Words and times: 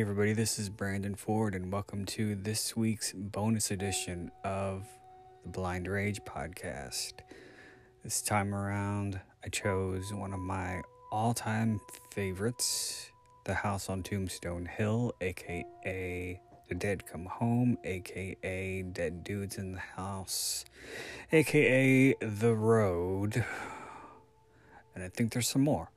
Hey, 0.00 0.04
everybody, 0.04 0.32
this 0.32 0.58
is 0.58 0.70
Brandon 0.70 1.14
Ford, 1.14 1.54
and 1.54 1.70
welcome 1.70 2.06
to 2.06 2.34
this 2.34 2.74
week's 2.74 3.12
bonus 3.12 3.70
edition 3.70 4.30
of 4.42 4.86
the 5.42 5.50
Blind 5.50 5.86
Rage 5.86 6.22
podcast. 6.24 7.12
This 8.02 8.22
time 8.22 8.54
around, 8.54 9.20
I 9.44 9.50
chose 9.50 10.10
one 10.14 10.32
of 10.32 10.40
my 10.40 10.80
all 11.12 11.34
time 11.34 11.82
favorites 12.12 13.10
The 13.44 13.52
House 13.52 13.90
on 13.90 14.02
Tombstone 14.02 14.64
Hill, 14.64 15.12
aka 15.20 16.40
The 16.70 16.74
Dead 16.74 17.04
Come 17.04 17.26
Home, 17.26 17.76
aka 17.84 18.80
Dead 18.80 19.22
Dudes 19.22 19.58
in 19.58 19.72
the 19.72 19.80
House, 19.80 20.64
aka 21.30 22.14
The 22.22 22.54
Road. 22.54 23.44
And 24.94 25.04
I 25.04 25.10
think 25.10 25.34
there's 25.34 25.48
some 25.48 25.60
more. 25.60 25.90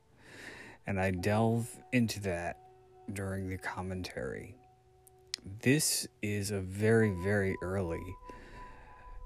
And 0.86 1.00
I 1.00 1.12
delve 1.12 1.70
into 1.94 2.20
that 2.23 2.62
during 3.12 3.50
the 3.50 3.58
commentary. 3.58 4.56
This 5.62 6.08
is 6.22 6.52
a 6.52 6.59
very, 6.62 7.12
very 7.23 7.58
early 7.62 8.04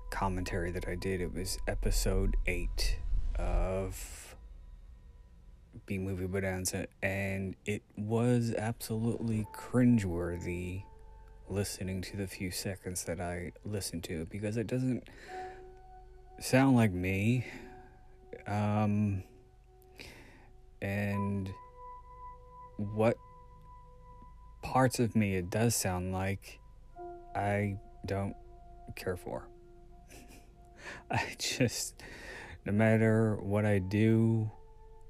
commentary 0.10 0.72
that 0.72 0.88
I 0.88 0.96
did. 0.96 1.22
It 1.22 1.34
was 1.34 1.60
episode 1.68 2.36
8 2.48 3.00
of 3.38 4.36
B 5.86 5.98
Movie 6.00 6.26
Bonanza, 6.26 6.88
and 7.04 7.56
it 7.66 7.84
was 7.96 8.54
absolutely 8.58 9.46
cringeworthy 9.54 10.84
listening 11.50 12.02
to 12.02 12.18
the 12.18 12.28
few 12.28 12.52
seconds 12.52 13.04
that 13.06 13.22
I 13.22 13.54
listened 13.64 14.04
to 14.06 14.26
because 14.26 14.58
it 14.58 14.68
doesn't 14.68 15.08
sound 16.40 16.76
like 16.76 16.92
me. 16.92 17.46
Um, 18.48 19.24
and 20.82 21.50
what 22.78 23.18
parts 24.68 25.00
of 25.00 25.16
me 25.16 25.36
it 25.36 25.50
does 25.50 25.76
sound 25.76 26.12
like 26.12 26.60
I 27.34 27.78
don't 28.06 28.36
care 28.98 29.16
for. 29.16 29.48
I 31.12 31.24
just, 31.40 32.04
no 32.66 32.74
matter 32.74 33.38
what 33.38 33.66
I 33.66 33.80
do 33.80 34.52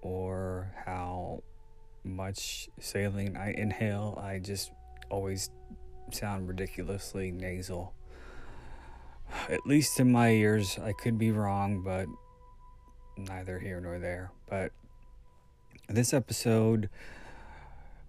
or 0.04 0.72
how 0.86 1.42
much 2.04 2.70
saline 2.80 3.36
I 3.36 3.52
inhale, 3.52 4.22
I 4.24 4.38
just 4.38 4.72
always 5.10 5.50
sound 6.12 6.48
ridiculously 6.48 7.32
nasal. 7.32 7.96
At 9.50 9.66
least 9.66 10.00
in 10.00 10.12
my 10.12 10.30
ears, 10.30 10.78
I 10.78 10.94
could 10.94 11.18
be 11.18 11.32
wrong, 11.32 11.82
but 11.82 12.08
neither 13.18 13.58
here 13.58 13.82
nor 13.82 13.98
there. 13.98 14.32
But 14.48 14.72
this 15.90 16.14
episode 16.14 16.90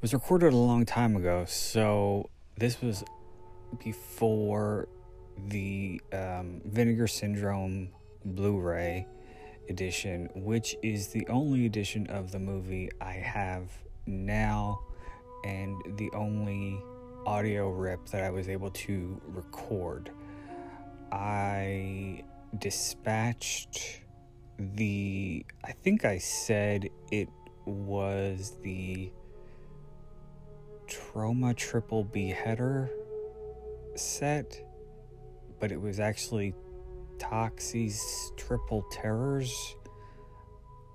was 0.00 0.14
recorded 0.14 0.52
a 0.52 0.56
long 0.56 0.86
time 0.86 1.16
ago, 1.16 1.44
so 1.46 2.30
this 2.56 2.80
was 2.80 3.02
before 3.82 4.88
the 5.48 6.00
um, 6.12 6.60
Vinegar 6.64 7.08
Syndrome 7.08 7.88
Blu 8.24 8.60
ray 8.60 9.08
edition, 9.68 10.28
which 10.36 10.76
is 10.84 11.08
the 11.08 11.26
only 11.28 11.66
edition 11.66 12.06
of 12.10 12.30
the 12.30 12.38
movie 12.38 12.88
I 13.00 13.14
have 13.14 13.70
now 14.06 14.80
and 15.44 15.76
the 15.96 16.10
only 16.12 16.80
audio 17.26 17.68
rip 17.70 18.06
that 18.10 18.22
I 18.22 18.30
was 18.30 18.48
able 18.48 18.70
to 18.70 19.20
record. 19.26 20.10
I 21.10 22.22
dispatched 22.56 24.02
the, 24.58 25.44
I 25.64 25.72
think 25.72 26.04
I 26.04 26.18
said 26.18 26.88
it 27.10 27.28
was 27.66 28.56
the 28.62 29.10
Troma 30.88 31.54
Triple 31.56 32.04
Beheader 32.04 32.90
set, 33.94 34.60
but 35.60 35.72
it 35.72 35.80
was 35.80 36.00
actually 36.00 36.54
Toxie's 37.18 38.32
Triple 38.36 38.84
Terrors, 38.90 39.76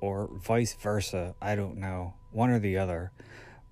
or 0.01 0.29
vice 0.33 0.73
versa. 0.73 1.35
I 1.41 1.55
don't 1.55 1.77
know. 1.77 2.13
One 2.31 2.49
or 2.49 2.59
the 2.59 2.77
other. 2.77 3.11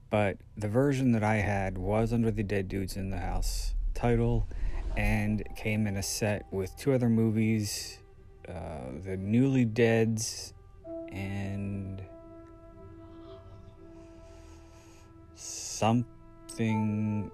But 0.09 0.37
the 0.57 0.67
version 0.67 1.13
that 1.13 1.23
I 1.23 1.37
had 1.37 1.77
was 1.77 2.13
under 2.13 2.31
the 2.31 2.43
Dead 2.43 2.67
Dudes 2.67 2.97
in 2.97 3.09
the 3.09 3.17
House 3.17 3.75
title 3.93 4.47
and 4.97 5.43
came 5.55 5.87
in 5.87 5.97
a 5.97 6.03
set 6.03 6.45
with 6.51 6.75
two 6.77 6.93
other 6.93 7.09
movies 7.09 7.99
uh, 8.47 8.91
The 9.03 9.17
Newlydeads 9.17 10.53
and 11.11 12.01
something 15.81 17.31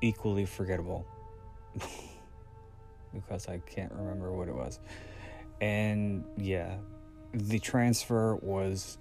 equally 0.00 0.46
forgettable 0.46 1.04
because 3.12 3.48
I 3.48 3.58
can't 3.66 3.90
remember 3.92 4.32
what 4.32 4.46
it 4.46 4.54
was. 4.54 4.78
And 5.60 6.24
yeah, 6.36 6.76
the 7.32 7.58
transfer 7.58 8.36
was 8.36 8.98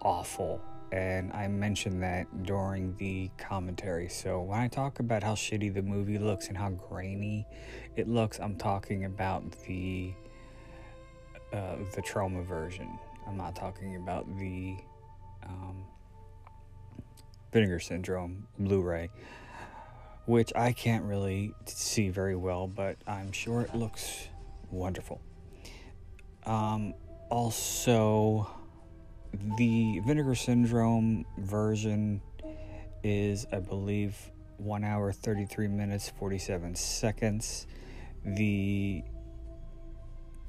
awful. 0.00 0.62
And 0.90 1.30
I 1.34 1.48
mentioned 1.48 2.02
that 2.02 2.44
during 2.44 2.96
the 2.96 3.30
commentary. 3.36 4.08
So 4.08 4.40
when 4.40 4.58
I 4.58 4.68
talk 4.68 4.98
about 4.98 5.22
how 5.22 5.34
shitty 5.34 5.74
the 5.74 5.82
movie 5.82 6.18
looks 6.18 6.48
and 6.48 6.56
how 6.56 6.70
grainy 6.70 7.46
it 7.94 8.08
looks, 8.08 8.38
I'm 8.40 8.56
talking 8.56 9.04
about 9.04 9.50
the 9.66 10.14
uh, 11.52 11.76
the 11.94 12.00
Troma 12.00 12.42
version. 12.42 12.98
I'm 13.26 13.36
not 13.36 13.54
talking 13.54 13.96
about 13.96 14.24
the 14.38 14.76
um, 15.44 15.84
Vinegar 17.52 17.80
Syndrome 17.80 18.46
Blu 18.58 18.82
ray, 18.82 19.10
which 20.26 20.52
I 20.54 20.72
can't 20.72 21.04
really 21.04 21.54
see 21.66 22.08
very 22.08 22.36
well, 22.36 22.66
but 22.66 22.96
I'm 23.06 23.32
sure 23.32 23.62
it 23.62 23.74
looks 23.74 24.28
wonderful. 24.70 25.20
Um, 26.44 26.94
also, 27.30 28.48
the 29.58 30.00
Vinegar 30.06 30.34
Syndrome 30.34 31.24
version 31.38 32.20
is, 33.02 33.46
I 33.52 33.60
believe, 33.60 34.16
1 34.58 34.84
hour 34.84 35.12
33 35.12 35.68
minutes 35.68 36.10
47 36.18 36.74
seconds. 36.74 37.66
The 38.24 39.02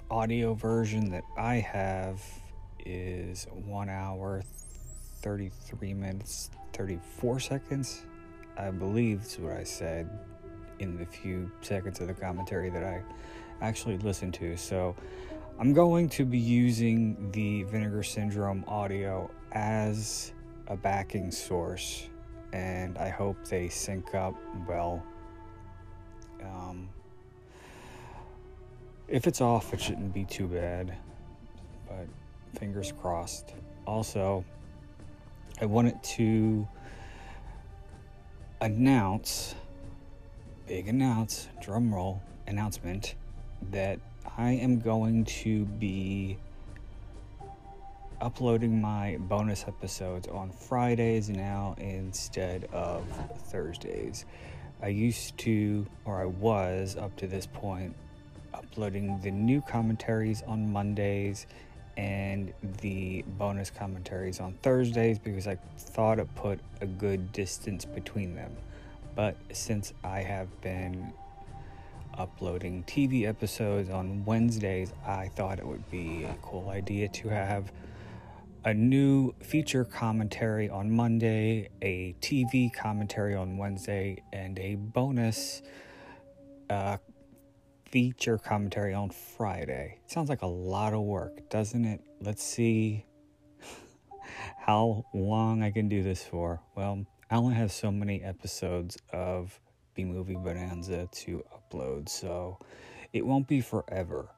audio 0.10 0.54
version 0.54 1.12
that 1.12 1.24
I 1.38 1.56
have 1.56 2.22
is 2.86 3.46
1 3.52 3.90
hour 3.90 4.42
33 5.22 5.94
minutes 5.94 6.50
34 6.74 7.40
seconds. 7.40 8.04
I 8.58 8.72
believe 8.72 9.22
is 9.22 9.38
what 9.40 9.54
I 9.54 9.64
said 9.64 10.10
in 10.80 10.98
the 10.98 11.06
few 11.06 11.52
seconds 11.62 12.00
of 12.00 12.08
the 12.08 12.14
commentary 12.14 12.69
that 12.69 12.84
I 12.84 13.04
actually 13.62 13.98
listened 14.00 14.34
to. 14.36 14.58
So 14.58 14.96
I'm 15.60 15.74
going 15.74 16.10
to 16.10 16.25
be 16.25 16.38
using 16.38 17.31
the 17.31 17.64
Vinegar 17.64 18.04
Syndrome 18.04 18.64
audio 18.68 19.30
as 19.52 20.34
a 20.68 20.78
backing 20.78 21.31
source 21.31 22.10
and 22.54 22.98
I 22.98 23.10
hope 23.10 23.38
they 23.48 23.69
sync 23.69 24.16
up 24.16 24.36
well. 24.68 25.04
Um, 26.42 26.90
if 29.08 29.28
it's 29.28 29.42
off, 29.42 29.74
it 29.74 29.81
shouldn't 29.81 30.14
be 30.14 30.25
too 30.25 30.48
bad, 30.48 30.96
but 31.88 32.08
fingers 32.60 32.94
crossed. 33.00 33.54
Also, 33.86 34.44
I 35.59 35.65
wanted 35.65 36.04
to 36.04 36.68
announce, 38.62 39.56
big 40.68 40.88
announce, 40.88 41.48
drum 41.63 41.92
roll 41.92 42.21
announcement, 42.45 43.15
that 43.71 44.00
I 44.38 44.51
am 44.51 44.80
going 44.80 45.25
to 45.25 45.65
be 45.65 46.38
uploading 48.21 48.80
my 48.80 49.18
bonus 49.21 49.65
episodes 49.68 50.27
on 50.27 50.51
Fridays 50.51 51.27
now 51.27 51.74
instead 51.80 52.65
of 52.71 53.04
Thursdays. 53.48 54.25
I 54.83 54.89
used 54.89 55.39
to, 55.39 55.88
or 56.06 56.21
I 56.21 56.25
was 56.25 56.98
up 56.98 57.15
to 57.15 57.25
this 57.25 57.48
point, 57.48 57.95
uploading 58.54 59.19
the 59.21 59.31
new 59.31 59.62
commentaries 59.62 60.44
on 60.45 60.71
Mondays 60.71 61.48
and 61.98 62.54
the 62.82 63.24
bonus 63.40 63.72
commentaries 63.72 64.40
on 64.40 64.54
Thursdays 64.62 65.18
because 65.18 65.48
I 65.48 65.58
thought 65.78 66.20
it 66.20 66.34
put 66.36 66.60
a 66.80 66.86
good 66.86 67.32
distance 67.34 67.86
between 67.86 68.36
them. 68.36 68.56
But 69.16 69.36
since 69.52 69.94
I 70.04 70.20
have 70.22 70.62
been 70.62 71.12
uploading 72.16 72.84
TV 72.84 73.28
episodes 73.28 73.90
on 73.90 74.24
Wednesdays, 74.26 74.94
I 75.06 75.30
thought 75.30 75.58
it 75.58 75.66
would 75.66 75.90
be 75.90 76.24
a 76.24 76.36
cool 76.44 76.70
idea 76.70 77.08
to 77.10 77.30
have 77.30 77.72
a 78.64 78.74
new 78.74 79.34
feature 79.40 79.84
commentary 79.84 80.70
on 80.70 80.92
Monday, 80.92 81.70
a 81.82 82.14
TV 82.22 82.72
commentary 82.74 83.34
on 83.34 83.58
Wednesday, 83.58 84.22
and 84.34 84.60
a 84.60 84.76
bonus 84.76 85.64
uh, 86.70 86.98
feature 87.89 88.38
commentary 88.38 88.94
on 88.94 89.10
Friday. 89.10 90.00
Sounds 90.07 90.30
like 90.30 90.42
a 90.42 90.48
lot 90.48 90.94
of 90.94 91.01
work, 91.01 91.50
doesn't 91.50 91.86
it? 91.86 92.01
Let's 92.22 92.44
see 92.44 93.06
how 94.60 95.06
long 95.13 95.63
I 95.63 95.72
can 95.72 95.88
do 95.88 96.04
this 96.04 96.24
for. 96.24 96.62
Well, 96.75 97.06
I 97.31 97.36
only 97.36 97.56
have 97.56 97.72
so 97.72 97.92
many 97.92 98.22
episodes 98.22 98.98
of 99.13 99.60
B 99.95 100.04
Movie 100.04 100.36
Bonanza 100.36 101.07
to 101.12 101.44
upload, 101.56 102.10
so 102.10 102.60
it 103.13 103.25
won't 103.25 103.48
be 103.48 103.62
forever. 103.62 104.30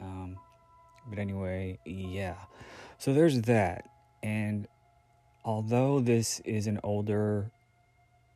Um, 0.00 0.36
but 1.08 1.18
anyway, 1.18 1.78
yeah. 1.84 2.36
So 2.98 3.12
there's 3.12 3.42
that. 3.42 3.88
And 4.22 4.66
although 5.44 6.00
this 6.00 6.40
is 6.40 6.66
an 6.66 6.80
older 6.82 7.50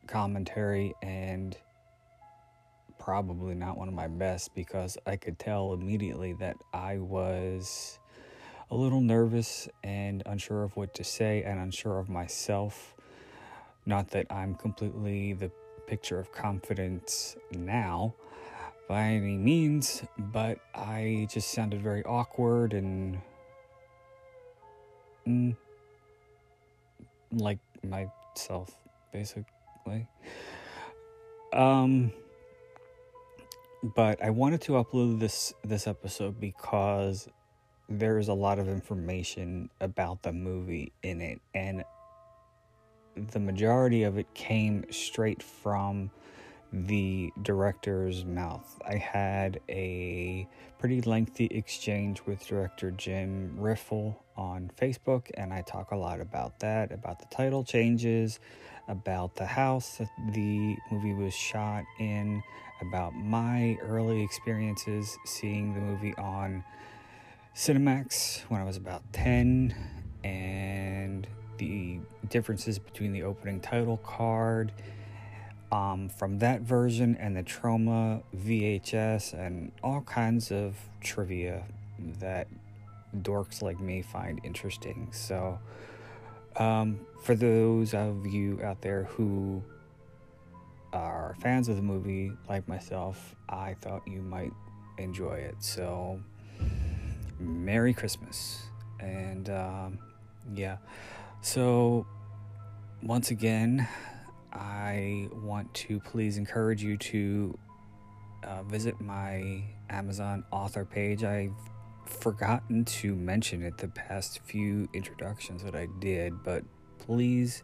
commentary 0.07 0.93
and 1.01 1.57
probably 3.09 3.55
not 3.55 3.75
one 3.75 3.87
of 3.87 3.93
my 3.95 4.07
best 4.07 4.53
because 4.53 4.95
I 5.07 5.15
could 5.15 5.39
tell 5.39 5.73
immediately 5.73 6.33
that 6.33 6.57
I 6.71 6.99
was 6.99 7.97
a 8.69 8.75
little 8.75 9.01
nervous 9.01 9.67
and 9.83 10.21
unsure 10.27 10.61
of 10.63 10.77
what 10.77 10.93
to 10.93 11.03
say 11.03 11.41
and 11.41 11.59
unsure 11.59 11.97
of 11.97 12.07
myself. 12.07 12.93
Not 13.87 14.11
that 14.11 14.27
I'm 14.29 14.53
completely 14.53 15.33
the 15.33 15.49
picture 15.87 16.19
of 16.19 16.31
confidence 16.31 17.35
now 17.51 18.13
by 18.87 19.05
any 19.05 19.37
means, 19.37 20.03
but 20.15 20.59
I 20.75 21.27
just 21.31 21.49
sounded 21.49 21.81
very 21.81 22.03
awkward 22.03 22.73
and 22.73 23.19
mm, 25.27 25.55
like 27.31 27.57
myself, 27.81 28.69
basically. 29.11 30.05
Um, 31.51 32.11
but 33.83 34.23
I 34.23 34.29
wanted 34.29 34.61
to 34.61 34.73
upload 34.73 35.19
this 35.19 35.53
this 35.63 35.87
episode 35.87 36.39
because 36.39 37.27
there 37.87 38.17
is 38.17 38.27
a 38.27 38.33
lot 38.33 38.59
of 38.59 38.67
information 38.67 39.69
about 39.81 40.21
the 40.21 40.33
movie 40.33 40.91
in 41.01 41.21
it, 41.21 41.41
and 41.53 41.83
the 43.15 43.39
majority 43.39 44.03
of 44.03 44.17
it 44.17 44.33
came 44.33 44.85
straight 44.91 45.41
from 45.41 46.11
the 46.71 47.31
director's 47.41 48.23
mouth. 48.25 48.79
I 48.87 48.95
had 48.95 49.59
a 49.69 50.47
pretty 50.77 51.01
lengthy 51.01 51.45
exchange 51.45 52.21
with 52.27 52.45
director 52.45 52.91
Jim 52.91 53.57
Riffel 53.59 54.15
on 54.37 54.71
Facebook, 54.79 55.31
and 55.33 55.51
I 55.51 55.61
talk 55.61 55.91
a 55.91 55.95
lot 55.95 56.21
about 56.21 56.59
that, 56.59 56.91
about 56.91 57.19
the 57.19 57.25
title 57.35 57.63
changes, 57.63 58.39
about 58.87 59.35
the 59.35 59.45
house 59.45 59.97
that 59.97 60.09
the 60.33 60.77
movie 60.91 61.13
was 61.13 61.33
shot 61.33 61.83
in, 61.99 62.43
about 62.81 63.13
my 63.13 63.77
early 63.81 64.23
experiences 64.23 65.17
seeing 65.25 65.73
the 65.73 65.81
movie 65.81 66.15
on 66.15 66.63
Cinemax 67.55 68.41
when 68.49 68.61
I 68.61 68.63
was 68.63 68.77
about 68.77 69.01
10, 69.13 69.75
and 70.23 71.27
the 71.57 71.99
differences 72.29 72.79
between 72.79 73.11
the 73.11 73.23
opening 73.23 73.59
title 73.59 73.97
card 73.97 74.71
um, 75.71 76.09
from 76.09 76.39
that 76.39 76.61
version 76.61 77.17
and 77.19 77.35
the 77.35 77.43
Troma 77.43 78.23
VHS, 78.35 79.33
and 79.33 79.71
all 79.83 80.01
kinds 80.01 80.51
of 80.51 80.75
trivia 81.01 81.63
that 82.19 82.47
dorks 83.17 83.61
like 83.61 83.79
me 83.79 84.01
find 84.01 84.39
interesting. 84.43 85.09
So, 85.11 85.59
um, 86.55 86.99
for 87.23 87.35
those 87.35 87.93
of 87.93 88.25
you 88.25 88.59
out 88.63 88.81
there 88.81 89.03
who 89.03 89.63
are 90.93 91.35
fans 91.39 91.69
of 91.69 91.75
the 91.75 91.81
movie, 91.81 92.31
like 92.47 92.67
myself, 92.67 93.35
I 93.47 93.75
thought 93.81 94.01
you 94.07 94.21
might 94.21 94.51
enjoy 94.97 95.35
it. 95.35 95.55
So, 95.59 96.19
Merry 97.39 97.93
Christmas. 97.93 98.63
And 98.99 99.49
um, 99.49 99.99
yeah, 100.53 100.77
so 101.41 102.05
once 103.01 103.31
again, 103.31 103.87
I 104.51 105.29
want 105.43 105.73
to 105.75 105.99
please 105.99 106.37
encourage 106.37 106.83
you 106.83 106.97
to 106.97 107.57
uh, 108.43 108.63
visit 108.63 108.99
my 108.99 109.63
Amazon 109.89 110.43
author 110.51 110.85
page. 110.85 111.23
I've 111.23 111.53
forgotten 112.05 112.83
to 112.85 113.15
mention 113.15 113.61
it 113.61 113.77
the 113.77 113.87
past 113.89 114.39
few 114.43 114.89
introductions 114.93 115.63
that 115.63 115.75
I 115.75 115.87
did, 115.99 116.43
but 116.43 116.63
please 116.97 117.63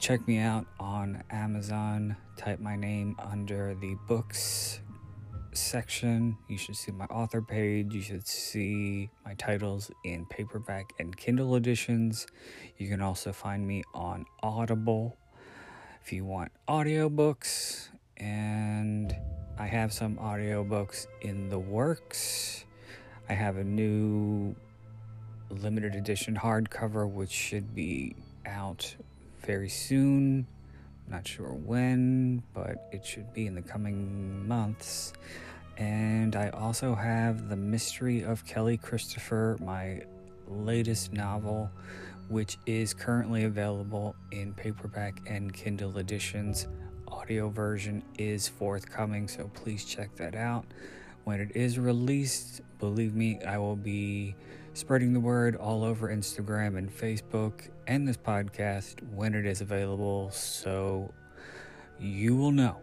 check 0.00 0.26
me 0.26 0.38
out 0.38 0.64
on 0.80 1.22
Amazon. 1.30 2.16
Type 2.38 2.58
my 2.58 2.74
name 2.74 3.14
under 3.18 3.74
the 3.74 3.94
books 4.08 4.80
section. 5.52 6.38
You 6.48 6.56
should 6.56 6.76
see 6.76 6.90
my 6.90 7.04
author 7.06 7.42
page. 7.42 7.92
You 7.94 8.00
should 8.00 8.26
see 8.26 9.10
my 9.26 9.34
titles 9.34 9.90
in 10.04 10.24
paperback 10.24 10.94
and 10.98 11.14
Kindle 11.14 11.54
editions. 11.54 12.26
You 12.78 12.88
can 12.88 13.02
also 13.02 13.30
find 13.30 13.66
me 13.66 13.82
on 13.92 14.24
Audible 14.42 15.18
if 16.02 16.14
you 16.14 16.24
want 16.24 16.50
audiobooks. 16.66 17.90
And 18.16 19.14
I 19.58 19.66
have 19.66 19.92
some 19.92 20.16
audiobooks 20.16 21.08
in 21.20 21.50
the 21.50 21.58
works. 21.58 22.64
I 23.28 23.34
have 23.34 23.58
a 23.58 23.64
new 23.64 24.56
limited 25.50 25.94
edition 25.94 26.36
hardcover 26.36 27.06
which 27.06 27.32
should 27.32 27.74
be 27.74 28.16
out 28.46 28.96
very 29.50 29.68
soon. 29.68 30.46
Not 31.08 31.26
sure 31.26 31.48
when, 31.48 32.40
but 32.54 32.88
it 32.92 33.04
should 33.04 33.34
be 33.34 33.48
in 33.48 33.56
the 33.56 33.62
coming 33.62 34.46
months. 34.46 35.12
And 35.76 36.36
I 36.36 36.50
also 36.50 36.94
have 36.94 37.48
The 37.48 37.56
Mystery 37.56 38.22
of 38.22 38.46
Kelly 38.46 38.76
Christopher, 38.76 39.58
my 39.60 40.02
latest 40.46 41.12
novel, 41.12 41.68
which 42.28 42.58
is 42.64 42.94
currently 42.94 43.42
available 43.42 44.14
in 44.30 44.54
paperback 44.54 45.20
and 45.26 45.52
Kindle 45.52 45.98
editions. 45.98 46.68
Audio 47.08 47.48
version 47.48 48.04
is 48.18 48.46
forthcoming, 48.46 49.26
so 49.26 49.50
please 49.52 49.84
check 49.84 50.14
that 50.14 50.36
out. 50.36 50.64
When 51.24 51.40
it 51.40 51.56
is 51.56 51.76
released, 51.76 52.60
believe 52.78 53.16
me, 53.16 53.40
I 53.44 53.58
will 53.58 53.74
be 53.74 54.36
spreading 54.74 55.12
the 55.12 55.18
word 55.18 55.56
all 55.56 55.82
over 55.82 56.08
Instagram 56.08 56.78
and 56.78 56.88
Facebook 56.88 57.68
and 57.90 58.06
this 58.06 58.16
podcast 58.16 59.02
when 59.12 59.34
it 59.34 59.44
is 59.44 59.60
available 59.60 60.30
so 60.30 61.12
you 61.98 62.36
will 62.36 62.52
know. 62.52 62.76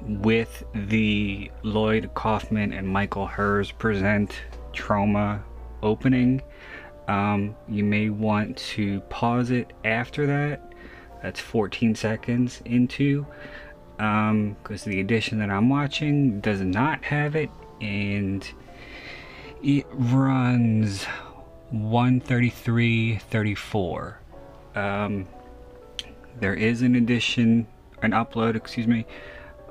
with 0.00 0.64
the 0.74 1.50
Lloyd 1.62 2.10
Kaufman 2.14 2.72
and 2.72 2.88
Michael 2.88 3.26
Herz 3.26 3.70
present 3.70 4.34
Troma 4.72 5.42
opening, 5.82 6.42
um, 7.08 7.56
you 7.68 7.84
may 7.84 8.08
want 8.08 8.56
to 8.56 9.00
pause 9.02 9.50
it 9.50 9.74
after 9.84 10.26
that. 10.26 10.72
That's 11.22 11.38
14 11.40 11.94
seconds 11.94 12.62
into, 12.64 13.26
because 13.96 14.30
um, 14.30 14.56
the 14.84 14.98
edition 15.00 15.38
that 15.38 15.50
I'm 15.50 15.68
watching 15.68 16.40
does 16.40 16.60
not 16.60 17.04
have 17.04 17.36
it, 17.36 17.50
and 17.80 18.44
it 19.62 19.86
runs 19.90 21.06
133.34. 21.72 24.14
Um, 24.74 25.28
there 26.38 26.54
is 26.54 26.82
an 26.82 26.96
edition, 26.96 27.66
an 28.02 28.10
upload, 28.10 28.56
excuse 28.56 28.86
me, 28.86 29.06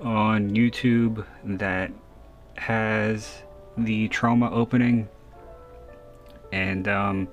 on 0.01 0.49
YouTube 0.51 1.23
that 1.43 1.91
has 2.55 3.43
the 3.77 4.09
Troma 4.09 4.51
opening 4.51 5.07
and 6.53 6.87
um, 6.87 7.27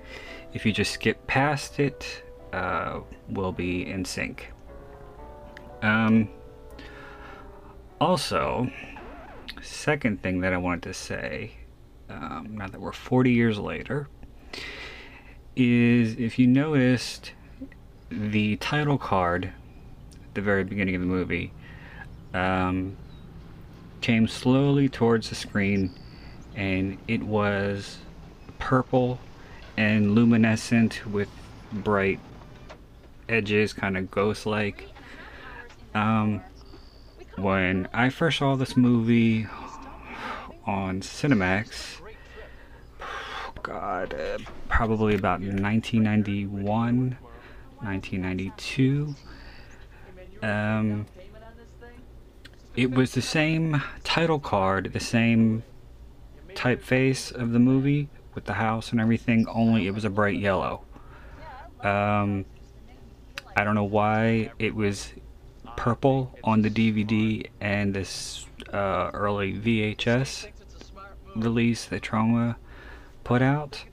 if 0.54 0.64
you 0.64 0.72
just 0.72 0.92
skip 0.92 1.26
past 1.26 1.78
it 1.78 2.22
uh, 2.52 3.00
we'll 3.28 3.52
be 3.52 3.88
in 3.88 4.04
sync. 4.04 4.50
Um, 5.82 6.28
also 8.00 8.70
second 9.62 10.22
thing 10.22 10.40
that 10.40 10.52
I 10.54 10.56
wanted 10.56 10.82
to 10.84 10.94
say 10.94 11.52
um, 12.08 12.56
now 12.56 12.66
that 12.66 12.80
we're 12.80 12.92
40 12.92 13.30
years 13.30 13.58
later 13.58 14.08
is 15.54 16.16
if 16.16 16.38
you 16.38 16.46
noticed 16.46 17.32
the 18.10 18.56
title 18.56 18.96
card 18.96 19.52
at 20.14 20.34
the 20.34 20.40
very 20.40 20.64
beginning 20.64 20.94
of 20.94 21.02
the 21.02 21.06
movie 21.06 21.52
um, 22.32 22.96
came 24.00 24.26
slowly 24.26 24.88
towards 24.88 25.28
the 25.28 25.34
screen 25.34 25.90
and 26.56 26.96
it 27.06 27.22
was 27.22 27.98
purple 28.60 29.18
and 29.76 30.14
luminescent 30.14 31.04
with 31.06 31.28
bright 31.72 32.20
edges, 33.28 33.72
kind 33.72 33.96
of 33.96 34.10
ghost 34.10 34.46
like. 34.46 34.88
Um, 35.94 36.42
when 37.36 37.88
I 37.92 38.10
first 38.10 38.38
saw 38.38 38.54
this 38.54 38.76
movie 38.76 39.46
on 40.66 41.00
Cinemax, 41.00 42.00
God, 43.62 44.14
uh, 44.14 44.38
probably 44.68 45.14
about 45.14 45.40
1991, 45.40 47.16
1992. 47.80 49.14
Um, 50.42 51.06
it 52.76 52.90
was 52.90 53.12
the 53.12 53.22
same 53.22 53.82
title 54.04 54.38
card, 54.38 54.92
the 54.92 55.00
same 55.00 55.64
typeface 56.54 57.32
of 57.32 57.52
the 57.52 57.58
movie, 57.58 58.08
with 58.40 58.46
the 58.46 58.54
house 58.54 58.90
and 58.90 59.02
everything, 59.02 59.46
only 59.48 59.86
it 59.86 59.90
was 59.90 60.06
a 60.06 60.08
bright 60.08 60.38
yellow. 60.38 60.82
Um, 61.82 62.46
I 63.54 63.64
don't 63.64 63.74
know 63.74 63.84
why 63.84 64.50
it 64.58 64.74
was 64.74 65.12
purple 65.76 66.38
on 66.42 66.62
the 66.62 66.70
DVD 66.70 67.46
and 67.60 67.92
this 67.92 68.46
uh, 68.72 69.10
early 69.12 69.52
VHS 69.52 70.46
release 71.36 71.84
that 71.84 72.00
Troma 72.00 72.56
put 73.22 73.42
out. 73.42 73.84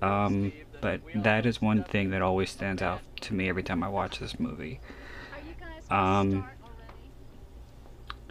Um, 0.00 0.54
but 0.80 1.02
that 1.14 1.44
is 1.44 1.60
one 1.60 1.84
thing 1.84 2.08
that 2.10 2.22
always 2.22 2.48
stands 2.48 2.80
out 2.80 3.02
to 3.20 3.34
me 3.34 3.50
every 3.50 3.62
time 3.62 3.82
I 3.82 3.88
watch 3.88 4.20
this 4.20 4.40
movie. 4.40 4.80
Um, 5.90 6.48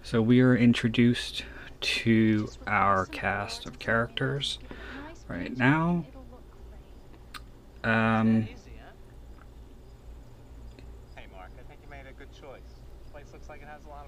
so 0.02 0.24
we 0.24 0.42
are 0.42 0.56
introduced 0.56 1.44
to 1.82 2.50
our 2.66 3.06
cast 3.06 3.68
of 3.68 3.78
characters 3.78 4.58
right 5.32 5.58
now. 5.58 6.06
Um, 7.84 8.48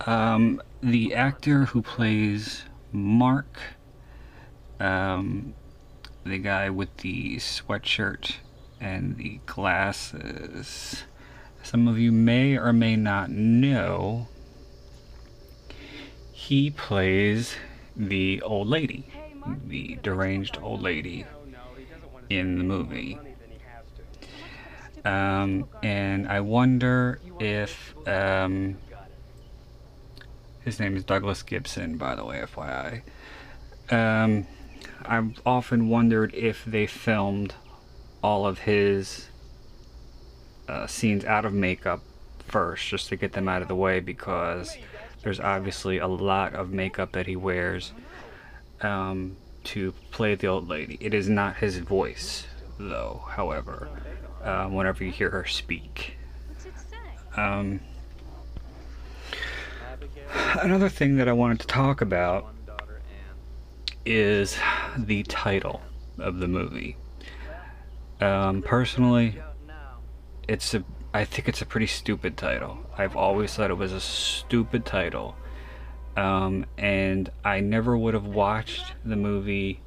um, 0.05 0.61
the 0.81 1.15
actor 1.15 1.65
who 1.65 1.81
plays 1.81 2.65
Mark, 2.91 3.59
um, 4.79 5.55
the 6.23 6.37
guy 6.37 6.69
with 6.69 6.95
the 6.97 7.37
sweatshirt 7.37 8.35
and 8.79 9.17
the 9.17 9.39
glasses, 9.45 11.03
some 11.63 11.87
of 11.87 11.97
you 11.97 12.11
may 12.11 12.57
or 12.57 12.73
may 12.73 12.95
not 12.95 13.29
know, 13.31 14.27
he 16.31 16.69
plays 16.69 17.55
the 17.95 18.41
old 18.41 18.67
lady 18.67 19.05
the 19.67 19.97
deranged 20.01 20.57
old 20.61 20.81
lady 20.81 21.25
in 22.29 22.57
the 22.57 22.63
movie. 22.63 23.19
Um, 25.05 25.67
and 25.81 26.27
I 26.27 26.39
wonder 26.39 27.19
if 27.39 27.93
um, 28.07 28.77
his 30.63 30.79
name 30.79 30.95
is 30.95 31.03
Douglas 31.03 31.43
Gibson, 31.43 31.97
by 31.97 32.15
the 32.15 32.23
way, 32.23 32.41
FYI. 32.41 33.01
Um, 33.91 34.47
I've 35.05 35.41
often 35.45 35.89
wondered 35.89 36.33
if 36.33 36.63
they 36.63 36.87
filmed 36.87 37.53
all 38.21 38.45
of 38.47 38.59
his 38.59 39.27
uh, 40.69 40.87
scenes 40.87 41.25
out 41.25 41.43
of 41.43 41.53
makeup 41.53 42.01
first, 42.47 42.87
just 42.87 43.09
to 43.09 43.17
get 43.17 43.33
them 43.33 43.49
out 43.49 43.61
of 43.61 43.67
the 43.67 43.75
way, 43.75 43.99
because 43.99 44.77
there's 45.23 45.39
obviously 45.39 45.97
a 45.97 46.07
lot 46.07 46.53
of 46.53 46.71
makeup 46.71 47.11
that 47.11 47.27
he 47.27 47.35
wears 47.35 47.91
um, 48.83 49.37
to 49.65 49.93
play 50.11 50.35
the 50.35 50.47
old 50.47 50.67
lady. 50.67 50.97
It 50.99 51.13
is 51.13 51.29
not 51.29 51.57
his 51.57 51.77
voice, 51.77 52.47
though, 52.77 53.23
however, 53.29 53.89
um, 54.43 54.73
whenever 54.73 55.03
you 55.03 55.11
hear 55.11 55.29
her 55.29 55.45
speak. 55.45 56.17
Um, 57.35 57.79
another 60.61 60.89
thing 60.89 61.17
that 61.17 61.27
I 61.27 61.33
wanted 61.33 61.61
to 61.61 61.67
talk 61.67 62.01
about 62.01 62.53
is 64.05 64.57
the 64.97 65.23
title 65.23 65.81
of 66.19 66.39
the 66.39 66.47
movie. 66.47 66.97
Um, 68.19 68.61
personally, 68.61 69.41
it's 70.47 70.73
a 70.73 70.83
I 71.15 71.25
think 71.25 71.47
it's 71.47 71.61
a 71.61 71.65
pretty 71.65 71.85
stupid 71.85 72.37
title. 72.37 72.79
I've 72.97 73.15
always 73.15 73.53
thought 73.53 73.69
it 73.69 73.77
was 73.77 73.93
a 73.93 74.01
stupid 74.01 74.83
title. 74.83 75.35
Um, 76.15 76.65
and 76.77 77.31
I 77.43 77.59
never 77.59 77.97
would 77.97 78.13
have 78.13 78.25
watched 78.25 78.93
the 79.03 79.15
movie 79.15 79.79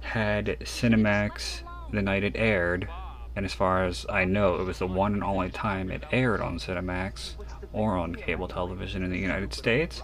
had 0.00 0.58
Cinemax 0.60 1.62
the 1.92 2.02
night 2.02 2.22
it 2.22 2.36
aired, 2.36 2.88
and 3.34 3.44
as 3.44 3.52
far 3.52 3.84
as 3.84 4.06
I 4.08 4.24
know, 4.24 4.56
it 4.56 4.64
was 4.64 4.78
the 4.78 4.86
one 4.86 5.14
and 5.14 5.24
only 5.24 5.50
time 5.50 5.90
it 5.90 6.04
aired 6.12 6.40
on 6.40 6.58
Cinemax 6.58 7.34
or 7.72 7.96
on 7.96 8.14
cable 8.14 8.48
television 8.48 9.02
in 9.02 9.10
the 9.10 9.18
United 9.18 9.52
States. 9.52 10.00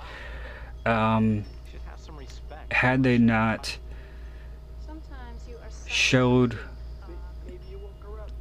Um, 0.85 1.45
had 2.71 3.03
they 3.03 3.19
not 3.19 3.79
showed 5.87 6.59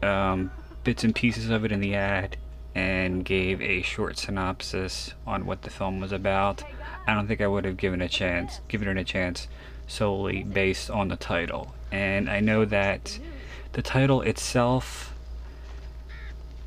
um, 0.01 0.51
bits 0.83 1.03
and 1.03 1.15
pieces 1.15 1.49
of 1.49 1.63
it 1.63 1.71
in 1.71 1.79
the 1.79 1.95
ad 1.95 2.37
and 2.75 3.23
gave 3.23 3.61
a 3.61 3.81
short 3.83 4.17
synopsis 4.17 5.13
on 5.25 5.45
what 5.45 5.61
the 5.61 5.69
film 5.69 5.99
was 5.99 6.11
about, 6.11 6.63
I 7.05 7.13
don't 7.13 7.27
think 7.27 7.41
I 7.41 7.47
would 7.47 7.65
have 7.65 7.77
given 7.77 8.01
a 8.01 8.09
chance, 8.09 8.61
given 8.67 8.87
it 8.87 8.97
a 8.97 9.03
chance 9.03 9.47
solely 9.87 10.43
based 10.43 10.89
on 10.89 11.09
the 11.09 11.15
title. 11.15 11.73
And 11.91 12.29
I 12.29 12.39
know 12.39 12.65
that 12.65 13.19
the 13.73 13.81
title 13.81 14.21
itself 14.21 15.13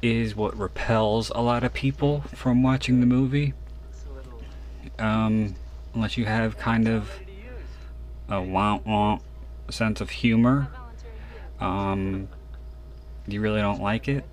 is 0.02 0.36
what 0.36 0.56
repels 0.56 1.30
a 1.34 1.40
lot 1.40 1.64
of 1.64 1.72
people 1.72 2.20
from 2.34 2.62
watching 2.62 3.00
the 3.00 3.06
movie. 3.06 3.54
Um, 4.98 5.54
unless 5.94 6.16
you 6.16 6.26
have 6.26 6.58
kind 6.58 6.88
of 6.88 7.10
a 8.28 8.40
wah 8.40 8.78
wah 8.84 9.18
sense 9.70 10.00
of 10.00 10.10
humor, 10.10 10.68
um, 11.60 12.28
you 13.26 13.40
really 13.40 13.60
don't 13.60 13.80
like 13.80 14.08
it. 14.08 14.24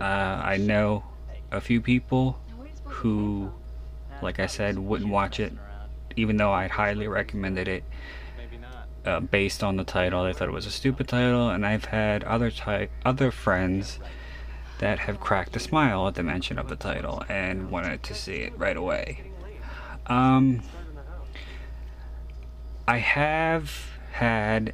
Uh, 0.00 0.04
I 0.04 0.56
know 0.56 1.04
a 1.50 1.60
few 1.60 1.80
people 1.80 2.38
who, 2.84 3.52
like 4.22 4.40
I 4.40 4.46
said, 4.46 4.78
wouldn't 4.78 5.10
watch 5.10 5.40
it, 5.40 5.52
even 6.16 6.36
though 6.36 6.52
I'd 6.52 6.70
highly 6.70 7.08
recommended 7.08 7.68
it. 7.68 7.84
Uh, 9.04 9.18
based 9.18 9.64
on 9.64 9.76
the 9.76 9.82
title, 9.82 10.22
they 10.22 10.32
thought 10.32 10.46
it 10.46 10.52
was 10.52 10.66
a 10.66 10.70
stupid 10.70 11.08
title, 11.08 11.50
and 11.50 11.66
I've 11.66 11.86
had 11.86 12.22
other 12.22 12.52
ty- 12.52 12.88
other 13.04 13.32
friends 13.32 13.98
that 14.78 15.00
have 15.00 15.18
cracked 15.18 15.56
a 15.56 15.58
smile 15.58 16.06
at 16.06 16.14
the 16.14 16.22
mention 16.22 16.56
of 16.56 16.68
the 16.68 16.76
title 16.76 17.24
and 17.28 17.70
wanted 17.70 18.04
to 18.04 18.14
see 18.14 18.36
it 18.36 18.56
right 18.56 18.76
away. 18.76 19.32
Um, 20.06 20.62
I 22.86 22.98
have 22.98 23.72
had 24.12 24.72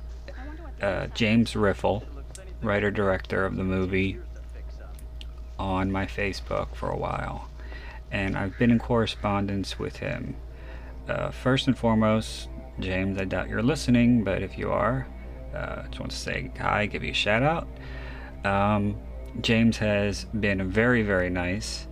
uh, 0.82 1.06
James 1.08 1.54
Riffel, 1.54 2.04
writer 2.62 2.90
director 2.90 3.44
of 3.44 3.56
the 3.56 3.64
movie, 3.64 4.18
on 5.58 5.90
my 5.90 6.06
Facebook 6.06 6.74
for 6.74 6.88
a 6.88 6.96
while, 6.96 7.48
and 8.10 8.36
I've 8.36 8.56
been 8.58 8.70
in 8.70 8.78
correspondence 8.78 9.78
with 9.78 9.96
him. 9.96 10.36
Uh, 11.08 11.30
first 11.30 11.66
and 11.66 11.76
foremost, 11.76 12.48
James, 12.80 13.18
I 13.18 13.24
doubt 13.24 13.48
you're 13.48 13.62
listening, 13.62 14.24
but 14.24 14.42
if 14.42 14.58
you 14.58 14.70
are, 14.70 15.06
uh, 15.54 15.82
just 15.86 16.00
want 16.00 16.12
to 16.12 16.16
say 16.16 16.50
hi, 16.58 16.86
give 16.86 17.02
you 17.02 17.10
a 17.10 17.14
shout 17.14 17.42
out. 17.42 17.66
Um, 18.44 18.96
James 19.40 19.76
has 19.78 20.24
been 20.26 20.70
very, 20.70 21.02
very 21.02 21.30
nice 21.30 21.86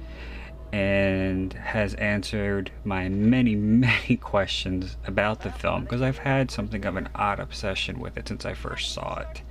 and 0.73 1.53
has 1.55 1.95
answered 1.95 2.71
my 2.85 3.09
many, 3.09 3.55
many 3.55 4.17
questions 4.17 4.97
about 5.07 5.41
the 5.41 5.51
film 5.51 5.85
because 5.85 6.03
I've 6.03 6.19
had 6.19 6.51
something 6.51 6.85
of 6.85 6.97
an 6.97 7.09
odd 7.15 7.41
obsession 7.41 7.99
with 7.99 8.17
it 8.17 8.29
since 8.29 8.45
I 8.45 8.55
first 8.55 8.93
saw 8.93 9.21
it. 9.21 9.43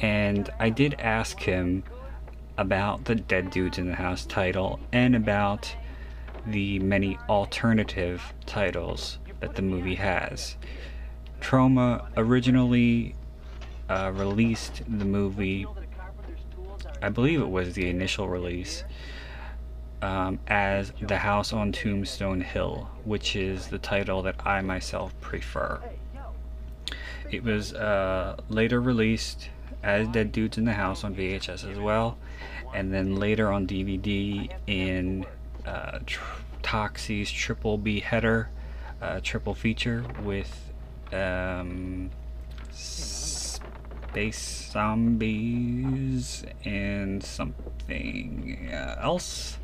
And 0.00 0.50
I 0.58 0.70
did 0.70 0.94
ask 0.98 1.40
him 1.40 1.82
about 2.56 3.04
the 3.04 3.14
Dead 3.14 3.50
Dudes 3.50 3.78
in 3.78 3.88
the 3.88 3.94
House 3.94 4.26
title 4.26 4.80
and 4.92 5.14
about 5.14 5.74
the 6.50 6.78
many 6.80 7.18
alternative 7.28 8.22
titles 8.46 9.18
that 9.40 9.54
the 9.54 9.62
movie 9.62 9.94
has. 9.96 10.56
Troma 11.40 12.06
originally 12.16 13.14
uh, 13.88 14.12
released 14.14 14.82
the 14.88 15.04
movie, 15.04 15.66
I 17.00 17.08
believe 17.08 17.40
it 17.40 17.48
was 17.48 17.74
the 17.74 17.88
initial 17.88 18.28
release, 18.28 18.84
um, 20.02 20.38
as 20.46 20.92
The 21.00 21.18
House 21.18 21.52
on 21.52 21.72
Tombstone 21.72 22.40
Hill, 22.40 22.88
which 23.04 23.34
is 23.36 23.68
the 23.68 23.78
title 23.78 24.22
that 24.22 24.46
I 24.46 24.60
myself 24.60 25.18
prefer. 25.20 25.80
It 27.30 27.42
was 27.44 27.74
uh, 27.74 28.36
later 28.48 28.80
released 28.80 29.48
as 29.82 30.08
Dead 30.08 30.32
Dudes 30.32 30.58
in 30.58 30.64
the 30.64 30.72
House 30.72 31.04
on 31.04 31.14
VHS 31.14 31.70
as 31.70 31.78
well, 31.78 32.18
and 32.74 32.92
then 32.92 33.16
later 33.16 33.52
on 33.52 33.66
DVD 33.66 34.50
in 34.66 35.24
uh, 35.68 35.98
tr- 36.06 36.20
Toxie's 36.62 37.30
Triple 37.30 37.78
Beheader 37.78 38.50
uh, 39.00 39.20
triple 39.22 39.54
feature 39.54 40.04
with 40.22 40.72
um, 41.12 42.10
Space 42.70 44.70
Zombies 44.72 46.44
and 46.64 47.22
something 47.22 48.68
else, 48.70 49.58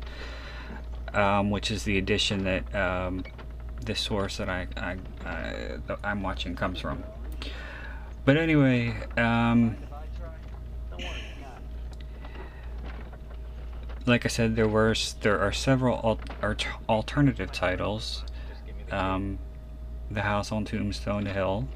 um, 1.13 1.49
which 1.49 1.71
is 1.71 1.83
the 1.83 1.97
edition 1.97 2.43
that 2.45 2.75
um, 2.75 3.23
this 3.83 3.99
source 3.99 4.37
that 4.37 4.49
I, 4.49 4.67
I, 4.77 4.97
I 5.25 5.77
that 5.87 5.99
I'm 6.03 6.21
watching 6.21 6.55
comes 6.55 6.79
from. 6.79 7.03
But 8.23 8.37
anyway, 8.37 8.95
um, 9.17 9.77
like 14.05 14.25
I 14.25 14.29
said, 14.29 14.55
there 14.55 14.67
were 14.67 14.95
there 15.21 15.39
are 15.39 15.51
several 15.51 16.19
al- 16.43 16.55
alternative 16.87 17.51
titles 17.51 18.23
um, 18.91 19.39
The 20.11 20.21
House 20.21 20.51
on 20.51 20.65
Tombstone 20.65 21.25
Hill, 21.25 21.67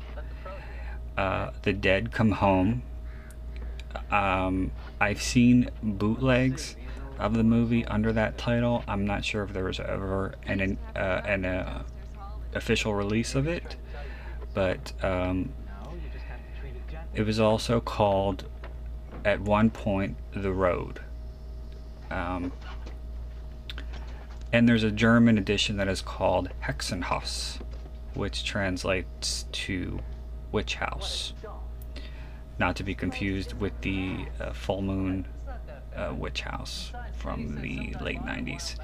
uh, 1.17 1.51
The 1.63 1.73
Dead 1.73 2.11
Come 2.11 2.31
Home. 2.33 2.83
Um, 4.11 4.71
I've 5.01 5.21
seen 5.21 5.69
bootlegs 5.81 6.75
of 7.17 7.33
the 7.33 7.43
movie 7.43 7.85
under 7.85 8.13
that 8.13 8.37
title. 8.37 8.83
I'm 8.87 9.05
not 9.05 9.25
sure 9.25 9.43
if 9.43 9.53
there 9.53 9.65
was 9.65 9.79
ever 9.79 10.35
an 10.45 10.77
uh, 10.95 10.99
an 10.99 11.45
uh, 11.45 11.83
official 12.53 12.93
release 12.93 13.35
of 13.35 13.47
it, 13.47 13.75
but 14.53 14.93
um, 15.03 15.51
it 17.15 17.23
was 17.23 17.39
also 17.39 17.79
called 17.79 18.45
at 19.25 19.41
one 19.41 19.69
point 19.69 20.15
The 20.33 20.51
Road. 20.51 21.01
Um, 22.11 22.51
and 24.51 24.67
there's 24.67 24.83
a 24.83 24.91
German 24.91 25.37
edition 25.37 25.77
that 25.77 25.87
is 25.87 26.01
called 26.01 26.49
Hexenhaus, 26.61 27.59
which 28.15 28.43
translates 28.43 29.45
to 29.51 29.99
witch 30.51 30.75
house. 30.75 31.33
Not 32.57 32.75
to 32.77 32.83
be 32.83 32.95
confused 32.95 33.53
with 33.53 33.79
the 33.81 34.25
uh, 34.39 34.51
full 34.51 34.81
moon 34.81 35.27
uh, 35.95 36.13
witch 36.15 36.41
house 36.41 36.91
from 37.17 37.61
the 37.61 37.95
late 38.01 38.21
90s. 38.21 38.75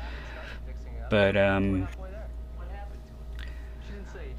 But 1.10 1.36
um, 1.36 1.88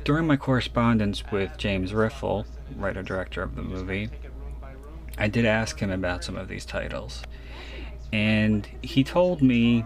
during 0.05 0.27
my 0.27 0.37
correspondence 0.37 1.25
with 1.31 1.57
James 1.59 1.93
Riffel, 1.93 2.47
writer 2.77 3.03
director 3.03 3.43
of 3.43 3.57
the 3.57 3.63
movie, 3.63 4.09
I 5.19 5.29
did 5.29 5.45
ask 5.45 5.79
him 5.81 5.91
about 5.91 6.25
some 6.25 6.37
of 6.37 6.49
these 6.49 6.65
titles. 6.65 7.23
And 8.13 8.69
he 8.83 9.05
told 9.05 9.43
me 9.43 9.85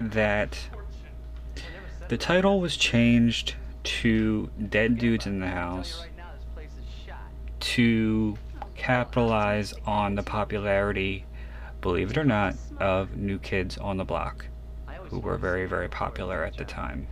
that 0.00 0.58
the 2.08 2.16
title 2.16 2.60
was 2.60 2.76
changed 2.76 3.54
to 3.82 4.50
Dead 4.68 4.98
Dudes 4.98 5.26
in 5.26 5.40
the 5.40 5.48
House 5.48 6.06
to 7.60 8.36
capitalize 8.74 9.74
on 9.86 10.14
the 10.14 10.22
popularity, 10.22 11.24
believe 11.80 12.10
it 12.10 12.18
or 12.18 12.24
not, 12.24 12.56
of 12.78 13.16
New 13.16 13.38
Kids 13.38 13.76
on 13.78 13.96
the 13.96 14.04
Block, 14.04 14.46
who 15.04 15.18
were 15.18 15.36
very, 15.36 15.66
very 15.66 15.88
popular 15.88 16.44
at 16.44 16.56
the 16.56 16.64
time. 16.64 17.06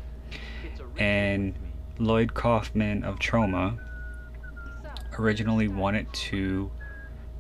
And 0.99 1.55
Lloyd 1.99 2.35
Kaufman 2.35 3.05
of 3.05 3.19
Troma 3.19 3.79
originally 5.19 5.69
wanted 5.69 6.13
to 6.13 6.71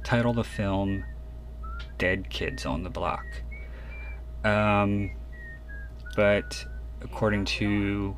title 0.04 0.32
the 0.32 0.44
film 0.44 1.04
Dead 1.98 2.30
Kids 2.30 2.64
on 2.64 2.82
the 2.82 2.90
Block. 2.90 3.26
Um, 4.44 5.10
but 6.16 6.64
according 7.02 7.44
to 7.44 8.16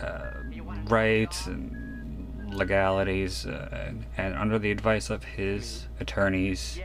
uh, 0.00 0.30
rights 0.88 1.46
and 1.46 2.54
legalities, 2.54 3.46
uh, 3.46 3.92
and 4.16 4.34
under 4.34 4.58
the 4.58 4.70
advice 4.70 5.10
of 5.10 5.24
his 5.24 5.86
attorneys, 6.00 6.80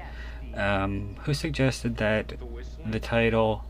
um, 0.55 1.15
who 1.21 1.33
suggested 1.33 1.97
that 1.97 2.33
the 2.85 2.99
title 2.99 3.63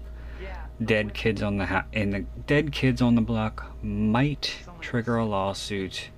"Dead 0.83 1.13
Kids 1.13 1.41
on 1.41 1.57
the 1.57 1.67
ha- 1.67 1.85
in 1.91 2.09
the 2.09 2.25
Dead 2.47 2.71
Kids 2.71 3.01
on 3.01 3.15
the 3.15 3.21
Block" 3.21 3.71
might 3.83 4.57
trigger 4.79 5.17
a 5.17 5.25
lawsuit 5.25 6.09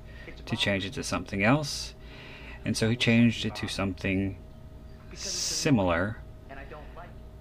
to 0.45 0.55
change 0.55 0.85
it 0.85 0.93
to 0.93 1.03
something 1.03 1.43
else, 1.43 1.93
and 2.65 2.75
so 2.75 2.89
he 2.89 2.95
changed 2.95 3.45
it 3.45 3.55
to 3.55 3.67
something 3.67 4.37
similar, 5.15 6.17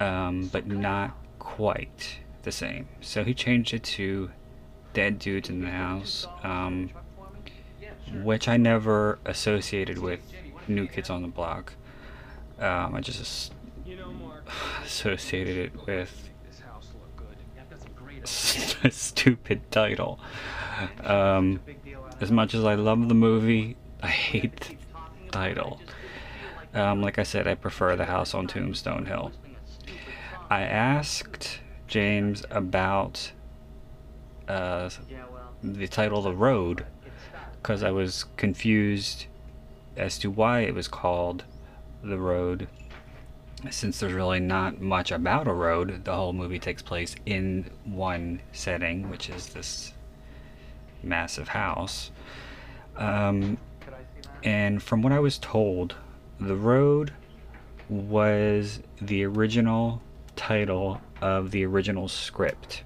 um, 0.00 0.48
but 0.52 0.66
not 0.66 1.16
quite 1.38 2.18
the 2.42 2.52
same. 2.52 2.88
So 3.00 3.24
he 3.24 3.34
changed 3.34 3.74
it 3.74 3.82
to 3.84 4.30
Dead 4.94 5.18
Dudes 5.18 5.48
in 5.48 5.60
the 5.60 5.70
House. 5.70 6.26
Um, 6.42 6.90
which 8.22 8.48
I 8.48 8.56
never 8.56 9.18
associated 9.24 9.98
with 9.98 10.20
New 10.68 10.86
Kids 10.86 11.10
on 11.10 11.22
the 11.22 11.28
Block. 11.28 11.74
Um, 12.58 12.94
I 12.94 13.00
just 13.00 13.52
associated 14.84 15.56
it 15.56 15.86
with 15.86 16.30
a 18.84 18.90
stupid 18.90 19.70
title. 19.70 20.20
Um, 21.02 21.60
as 22.20 22.30
much 22.30 22.54
as 22.54 22.64
I 22.64 22.74
love 22.74 23.08
the 23.08 23.14
movie, 23.14 23.76
I 24.02 24.08
hate 24.08 24.60
the 24.60 24.76
title. 25.30 25.80
Um, 26.74 27.02
like 27.02 27.18
I 27.18 27.22
said, 27.22 27.46
I 27.46 27.54
prefer 27.54 27.96
The 27.96 28.06
House 28.06 28.34
on 28.34 28.46
Tombstone 28.46 29.06
Hill. 29.06 29.32
I 30.50 30.62
asked 30.62 31.60
James 31.86 32.44
about 32.50 33.32
uh, 34.48 34.90
the 35.62 35.88
title 35.88 36.22
The 36.22 36.34
Road 36.34 36.86
because 37.60 37.82
I 37.82 37.90
was 37.90 38.24
confused 38.36 39.26
as 39.96 40.18
to 40.18 40.30
why 40.30 40.60
it 40.60 40.74
was 40.74 40.88
called 40.88 41.44
The 42.02 42.18
Road 42.18 42.68
since 43.70 44.00
there's 44.00 44.12
really 44.12 44.40
not 44.40 44.80
much 44.80 45.12
about 45.12 45.46
a 45.46 45.52
road, 45.52 46.04
the 46.04 46.14
whole 46.14 46.32
movie 46.32 46.58
takes 46.58 46.82
place 46.82 47.14
in 47.26 47.70
one 47.84 48.40
setting, 48.52 49.08
which 49.08 49.30
is 49.30 49.48
this 49.48 49.92
massive 51.02 51.48
house. 51.48 52.10
Um, 52.96 53.58
and 54.42 54.82
from 54.82 55.02
what 55.02 55.12
I 55.12 55.20
was 55.20 55.38
told, 55.38 55.94
the 56.46 56.56
road 56.56 57.12
was 57.88 58.80
the 59.00 59.24
original 59.24 60.02
title 60.36 61.00
of 61.20 61.50
the 61.50 61.64
original 61.64 62.08
script, 62.08 62.84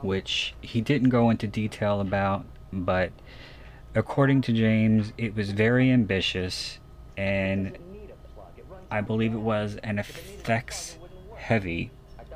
which 0.00 0.54
he 0.60 0.80
didn't 0.80 1.10
go 1.10 1.30
into 1.30 1.46
detail 1.46 2.00
about, 2.00 2.44
but 2.72 3.12
according 3.94 4.40
to 4.42 4.52
James, 4.52 5.12
it 5.18 5.34
was 5.34 5.50
very 5.50 5.90
ambitious 5.90 6.78
and 7.16 7.76
I 8.90 9.00
believe 9.00 9.34
it 9.34 9.38
was 9.38 9.76
an 9.82 9.98
effects 9.98 10.96
heavy 11.36 11.90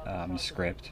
um, 0.07 0.37
script. 0.38 0.90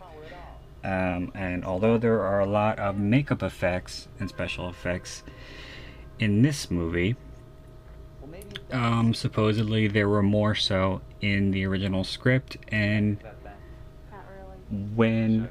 Um, 0.83 1.31
and 1.35 1.65
although 1.65 1.99
there 1.99 2.23
are 2.23 2.41
a 2.41 2.47
lot 2.47 2.79
of 2.79 2.99
makeup 2.99 3.43
effects 3.43 4.09
and 4.19 4.29
special 4.29 4.69
effects 4.69 5.23
in 6.19 6.41
this 6.41 6.71
movie, 6.71 7.17
um, 8.73 9.15
supposedly 9.15 9.89
there 9.89 10.09
were 10.09 10.23
more 10.23 10.55
so 10.55 11.01
in 11.21 11.51
the 11.51 11.65
original 11.67 12.05
script. 12.05 12.57
And 12.69 13.19
when 14.95 15.49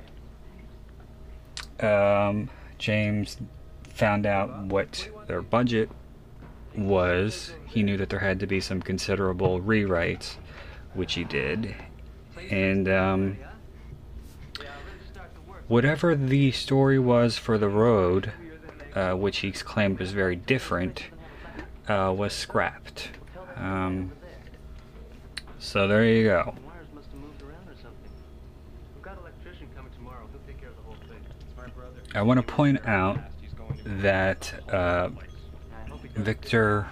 um, 1.79 2.49
James 2.77 3.37
found 3.83 4.25
out 4.25 4.65
what 4.65 5.09
their 5.27 5.41
budget 5.41 5.89
was 6.75 7.53
he 7.65 7.83
knew 7.83 7.97
that 7.97 8.09
there 8.09 8.19
had 8.19 8.39
to 8.39 8.47
be 8.47 8.59
some 8.59 8.81
considerable 8.81 9.59
rewrites, 9.59 10.35
which 10.93 11.13
he 11.13 11.23
did. 11.23 11.75
And 12.49 12.89
um, 12.89 13.37
whatever 15.67 16.15
the 16.15 16.51
story 16.51 16.97
was 16.97 17.37
for 17.37 17.57
the 17.57 17.69
road, 17.69 18.31
uh, 18.95 19.13
which 19.13 19.39
he 19.39 19.51
claimed 19.51 19.99
was 19.99 20.11
very 20.11 20.35
different, 20.35 21.03
uh, 21.89 22.13
was 22.15 22.33
scrapped. 22.33 23.09
Um, 23.55 24.11
so 25.57 25.87
there 25.87 26.05
you 26.05 26.23
go. 26.25 26.55
I 32.15 32.21
want 32.21 32.37
to 32.37 32.43
point 32.43 32.85
out 32.87 33.19
that 33.83 34.53
uh, 34.73 35.09
Victor, 36.15 36.87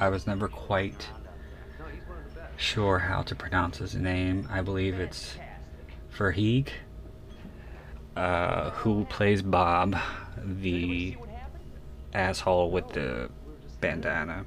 I 0.00 0.08
was 0.08 0.26
never 0.26 0.48
quite 0.48 1.06
sure 2.56 2.98
how 2.98 3.22
to 3.22 3.34
pronounce 3.34 3.78
his 3.78 3.94
name. 3.94 4.48
I 4.50 4.62
believe 4.62 4.98
it's 4.98 5.36
Verhaeghe, 6.16 6.68
uh, 8.16 8.70
who 8.70 9.04
plays 9.04 9.42
Bob, 9.42 9.96
the 10.42 11.16
asshole 12.14 12.70
with 12.70 12.88
the 12.88 13.30
bandana. 13.80 14.44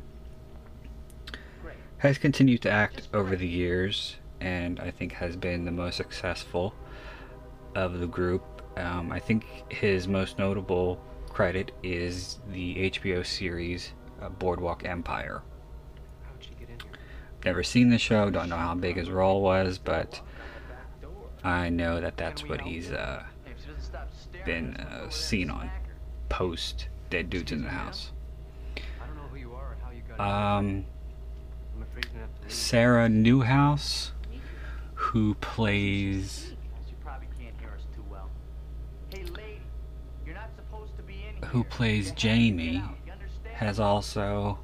Has 2.00 2.18
continued 2.18 2.62
to 2.62 2.72
act 2.72 3.08
over 3.14 3.36
the 3.36 3.48
years 3.48 4.18
and 4.42 4.80
I 4.80 4.92
think 4.92 5.14
has 5.14 5.36
been 5.36 5.66
the 5.66 5.72
most 5.72 5.98
successful 5.98 6.74
of 7.76 8.00
the 8.00 8.08
group. 8.08 8.44
Um, 8.78 9.12
I 9.12 9.20
think 9.20 9.46
his 9.70 10.08
most 10.08 10.40
notable 10.40 11.02
credit 11.28 11.72
is 11.84 12.40
the 12.50 12.92
HBO 12.92 13.26
series 13.26 13.94
uh, 14.22 14.30
Boardwalk 14.30 14.86
Empire. 14.86 15.42
Never 17.46 17.64
seen 17.64 17.90
the 17.90 17.98
show, 17.98 18.30
don't 18.30 18.50
know 18.50 18.58
how 18.58 18.76
big 18.76 18.98
his 18.98 19.10
role 19.10 19.42
was, 19.42 19.78
but 19.78 20.22
I 21.44 21.70
know 21.70 22.02
that 22.02 22.18
that's 22.18 22.44
what 22.44 22.62
he's 22.62 22.92
uh, 22.92 23.24
been 24.46 24.76
uh, 24.76 25.10
seen 25.10 25.50
on 25.50 25.72
post 26.28 26.90
Dead 27.10 27.30
Dudes 27.30 27.52
in 27.52 27.64
the 27.64 27.70
House. 27.70 28.12
Um, 30.20 30.86
Sarah 32.48 33.08
Newhouse, 33.08 34.12
who 34.94 35.36
plays 35.36 36.54
who 41.46 41.64
plays 41.64 42.12
Jamie, 42.12 42.84
has 43.54 43.80
also 43.80 44.60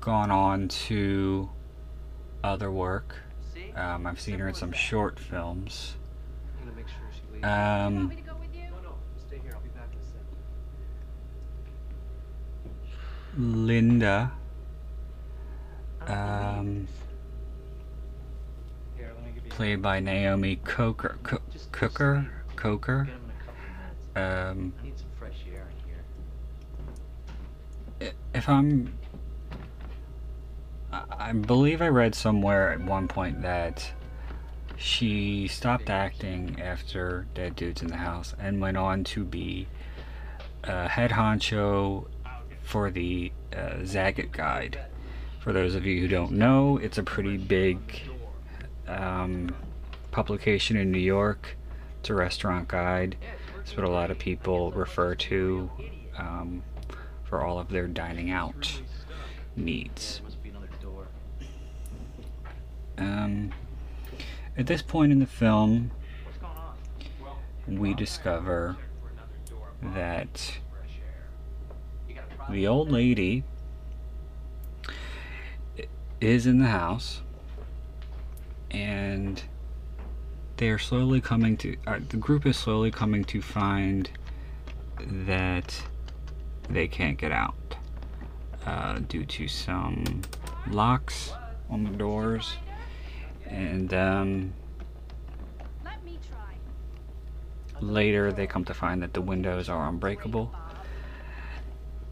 gone 0.00 0.30
on 0.30 0.68
to 0.68 1.48
other 2.44 2.70
work. 2.70 3.16
Um, 3.74 4.06
I've 4.06 4.20
seen 4.20 4.38
her 4.38 4.48
in 4.48 4.54
some 4.54 4.72
short 4.72 5.18
films. 5.18 5.96
Um, 7.42 8.12
Linda. 13.38 14.32
Um, 16.06 16.88
played 19.48 19.80
by 19.80 20.00
Naomi 20.00 20.56
Coker. 20.56 21.18
Co- 21.22 21.40
Cooker? 21.70 22.28
Coker? 22.56 23.08
Um, 24.16 24.72
if 28.34 28.48
I'm. 28.48 28.92
I 30.92 31.32
believe 31.32 31.82
I 31.82 31.88
read 31.88 32.14
somewhere 32.14 32.72
at 32.72 32.80
one 32.80 33.08
point 33.08 33.42
that 33.42 33.92
she 34.76 35.46
stopped 35.48 35.90
acting 35.90 36.60
after 36.60 37.26
Dead 37.34 37.54
Dudes 37.54 37.82
in 37.82 37.88
the 37.88 37.96
House 37.96 38.34
and 38.38 38.60
went 38.60 38.76
on 38.76 39.04
to 39.04 39.24
be 39.24 39.68
a 40.64 40.88
head 40.88 41.10
honcho 41.10 42.06
for 42.68 42.90
the 42.90 43.32
uh, 43.54 43.80
Zagat 43.80 44.30
Guide. 44.30 44.78
For 45.40 45.54
those 45.54 45.74
of 45.74 45.86
you 45.86 46.02
who 46.02 46.06
don't 46.06 46.32
know, 46.32 46.76
it's 46.76 46.98
a 46.98 47.02
pretty 47.02 47.38
big 47.38 47.78
um, 48.86 49.54
publication 50.10 50.76
in 50.76 50.92
New 50.92 50.98
York. 50.98 51.56
It's 51.98 52.10
a 52.10 52.14
restaurant 52.14 52.68
guide. 52.68 53.16
It's 53.58 53.74
what 53.74 53.86
a 53.86 53.88
lot 53.88 54.10
of 54.10 54.18
people 54.18 54.70
refer 54.72 55.14
to 55.14 55.70
um, 56.18 56.62
for 57.24 57.42
all 57.42 57.58
of 57.58 57.70
their 57.70 57.86
dining 57.86 58.30
out 58.30 58.82
needs. 59.56 60.20
Um, 62.98 63.50
at 64.58 64.66
this 64.66 64.82
point 64.82 65.10
in 65.10 65.20
the 65.20 65.26
film, 65.26 65.90
we 67.66 67.94
discover 67.94 68.76
that 69.80 70.58
the 72.50 72.66
old 72.66 72.90
lady 72.90 73.44
is 76.20 76.46
in 76.46 76.58
the 76.58 76.66
house 76.66 77.22
and 78.70 79.42
they 80.56 80.68
are 80.70 80.78
slowly 80.78 81.20
coming 81.20 81.56
to 81.56 81.76
uh, 81.86 81.98
the 82.08 82.16
group 82.16 82.44
is 82.46 82.56
slowly 82.56 82.90
coming 82.90 83.24
to 83.24 83.40
find 83.40 84.10
that 84.98 85.82
they 86.68 86.88
can't 86.88 87.16
get 87.18 87.32
out 87.32 87.76
uh, 88.66 88.98
due 89.08 89.24
to 89.24 89.48
some 89.48 90.22
locks 90.70 91.32
on 91.70 91.84
the 91.84 91.90
doors. 91.90 92.56
And 93.46 93.92
um, 93.94 94.52
later 97.80 98.32
they 98.32 98.46
come 98.46 98.64
to 98.66 98.74
find 98.74 99.02
that 99.02 99.14
the 99.14 99.22
windows 99.22 99.68
are 99.68 99.88
unbreakable 99.88 100.52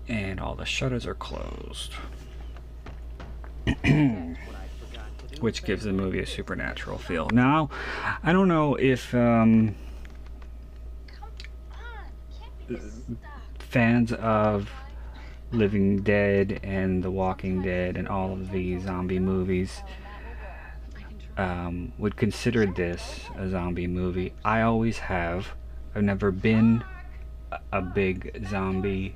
and 0.08 0.40
all 0.40 0.54
the 0.54 0.64
shutters 0.64 1.06
are 1.06 1.14
closed 1.14 1.94
which 5.40 5.64
gives 5.64 5.84
the 5.84 5.92
movie 5.92 6.20
a 6.20 6.26
supernatural 6.26 6.98
feel. 6.98 7.28
Now, 7.32 7.70
I 8.22 8.32
don't 8.32 8.48
know 8.48 8.74
if 8.76 9.14
um, 9.14 9.74
fans 13.58 14.12
of 14.12 14.70
Living 15.52 16.02
Dead 16.02 16.60
and 16.62 17.02
The 17.02 17.10
Walking 17.10 17.62
Dead 17.62 17.96
and 17.96 18.08
all 18.08 18.32
of 18.32 18.50
the 18.50 18.78
zombie 18.80 19.18
movies 19.18 19.82
um, 21.36 21.92
would 21.98 22.16
consider 22.16 22.66
this 22.66 23.26
a 23.36 23.48
zombie 23.48 23.86
movie. 23.86 24.32
I 24.44 24.62
always 24.62 24.98
have. 24.98 25.54
I've 25.94 26.02
never 26.02 26.30
been 26.30 26.82
a 27.72 27.80
big 27.80 28.44
zombie 28.48 29.14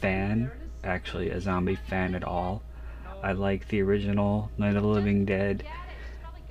fan, 0.00 0.50
actually, 0.84 1.30
a 1.30 1.40
zombie 1.40 1.76
fan 1.76 2.14
at 2.14 2.24
all. 2.24 2.62
I 3.22 3.32
like 3.32 3.68
the 3.68 3.82
original 3.82 4.50
Night 4.56 4.76
of 4.76 4.82
the 4.82 4.88
Living 4.88 5.24
Dead 5.24 5.64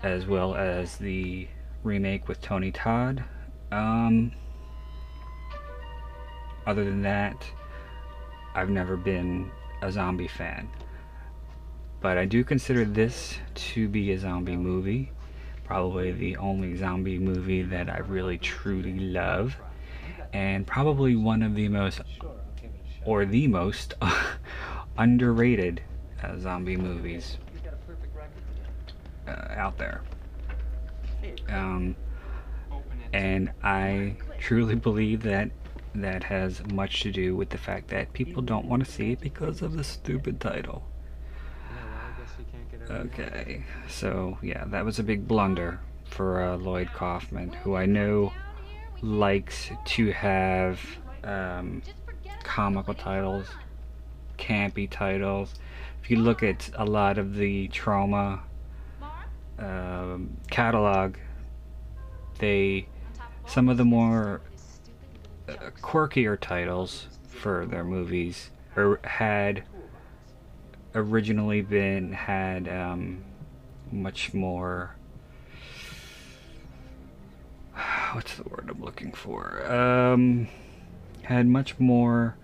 as 0.04 0.26
well 0.26 0.56
as 0.56 0.98
the 0.98 1.48
remake 1.84 2.28
with 2.28 2.42
Tony 2.42 2.72
Todd. 2.72 3.24
Um, 3.72 4.32
other 6.66 6.86
than 6.86 7.02
that, 7.02 7.46
I've 8.56 8.70
never 8.70 8.98
been 8.98 9.52
a 9.82 9.92
zombie 9.92 10.28
fan. 10.28 10.70
But 12.02 12.18
I 12.18 12.26
do 12.26 12.44
consider 12.44 12.86
this 12.86 13.38
to 13.56 13.88
be 13.88 14.12
a 14.12 14.20
zombie 14.20 14.56
movie. 14.56 15.12
Probably 15.66 16.12
the 16.12 16.38
only 16.38 16.76
zombie 16.76 17.20
movie 17.20 17.62
that 17.64 17.90
I 17.90 18.00
really 18.00 18.38
truly 18.38 19.00
love. 19.00 19.56
And 20.34 20.66
probably 20.66 21.16
one 21.16 21.44
of 21.44 21.56
the 21.56 21.68
most, 21.68 22.02
or 23.10 23.26
the 23.26 23.48
most, 23.48 23.96
underrated 25.00 25.82
uh, 26.22 26.38
zombie 26.38 26.78
movies 26.78 27.40
uh, 29.28 29.32
out 29.56 29.80
there. 29.80 30.02
Um, 31.50 31.96
and 33.12 33.52
I 33.64 34.16
truly 34.38 34.76
believe 34.76 35.24
that 35.24 35.50
that 35.96 36.24
has 36.24 36.64
much 36.68 37.02
to 37.02 37.12
do 37.12 37.36
with 37.36 37.50
the 37.50 37.58
fact 37.58 37.88
that 37.88 38.14
people 38.14 38.44
don't 38.44 38.66
want 38.66 38.86
to 38.86 38.92
see 38.92 39.14
it 39.14 39.22
because 39.22 39.64
of 39.64 39.76
the 39.76 39.84
stupid 39.84 40.40
title. 40.40 40.84
Okay, 42.92 43.64
so 43.88 44.38
yeah, 44.44 44.66
that 44.66 44.86
was 44.86 45.00
a 45.00 45.04
big 45.04 45.28
blunder 45.28 45.80
for 46.06 46.44
uh, 46.44 46.58
Lloyd 46.58 46.94
Kaufman, 46.94 47.54
who 47.54 47.76
I 47.76 47.88
know 47.88 48.32
likes 49.02 49.72
to 49.86 50.12
have 50.12 50.80
um, 51.24 51.82
comical 52.44 52.94
titles, 52.94 53.48
campy 54.38 54.90
titles. 54.90 55.56
If 56.02 56.10
you 56.10 56.18
look 56.18 56.44
at 56.44 56.70
a 56.76 56.86
lot 56.86 57.18
of 57.18 57.36
the 57.36 57.68
Troma 57.70 58.42
um, 59.58 60.38
catalog, 60.50 61.16
they 62.40 62.88
some 63.48 63.68
of 63.68 63.78
the 63.78 63.86
more 63.86 64.42
uh, 65.48 65.54
quirkier 65.82 66.40
titles 66.40 67.08
for 67.28 67.66
their 67.66 67.84
movies 67.84 68.50
or 68.76 69.00
had 69.04 69.64
originally 70.96 71.62
been 71.62 72.14
had 72.14 72.68
um, 72.68 73.24
much 73.92 74.34
more 74.34 74.96
what's 78.14 78.36
the 78.36 78.44
word 78.44 78.70
I'm 78.70 78.82
looking 78.82 79.12
for 79.12 79.72
um, 79.72 80.48
had 81.30 81.46
much 81.46 81.78
more 81.78 82.36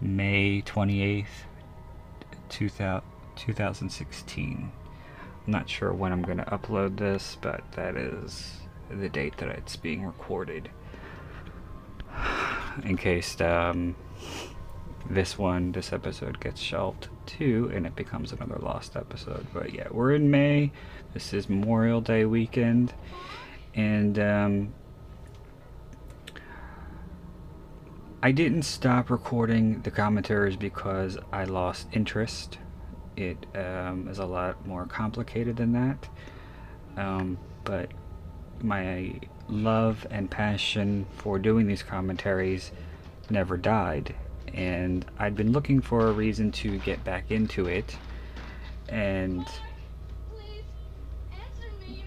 May 0.00 0.62
28th, 0.62 1.26
2016. 2.48 4.72
I'm 5.46 5.52
not 5.52 5.68
sure 5.68 5.92
when 5.92 6.12
I'm 6.12 6.22
going 6.22 6.38
to 6.38 6.44
upload 6.44 6.96
this, 6.96 7.36
but 7.40 7.62
that 7.72 7.96
is 7.96 8.60
the 8.90 9.08
date 9.08 9.36
that 9.38 9.48
it's 9.48 9.76
being 9.76 10.04
recorded. 10.04 10.70
In 12.84 12.96
case 12.96 13.40
um, 13.40 13.94
this 15.08 15.38
one, 15.38 15.72
this 15.72 15.92
episode 15.92 16.40
gets 16.40 16.60
shelved 16.60 17.08
too, 17.26 17.70
and 17.74 17.86
it 17.86 17.94
becomes 17.94 18.32
another 18.32 18.58
lost 18.60 18.96
episode. 18.96 19.46
But 19.52 19.74
yeah, 19.74 19.88
we're 19.90 20.14
in 20.14 20.30
May. 20.30 20.72
This 21.12 21.32
is 21.32 21.48
Memorial 21.48 22.00
Day 22.00 22.24
weekend, 22.24 22.94
and 23.74 24.18
um, 24.18 24.74
I 28.24 28.32
didn't 28.32 28.62
stop 28.62 29.10
recording 29.10 29.82
the 29.82 29.90
commentaries 29.90 30.56
because 30.56 31.18
I 31.30 31.44
lost 31.44 31.88
interest 31.92 32.56
it 33.18 33.36
um, 33.54 34.08
is 34.08 34.18
a 34.18 34.24
lot 34.24 34.66
more 34.66 34.86
complicated 34.86 35.58
than 35.58 35.72
that. 35.72 36.08
Um, 36.96 37.36
but 37.64 37.90
my 38.62 39.20
love 39.50 40.06
and 40.10 40.30
passion 40.30 41.04
for 41.18 41.38
doing 41.38 41.66
these 41.66 41.82
commentaries 41.82 42.72
never 43.28 43.58
died. 43.58 44.14
And 44.54 45.04
I'd 45.18 45.36
been 45.36 45.52
looking 45.52 45.82
for 45.82 46.08
a 46.08 46.12
reason 46.12 46.50
to 46.52 46.78
get 46.78 47.04
back 47.04 47.30
into 47.30 47.66
it. 47.66 47.94
And 48.88 49.46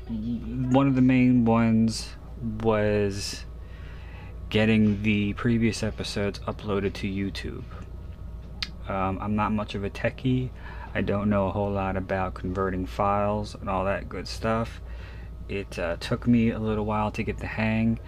one 0.09 0.87
of 0.87 0.95
the 0.95 1.01
main 1.03 1.45
ones 1.45 2.09
was 2.63 3.45
getting 4.49 5.01
the 5.03 5.33
previous 5.33 5.83
episodes 5.83 6.39
uploaded 6.39 6.93
to 6.93 7.07
YouTube. 7.07 7.63
Um, 8.89 9.19
I'm 9.21 9.35
not 9.35 9.51
much 9.51 9.75
of 9.75 9.83
a 9.83 9.89
techie. 9.89 10.49
I 10.95 11.01
don't 11.01 11.29
know 11.29 11.47
a 11.47 11.51
whole 11.51 11.71
lot 11.71 11.97
about 11.97 12.33
converting 12.33 12.85
files 12.85 13.55
and 13.55 13.69
all 13.69 13.85
that 13.85 14.07
good 14.07 14.27
stuff. 14.27 14.81
It 15.49 15.77
uh, 15.77 15.97
took 15.97 16.27
me 16.27 16.51
a 16.51 16.59
little 16.59 16.85
while 16.85 17.11
to 17.11 17.23
get 17.23 17.37
the 17.37 17.47
hang 17.47 17.99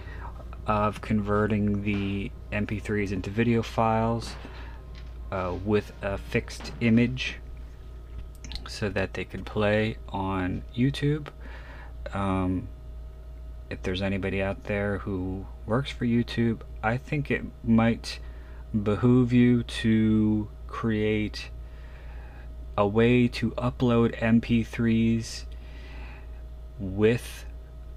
of 0.66 1.02
converting 1.02 1.84
the 1.84 2.32
MP3s 2.52 3.12
into 3.12 3.30
video 3.30 3.62
files. 3.62 4.36
uh, 5.32 5.56
with 5.64 5.92
a 6.02 6.18
fixed 6.18 6.72
image 6.82 7.38
so 8.68 8.90
that 8.90 9.14
they 9.14 9.24
could 9.24 9.46
play 9.46 9.98
on 10.10 10.64
YouTube. 10.76 11.28
Um, 12.14 12.68
if 13.70 13.82
there's 13.84 14.02
anybody 14.02 14.42
out 14.42 14.64
there 14.64 14.98
who 15.00 15.46
works 15.70 15.92
for 15.92 16.06
YouTube, 16.06 16.62
I 16.84 16.98
think 16.98 17.30
it 17.30 17.44
might 17.64 18.20
behoove 18.84 19.32
you 19.32 19.64
to 19.64 20.50
create 20.68 21.50
a 22.78 22.88
way 22.88 23.28
to 23.28 23.52
upload 23.52 24.18
MP3s 24.20 25.46
with 26.80 27.46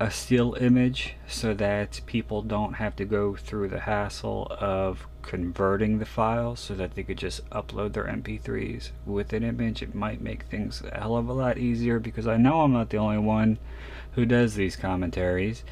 a 0.01 0.11
still 0.11 0.55
image 0.55 1.15
so 1.29 1.55
that 1.55 2.01
people 2.07 2.43
don't 2.43 2.75
have 2.75 2.97
to 2.97 3.05
go 3.05 3.37
through 3.37 3.69
the 3.69 3.81
hassle 3.81 4.49
of 4.59 5.07
converting 5.23 6.01
the 6.01 6.05
file 6.05 6.57
so 6.57 6.75
that 6.75 6.95
they 6.95 7.05
could 7.05 7.19
just 7.19 7.49
upload 7.51 7.93
their 7.93 8.07
MP3s 8.07 8.91
with 9.07 9.33
an 9.33 9.45
image. 9.45 9.81
It 9.81 9.95
might 9.95 10.21
make 10.21 10.43
things 10.45 10.83
a 10.83 10.99
hell 10.99 11.17
of 11.17 11.29
a 11.29 11.33
lot 11.33 11.57
easier 11.57 12.01
because 12.01 12.27
I 12.27 12.37
know 12.37 12.63
I'm 12.63 12.73
not 12.73 12.91
the 12.91 12.97
only 12.97 13.19
one 13.19 13.59
who 14.13 14.27
does 14.27 14.57
these 14.57 14.75
commentaries. 14.75 15.63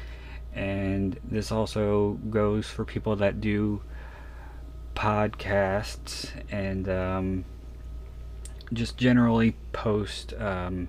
And 0.53 1.17
this 1.23 1.51
also 1.51 2.19
goes 2.29 2.67
for 2.67 2.83
people 2.83 3.15
that 3.17 3.39
do 3.39 3.81
podcasts 4.95 6.29
and 6.51 6.89
um, 6.89 7.45
just 8.73 8.97
generally 8.97 9.55
post 9.71 10.33
um, 10.33 10.87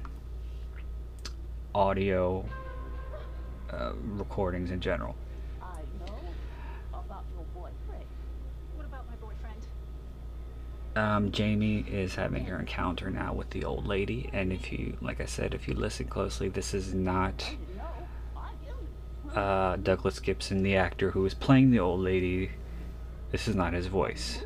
audio 1.75 2.45
uh, 3.71 3.93
recordings 4.05 4.71
in 4.71 4.81
general. 4.81 5.15
I 5.63 5.67
know 6.01 6.15
about 6.93 7.25
your 7.35 7.45
boyfriend. 7.55 8.05
What 8.77 8.87
about 8.87 9.05
my 9.09 9.17
boyfriend? 9.17 9.63
Um, 10.97 11.33
Jamie 11.33 11.85
is 11.89 12.15
having 12.17 12.45
her 12.47 12.59
encounter 12.59 13.11
now 13.11 13.33
with 13.33 13.51
the 13.51 13.65
old 13.65 13.87
lady, 13.87 14.29
and 14.33 14.53
if 14.53 14.73
you, 14.73 14.97
like 15.01 15.21
I 15.21 15.27
said, 15.27 15.55
if 15.55 15.67
you 15.67 15.75
listen 15.75 16.07
closely, 16.07 16.49
this 16.49 16.75
is 16.75 16.93
not 16.93 17.41
No, 17.41 17.47
I 17.47 17.51
am. 17.53 17.62
Uh, 19.35 19.77
Douglas 19.77 20.21
Gibson, 20.21 20.63
the 20.63 20.77
actor 20.77 21.11
who 21.11 21.25
is 21.25 21.35
playing 21.35 21.71
the 21.71 21.81
old 21.81 22.01
lady. 22.01 22.51
This 23.31 23.49
is 23.49 23.55
not 23.55 23.73
his 23.73 23.87
voice, 23.87 24.43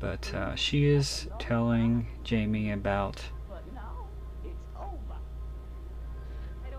but 0.00 0.32
uh, 0.32 0.54
she 0.54 0.86
is 0.86 1.28
telling 1.38 2.06
Jamie 2.24 2.70
about 2.70 3.22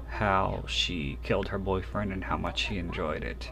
how 0.07 0.63
she 0.67 1.19
killed 1.21 1.49
her 1.49 1.59
boyfriend 1.59 2.11
and 2.11 2.23
how 2.23 2.37
much 2.37 2.67
she 2.67 2.79
enjoyed 2.79 3.23
it. 3.23 3.51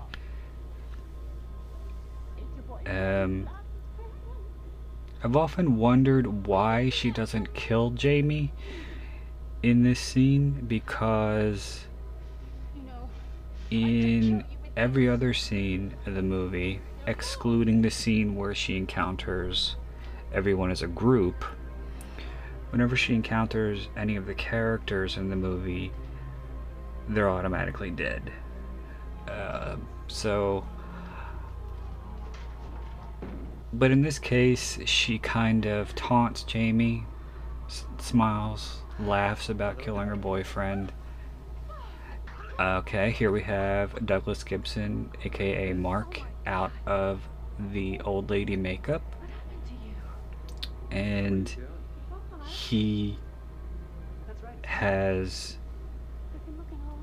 Um, 2.88 3.48
I've 5.24 5.36
often 5.36 5.78
wondered 5.78 6.48
why 6.48 6.89
she 6.89 7.12
doesn't 7.12 7.54
kill 7.54 7.91
Jamie 7.91 8.52
in 9.63 9.84
this 9.84 10.00
scene 10.00 10.65
because 10.68 11.86
in 13.72 14.44
every 14.78 15.10
other 15.10 15.34
scene 15.34 15.96
of 16.06 16.13
the 16.13 16.22
movie, 16.22 16.82
excluding 17.08 17.82
the 17.82 17.89
scene 17.89 18.36
where 18.36 18.54
she 18.54 18.78
encounters 18.78 19.76
everyone 20.34 20.70
as 20.72 20.82
a 20.82 20.88
group, 20.88 21.44
whenever 22.72 22.96
she 22.96 23.15
encounters 23.15 23.88
any 23.96 24.15
of 24.15 24.26
the 24.26 24.34
characters 24.34 25.18
in 25.18 25.30
the 25.30 25.36
movie, 25.36 25.91
they're 27.10 27.30
automatically 27.30 27.89
dead. 27.89 28.32
Uh, 29.28 29.78
so. 30.08 30.65
But 33.74 33.91
in 33.91 34.02
this 34.02 34.20
case, 34.20 34.80
she 34.86 35.18
kind 35.20 35.65
of 35.65 35.94
taunts 35.96 36.44
Jamie, 36.44 37.06
s- 37.68 37.86
smiles, 37.98 38.78
laughs 38.99 39.49
about 39.49 39.79
killing 39.79 40.08
her 40.08 40.15
boyfriend. 40.15 40.91
Okay, 42.60 43.12
here 43.12 43.31
we 43.31 43.41
have 43.43 44.05
Douglas 44.05 44.43
Gibson, 44.43 45.12
aka 45.23 45.73
Mark, 45.73 46.21
out 46.45 46.71
of 46.86 47.21
the 47.71 47.99
old 48.01 48.29
lady 48.29 48.55
makeup. 48.55 49.01
And 50.91 51.53
he 52.45 53.17
has 54.63 55.58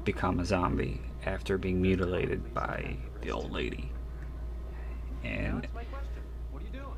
become 0.04 0.40
a 0.40 0.44
zombie 0.44 1.00
after 1.26 1.58
being 1.58 1.82
mutilated 1.82 2.54
by 2.54 2.96
the 3.20 3.30
old 3.30 3.52
lady. 3.52 3.90
And 5.22 5.68
my 5.74 5.84
question. 5.84 6.08
What 6.50 6.62
are 6.62 6.66
you 6.66 6.72
doing? 6.72 6.96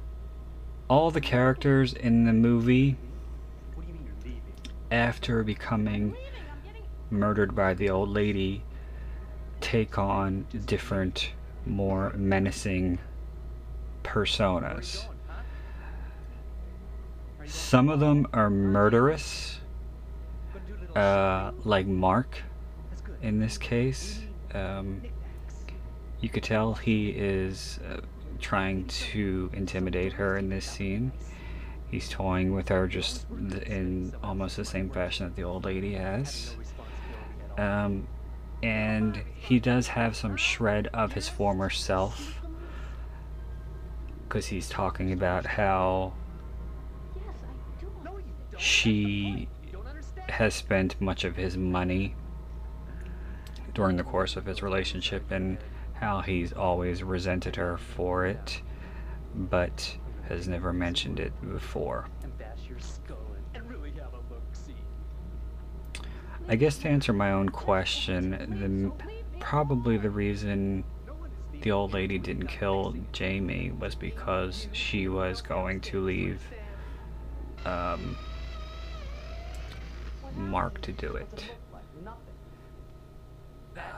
all 0.88 1.10
the 1.10 1.20
characters 1.20 1.92
in 1.94 2.24
the 2.24 2.32
movie, 2.32 2.96
What 3.74 3.86
do 3.86 3.92
you 3.92 3.98
mean 3.98 4.06
you're 4.06 4.14
leaving? 4.24 4.42
After 4.90 5.42
becoming 5.42 6.16
murdered 7.10 7.54
by 7.54 7.74
the 7.74 7.90
old 7.90 8.08
lady, 8.08 8.62
take 9.60 9.98
on 9.98 10.46
different, 10.66 11.30
more 11.66 12.12
menacing 12.16 12.98
personas. 14.02 15.06
Some 17.46 17.88
of 17.88 18.00
them 18.00 18.26
are 18.32 18.50
murderous, 18.50 19.60
uh, 20.94 21.52
like 21.64 21.86
Mark 21.86 22.42
in 23.22 23.38
this 23.38 23.58
case. 23.58 24.20
Um, 24.52 25.02
you 26.20 26.28
could 26.28 26.42
tell 26.42 26.74
he 26.74 27.08
is 27.10 27.80
uh, 27.90 28.00
trying 28.40 28.86
to 28.86 29.50
intimidate 29.52 30.12
her 30.12 30.36
in 30.36 30.48
this 30.48 30.64
scene. 30.64 31.12
He's 31.94 32.08
toying 32.08 32.52
with 32.52 32.70
her 32.70 32.88
just 32.88 33.24
in 33.30 34.12
almost 34.20 34.56
the 34.56 34.64
same 34.64 34.90
fashion 34.90 35.26
that 35.26 35.36
the 35.36 35.44
old 35.44 35.64
lady 35.64 35.94
has. 35.94 36.56
Um, 37.56 38.08
and 38.64 39.22
he 39.36 39.60
does 39.60 39.86
have 39.86 40.16
some 40.16 40.36
shred 40.36 40.88
of 40.92 41.12
his 41.12 41.28
former 41.28 41.70
self 41.70 42.42
because 44.24 44.46
he's 44.46 44.68
talking 44.68 45.12
about 45.12 45.46
how 45.46 46.14
she 48.58 49.48
has 50.28 50.52
spent 50.52 51.00
much 51.00 51.22
of 51.22 51.36
his 51.36 51.56
money 51.56 52.16
during 53.72 53.96
the 53.96 54.02
course 54.02 54.34
of 54.34 54.46
his 54.46 54.64
relationship 54.64 55.30
and 55.30 55.58
how 55.92 56.22
he's 56.22 56.52
always 56.52 57.04
resented 57.04 57.54
her 57.54 57.78
for 57.78 58.26
it, 58.26 58.62
but 59.32 59.96
has 60.28 60.48
never 60.48 60.72
mentioned 60.72 61.20
it 61.20 61.32
before. 61.52 62.06
And 62.22 62.36
bash 62.38 62.58
your 62.68 62.78
skull 62.78 63.18
in 63.36 63.60
and 63.60 63.70
really 63.70 63.90
have 63.92 64.12
a 64.12 64.32
look-see. 64.32 64.74
I 66.48 66.56
guess 66.56 66.78
to 66.78 66.88
answer 66.88 67.12
my 67.12 67.32
own 67.32 67.48
question, 67.48 68.30
the 68.30 69.40
probably 69.40 69.96
the 69.96 70.10
reason 70.10 70.84
the 71.60 71.70
old 71.70 71.92
lady 71.92 72.18
didn't 72.18 72.48
kill 72.48 72.94
Jamie 73.12 73.72
was 73.78 73.94
because 73.94 74.68
she 74.72 75.08
was 75.08 75.40
going 75.40 75.80
to 75.80 76.00
leave 76.04 76.42
um, 77.64 78.16
Mark 80.36 80.80
to 80.82 80.92
do 80.92 81.14
it. 81.14 81.52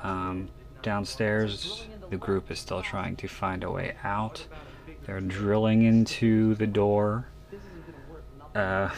Um, 0.02 0.48
downstairs, 0.82 1.86
the 2.10 2.16
group 2.16 2.50
is 2.50 2.58
still 2.58 2.82
trying 2.82 3.16
to 3.16 3.28
find 3.28 3.64
a 3.64 3.70
way 3.70 3.96
out. 4.04 4.46
They're 5.06 5.20
drilling 5.20 5.82
into 5.82 6.56
the 6.56 6.66
door. 6.66 7.28
Uh, 8.54 8.90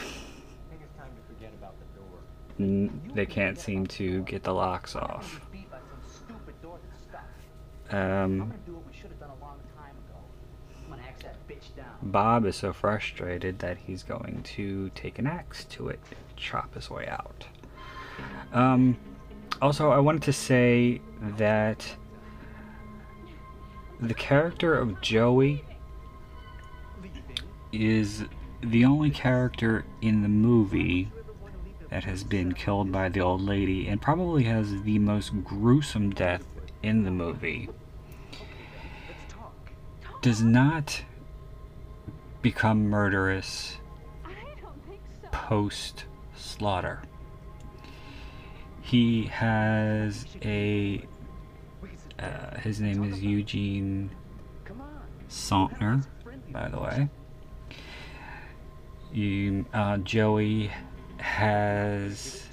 they 2.58 3.26
can't 3.26 3.58
seem 3.58 3.86
to 3.88 4.22
get 4.22 4.42
the 4.42 4.54
locks 4.54 4.96
off. 4.96 5.40
Um. 7.90 8.54
Bob 12.00 12.46
is 12.46 12.56
so 12.56 12.72
frustrated 12.72 13.58
that 13.58 13.76
he's 13.76 14.02
going 14.02 14.42
to 14.42 14.90
take 14.94 15.18
an 15.18 15.26
axe 15.26 15.64
to 15.64 15.88
it, 15.88 16.00
and 16.10 16.36
chop 16.36 16.74
his 16.74 16.88
way 16.88 17.06
out. 17.08 17.44
Um, 18.52 18.96
also, 19.60 19.90
I 19.90 19.98
wanted 19.98 20.22
to 20.22 20.32
say 20.32 21.00
that 21.36 21.84
the 24.00 24.14
character 24.14 24.74
of 24.74 25.00
Joey 25.00 25.64
is 27.72 28.24
the 28.60 28.84
only 28.84 29.10
character 29.10 29.84
in 30.00 30.22
the 30.22 30.28
movie 30.28 31.10
that 31.90 32.04
has 32.04 32.24
been 32.24 32.52
killed 32.52 32.92
by 32.92 33.08
the 33.08 33.20
old 33.20 33.40
lady 33.40 33.88
and 33.88 34.00
probably 34.00 34.44
has 34.44 34.82
the 34.82 34.98
most 34.98 35.44
gruesome 35.44 36.10
death 36.10 36.44
in 36.82 37.04
the 37.04 37.10
movie. 37.10 37.68
Does 40.20 40.42
not 40.42 41.02
become 42.42 42.88
murderous 42.88 43.78
post 45.30 46.04
slaughter. 46.34 47.02
He 48.80 49.26
has 49.26 50.26
a. 50.42 51.04
Uh, 52.18 52.58
his 52.60 52.80
name 52.80 53.04
is 53.04 53.22
Eugene. 53.22 54.10
Saltner, 55.28 56.04
by 56.50 56.68
the 56.68 56.80
way. 56.80 57.08
You, 59.12 59.64
uh, 59.72 59.98
Joey 59.98 60.70
has 61.18 62.46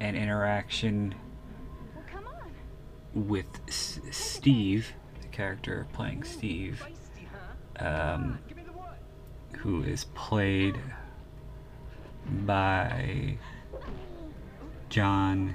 an 0.00 0.14
interaction 0.16 1.14
with 3.14 3.46
S- 3.68 4.00
Steve, 4.10 4.92
the 5.22 5.28
character 5.28 5.86
playing 5.92 6.24
Steve, 6.24 6.84
um, 7.78 8.38
who 9.58 9.82
is 9.82 10.04
played 10.14 10.78
by 12.44 13.38
John 14.88 15.54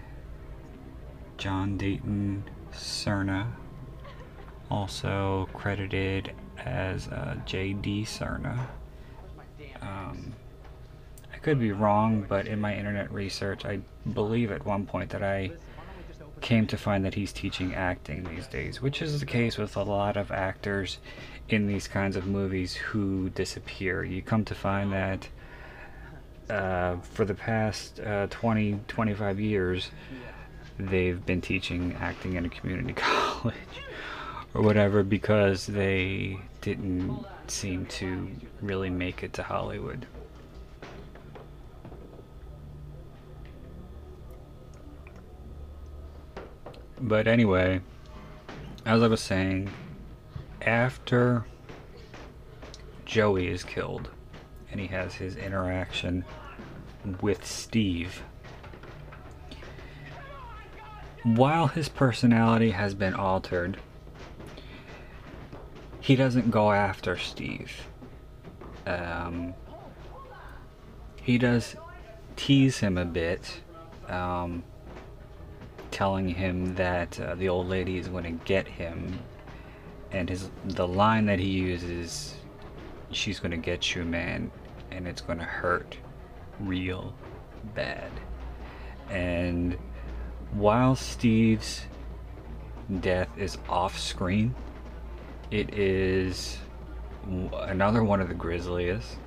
John 1.37 1.77
Dayton 1.77 2.43
Cerna, 2.71 3.47
also 4.69 5.49
credited 5.53 6.33
as 6.57 7.07
uh, 7.07 7.35
J.D. 7.45 8.03
Cerna. 8.05 8.67
Um, 9.81 10.33
I 11.33 11.37
could 11.37 11.59
be 11.59 11.71
wrong, 11.71 12.25
but 12.27 12.47
in 12.47 12.59
my 12.59 12.75
internet 12.75 13.11
research, 13.11 13.65
I 13.65 13.79
believe 14.13 14.51
at 14.51 14.65
one 14.65 14.85
point 14.85 15.09
that 15.11 15.23
I 15.23 15.51
came 16.41 16.65
to 16.67 16.77
find 16.77 17.05
that 17.05 17.13
he's 17.13 17.31
teaching 17.31 17.73
acting 17.73 18.23
these 18.23 18.47
days, 18.47 18.81
which 18.81 19.01
is 19.01 19.19
the 19.19 19.25
case 19.25 19.57
with 19.57 19.77
a 19.77 19.83
lot 19.83 20.17
of 20.17 20.31
actors 20.31 20.97
in 21.49 21.67
these 21.67 21.87
kinds 21.87 22.15
of 22.15 22.25
movies 22.25 22.73
who 22.73 23.29
disappear. 23.29 24.03
You 24.03 24.21
come 24.21 24.43
to 24.45 24.55
find 24.55 24.91
that 24.91 25.27
uh, 26.49 26.97
for 26.97 27.25
the 27.25 27.33
past 27.33 27.99
uh, 27.99 28.27
20, 28.29 28.79
25 28.87 29.39
years, 29.39 29.91
they've 30.77 31.23
been 31.25 31.41
teaching 31.41 31.95
acting 31.99 32.33
in 32.33 32.45
a 32.45 32.49
community 32.49 32.93
college 32.97 33.55
or 34.53 34.61
whatever 34.61 35.03
because 35.03 35.65
they 35.65 36.39
didn't 36.61 37.25
seem 37.51 37.85
to 37.85 38.29
really 38.61 38.89
make 38.89 39.23
it 39.23 39.33
to 39.33 39.43
Hollywood. 39.43 40.07
But 46.99 47.27
anyway, 47.27 47.81
as 48.85 49.01
I 49.01 49.07
was 49.07 49.21
saying, 49.21 49.69
after 50.61 51.45
Joey 53.05 53.47
is 53.47 53.63
killed 53.63 54.09
and 54.71 54.79
he 54.79 54.87
has 54.87 55.15
his 55.15 55.35
interaction 55.35 56.23
with 57.19 57.45
Steve, 57.45 58.23
while 61.23 61.67
his 61.67 61.89
personality 61.89 62.71
has 62.71 62.93
been 62.93 63.13
altered, 63.13 63.77
he 66.01 66.15
doesn't 66.15 66.49
go 66.49 66.71
after 66.71 67.15
Steve. 67.15 67.71
Um, 68.87 69.53
he 71.21 71.37
does 71.37 71.75
tease 72.35 72.79
him 72.79 72.97
a 72.97 73.05
bit, 73.05 73.61
um, 74.07 74.63
telling 75.91 76.27
him 76.27 76.75
that 76.75 77.19
uh, 77.19 77.35
the 77.35 77.47
old 77.47 77.67
lady 77.67 77.97
is 77.97 78.07
going 78.07 78.23
to 78.23 78.45
get 78.45 78.67
him, 78.67 79.19
and 80.11 80.27
his 80.27 80.49
the 80.65 80.87
line 80.87 81.27
that 81.27 81.39
he 81.39 81.49
uses, 81.49 82.35
"She's 83.11 83.39
going 83.39 83.51
to 83.51 83.57
get 83.57 83.95
you, 83.95 84.03
man, 84.03 84.51
and 84.89 85.07
it's 85.07 85.21
going 85.21 85.39
to 85.39 85.45
hurt 85.45 85.95
real 86.59 87.13
bad." 87.75 88.11
And 89.09 89.77
while 90.53 90.95
Steve's 90.95 91.83
death 93.01 93.29
is 93.37 93.59
off 93.69 93.99
screen, 93.99 94.55
it 95.51 95.73
is 95.73 96.57
another 97.53 98.03
one 98.03 98.21
of 98.21 98.29
the 98.29 98.33
grisliest. 98.33 99.17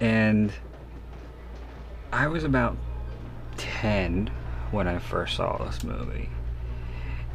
And 0.00 0.52
I 2.12 2.26
was 2.26 2.44
about 2.44 2.76
10 3.56 4.30
when 4.70 4.86
I 4.86 4.98
first 4.98 5.36
saw 5.36 5.56
this 5.64 5.82
movie. 5.82 6.28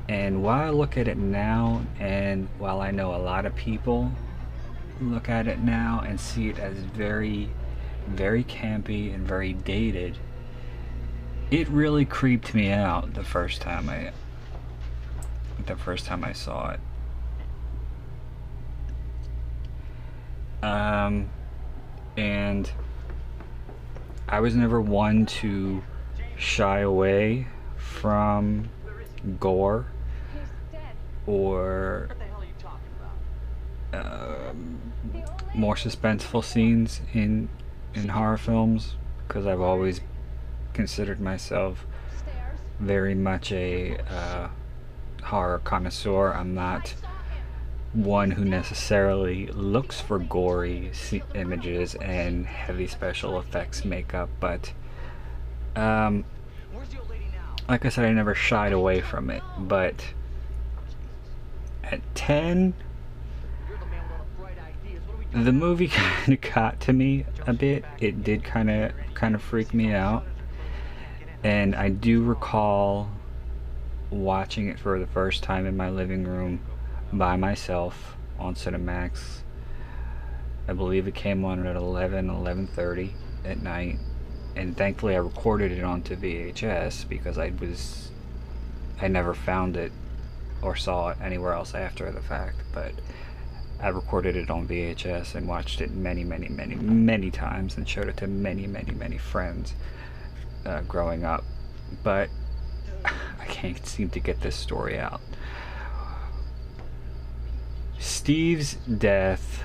And 0.08 0.44
while 0.44 0.62
I 0.62 0.70
look 0.70 0.98
at 0.98 1.08
it 1.08 1.18
now, 1.18 1.82
and 2.00 2.48
while 2.58 2.80
I 2.82 2.92
know 2.92 3.16
a 3.16 3.18
lot 3.18 3.46
of 3.46 3.56
people 3.56 4.12
look 5.02 5.30
at 5.30 5.48
it 5.48 5.60
now 5.60 6.04
and 6.06 6.20
see 6.20 6.50
it 6.50 6.60
as 6.60 6.78
very, 6.78 7.50
very 8.08 8.44
campy 8.44 9.14
and 9.14 9.28
very 9.28 9.54
dated, 9.54 10.18
it 11.52 11.68
really 11.70 12.06
creeped 12.06 12.54
me 12.54 12.72
out 12.72 13.14
the 13.14 13.24
first 13.24 13.62
time 13.62 13.90
I 13.90 14.12
the 15.70 15.84
first 15.84 16.06
time 16.06 16.24
I 16.24 16.34
saw 16.34 16.72
it. 16.72 16.80
Um 20.62 21.30
and 22.18 22.70
I 24.28 24.42
was 24.42 24.56
never 24.56 24.82
one 24.82 25.26
to 25.26 25.82
shy 26.38 26.80
away 26.80 27.48
from 27.78 28.70
gore 29.40 29.88
or 31.26 32.10
um, 33.94 34.80
more 35.54 35.76
suspenseful 35.76 36.44
scenes 36.44 37.02
in 37.14 37.50
in 37.94 38.10
horror 38.10 38.38
films 38.38 38.96
because 39.28 39.48
I've 39.48 39.62
always 39.62 40.02
considered 40.74 41.20
myself 41.20 41.86
very 42.80 43.16
much 43.16 43.52
a 43.52 43.98
uh, 44.10 44.48
horror 45.22 45.60
connoisseur. 45.60 46.34
I'm 46.34 46.54
not 46.54 46.96
one 47.94 48.32
who 48.32 48.46
necessarily 48.46 49.48
looks 49.48 50.00
for 50.00 50.20
gory 50.20 50.92
images 51.34 51.96
and 51.96 52.46
heavy 52.46 52.88
special 52.88 53.40
effects 53.40 53.84
makeup, 53.84 54.30
but 54.40 54.74
um, 55.76 56.24
like 57.68 57.86
I 57.86 57.90
said, 57.90 58.06
I 58.06 58.12
never 58.12 58.36
shied 58.36 58.74
away 58.74 59.02
from 59.02 59.30
it. 59.30 59.44
But 59.58 60.04
at 61.84 62.02
10, 62.16 62.74
the 62.74 63.86
man 63.86 64.04
with 64.04 64.12
all 64.12 64.26
the 64.26 64.42
bright 64.42 64.58
ideas. 64.58 65.02
What 65.06 65.16
are 65.16 65.18
we 65.18 65.26
doing? 65.26 65.46
the 65.46 65.52
movie 65.52 65.88
kind 65.94 66.34
of 66.34 66.42
got 66.42 66.80
to 66.82 66.94
me 66.94 67.26
a 67.48 67.54
bit. 67.54 67.86
It 68.00 68.24
did 68.24 68.44
kind 68.44 68.70
of 68.70 68.92
kind 69.14 69.36
of 69.36 69.42
freak 69.42 69.74
me 69.74 69.94
out, 69.94 70.26
and 71.44 71.76
I 71.76 71.90
do 71.90 72.24
recall 72.24 73.10
watching 74.12 74.68
it 74.68 74.80
for 74.80 75.00
the 75.00 75.08
first 75.08 75.44
time 75.44 75.66
in 75.66 75.78
my 75.78 75.90
living 75.90 76.24
room 76.24 76.62
by 77.14 77.36
myself 77.36 78.16
on 78.38 78.56
Cinemax. 78.56 79.40
I 80.68 80.74
believe 80.74 81.08
it 81.08 81.16
came 81.16 81.44
on 81.46 81.66
at 81.66 81.76
11, 81.76 82.30
11:30 82.30 83.12
at 83.46 83.62
night, 83.62 83.98
and 84.56 84.78
thankfully 84.78 85.16
I 85.16 85.20
recorded 85.20 85.72
it 85.72 85.84
onto 85.84 86.16
VHS 86.16 87.08
because 87.08 87.38
I 87.38 87.52
was 87.60 88.12
I 89.02 89.08
never 89.08 89.34
found 89.34 89.78
it 89.78 89.92
or 90.62 90.76
saw 90.76 91.10
it 91.10 91.18
anywhere 91.22 91.54
else 91.54 91.74
after 91.74 92.12
the 92.12 92.22
fact, 92.22 92.58
but 92.74 92.94
I 93.82 93.88
recorded 93.90 94.36
it 94.36 94.50
on 94.50 94.68
VHS 94.68 95.36
and 95.36 95.48
watched 95.48 95.80
it 95.80 95.92
many, 95.92 96.26
many, 96.26 96.50
many, 96.50 96.76
many 96.76 97.32
times 97.32 97.78
and 97.78 97.88
showed 97.88 98.10
it 98.10 98.18
to 98.18 98.28
many, 98.28 98.68
many, 98.68 98.92
many 98.92 99.18
friends 99.18 99.74
uh, 100.66 100.82
growing 100.82 101.24
up. 101.24 101.46
But 102.04 102.30
I 103.40 103.46
can't 103.46 103.86
seem 103.86 104.10
to 104.10 104.20
get 104.20 104.42
this 104.42 104.56
story 104.56 104.98
out. 105.00 105.22
Steve's 108.00 108.76
death 108.76 109.64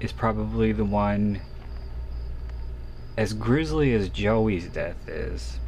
is 0.00 0.12
probably 0.12 0.72
the 0.72 0.84
one 0.84 1.40
as 3.16 3.32
grisly 3.32 3.94
as 3.94 4.08
Joey's 4.08 4.68
death 4.68 5.08
is. 5.08 5.58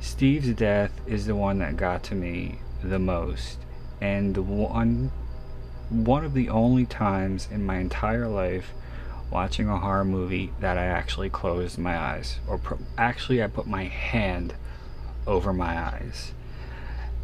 Steve's 0.00 0.50
death 0.54 0.92
is 1.06 1.26
the 1.26 1.36
one 1.36 1.58
that 1.60 1.76
got 1.76 2.02
to 2.04 2.14
me 2.14 2.58
the 2.82 2.98
most 2.98 3.58
and 4.00 4.34
the 4.34 4.42
one 4.42 5.10
one 5.88 6.24
of 6.24 6.34
the 6.34 6.48
only 6.48 6.84
times 6.84 7.48
in 7.50 7.64
my 7.64 7.76
entire 7.76 8.26
life 8.26 8.72
watching 9.30 9.68
a 9.68 9.78
horror 9.78 10.04
movie 10.04 10.52
that 10.60 10.76
I 10.76 10.84
actually 10.84 11.30
closed 11.30 11.78
my 11.78 11.96
eyes 11.96 12.38
or 12.46 12.60
actually 12.98 13.42
I 13.42 13.46
put 13.46 13.66
my 13.66 13.84
hand 13.84 14.54
over 15.26 15.52
my 15.52 15.78
eyes. 15.78 16.32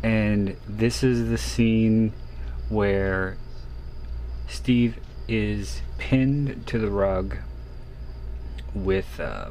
And 0.03 0.57
this 0.67 1.03
is 1.03 1.29
the 1.29 1.39
scene 1.39 2.13
where 2.69 3.37
Steve 4.49 4.99
is 5.29 5.83
pinned 5.99 6.67
to 6.67 6.79
the 6.79 6.91
rug 6.91 7.37
with 8.75 9.21
uh, 9.21 9.51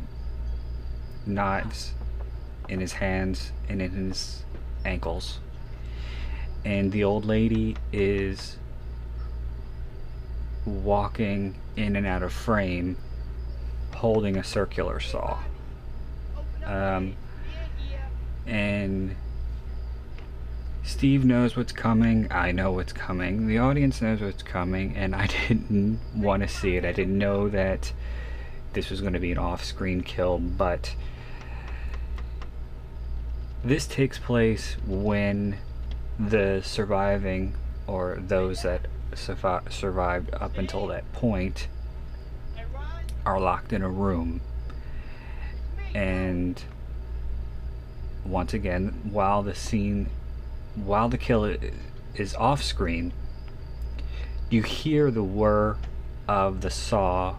knives 1.25 1.93
in 2.67 2.79
his 2.79 2.93
hands 2.93 3.51
and 3.67 3.81
in 3.81 4.09
his 4.09 4.43
ankles. 4.85 5.39
And 6.65 6.91
the 6.91 7.03
old 7.03 7.25
lady 7.25 7.77
is 7.93 8.57
walking 10.65 11.55
in 11.75 11.95
and 11.95 12.05
out 12.05 12.23
of 12.23 12.33
frame 12.33 12.97
holding 13.95 14.37
a 14.37 14.43
circular 14.43 14.99
saw. 14.99 15.39
Um, 16.65 17.15
and 18.49 19.15
Steve 20.83 21.23
knows 21.23 21.55
what's 21.55 21.71
coming. 21.71 22.27
I 22.31 22.51
know 22.51 22.71
what's 22.71 22.93
coming. 22.93 23.47
The 23.47 23.59
audience 23.59 24.01
knows 24.01 24.21
what's 24.21 24.41
coming, 24.41 24.95
and 24.97 25.15
I 25.15 25.27
didn't 25.47 25.99
want 26.15 26.41
to 26.41 26.49
see 26.49 26.75
it. 26.75 26.83
I 26.83 26.91
didn't 26.91 27.17
know 27.17 27.47
that 27.49 27.93
this 28.73 28.89
was 28.89 29.01
going 29.01 29.13
to 29.13 29.19
be 29.19 29.31
an 29.31 29.37
off 29.37 29.63
screen 29.63 30.01
kill, 30.01 30.39
but 30.39 30.95
this 33.63 33.85
takes 33.85 34.17
place 34.17 34.77
when 34.85 35.57
the 36.17 36.61
surviving, 36.63 37.55
or 37.85 38.17
those 38.19 38.63
that 38.63 38.87
survived 39.13 40.33
up 40.33 40.57
until 40.57 40.87
that 40.87 41.11
point, 41.13 41.67
are 43.25 43.39
locked 43.39 43.73
in 43.73 43.83
a 43.83 43.89
room. 43.89 44.41
And 45.93 46.61
once 48.29 48.53
again, 48.53 48.99
while 49.11 49.43
the 49.43 49.55
scene, 49.55 50.09
while 50.75 51.09
the 51.09 51.17
kill 51.17 51.55
is 52.15 52.35
off 52.35 52.63
screen, 52.63 53.11
you 54.49 54.63
hear 54.63 55.11
the 55.11 55.23
whir 55.23 55.77
of 56.27 56.61
the 56.61 56.69
saw 56.69 57.35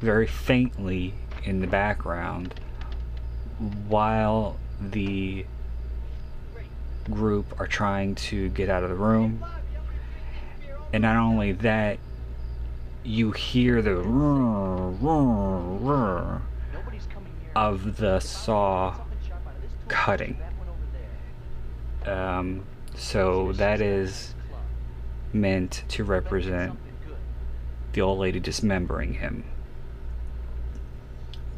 very 0.00 0.26
faintly 0.26 1.14
in 1.44 1.60
the 1.60 1.66
background 1.66 2.54
while 3.88 4.56
the 4.80 5.46
group 7.10 7.58
are 7.60 7.66
trying 7.66 8.14
to 8.14 8.48
get 8.50 8.68
out 8.68 8.82
of 8.82 8.90
the 8.90 8.96
room. 8.96 9.44
And 10.92 11.02
not 11.02 11.16
only 11.16 11.52
that, 11.52 11.98
you 13.04 13.32
hear 13.32 13.82
the 13.82 13.96
roar, 13.96 14.90
roar, 14.90 15.60
roar 15.78 16.42
Nobody's 16.72 17.06
coming 17.06 17.32
here. 17.40 17.50
of 17.54 17.96
the 17.98 18.20
saw 18.20 18.94
Something 18.94 19.18
sharp 19.28 19.46
out 19.46 19.54
of 19.54 19.62
this 19.62 19.72
door. 19.72 19.83
Cutting. 19.94 20.36
Um, 22.04 22.64
so 22.96 23.52
that 23.52 23.80
is 23.80 24.34
meant 25.32 25.84
to 25.88 26.02
represent 26.02 26.76
the 27.92 28.00
old 28.00 28.18
lady 28.18 28.40
dismembering 28.40 29.14
him. 29.14 29.44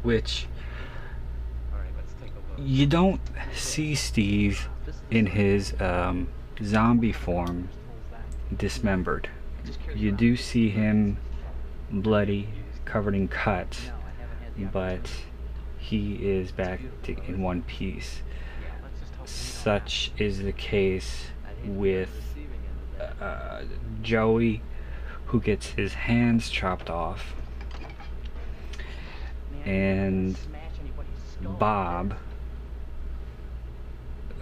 Which 0.03 0.45
you 2.59 2.85
don't 2.85 3.19
see 3.55 3.95
Steve 3.95 4.69
in 5.09 5.25
his 5.25 5.73
um, 5.81 6.27
zombie 6.63 7.11
form 7.11 7.69
dismembered. 8.55 9.29
You 9.95 10.11
do 10.11 10.37
see 10.37 10.69
him 10.69 11.17
bloody, 11.91 12.49
covered 12.85 13.15
in 13.15 13.27
cuts, 13.27 13.89
but 14.71 15.09
he 15.77 16.15
is 16.15 16.51
back 16.51 16.81
in 17.07 17.41
one 17.41 17.63
piece. 17.63 18.21
Such 19.63 20.11
is 20.17 20.43
the 20.43 20.51
case 20.51 21.27
with 21.65 22.09
uh, 23.19 23.63
Joey, 24.01 24.61
who 25.25 25.41
gets 25.41 25.71
his 25.71 25.93
hands 25.93 26.49
chopped 26.49 26.89
off, 26.89 27.33
and 29.65 30.37
Bob, 31.41 32.15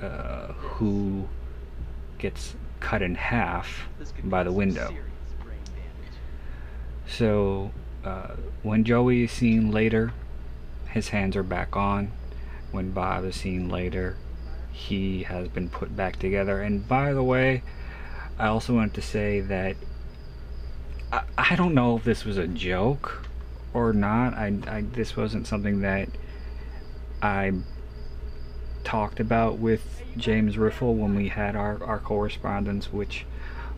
uh, 0.01 0.47
who 0.53 1.27
gets 2.17 2.55
cut 2.79 3.01
in 3.01 3.15
half 3.15 3.87
by 4.25 4.43
the 4.43 4.51
window. 4.51 4.93
So, 7.07 7.71
uh, 8.03 8.35
when 8.63 8.83
Joey 8.83 9.23
is 9.23 9.31
seen 9.31 9.71
later, 9.71 10.13
his 10.89 11.09
hands 11.09 11.35
are 11.35 11.43
back 11.43 11.75
on. 11.75 12.11
When 12.71 12.91
Bob 12.91 13.25
is 13.25 13.35
seen 13.35 13.69
later, 13.69 14.17
he 14.75 15.23
has 15.23 15.47
been 15.47 15.69
put 15.69 15.95
back 15.95 16.19
together. 16.19 16.61
And 16.61 16.85
by 16.85 17.13
the 17.13 17.23
way, 17.23 17.63
I 18.37 18.47
also 18.47 18.75
wanted 18.75 18.93
to 18.95 19.01
say 19.01 19.39
that 19.39 19.77
I, 21.13 21.21
I 21.37 21.55
don't 21.55 21.73
know 21.73 21.95
if 21.95 22.03
this 22.03 22.25
was 22.25 22.37
a 22.37 22.45
joke 22.45 23.25
or 23.73 23.93
not. 23.93 24.33
I, 24.33 24.53
I 24.67 24.81
this 24.81 25.15
wasn't 25.15 25.47
something 25.47 25.79
that 25.81 26.09
I 27.21 27.53
talked 28.83 29.21
about 29.21 29.59
with 29.59 30.03
James 30.17 30.57
Riffel 30.57 30.93
when 30.93 31.15
we 31.15 31.29
had 31.29 31.55
our, 31.55 31.81
our 31.81 31.99
correspondence, 31.99 32.91
which 32.91 33.25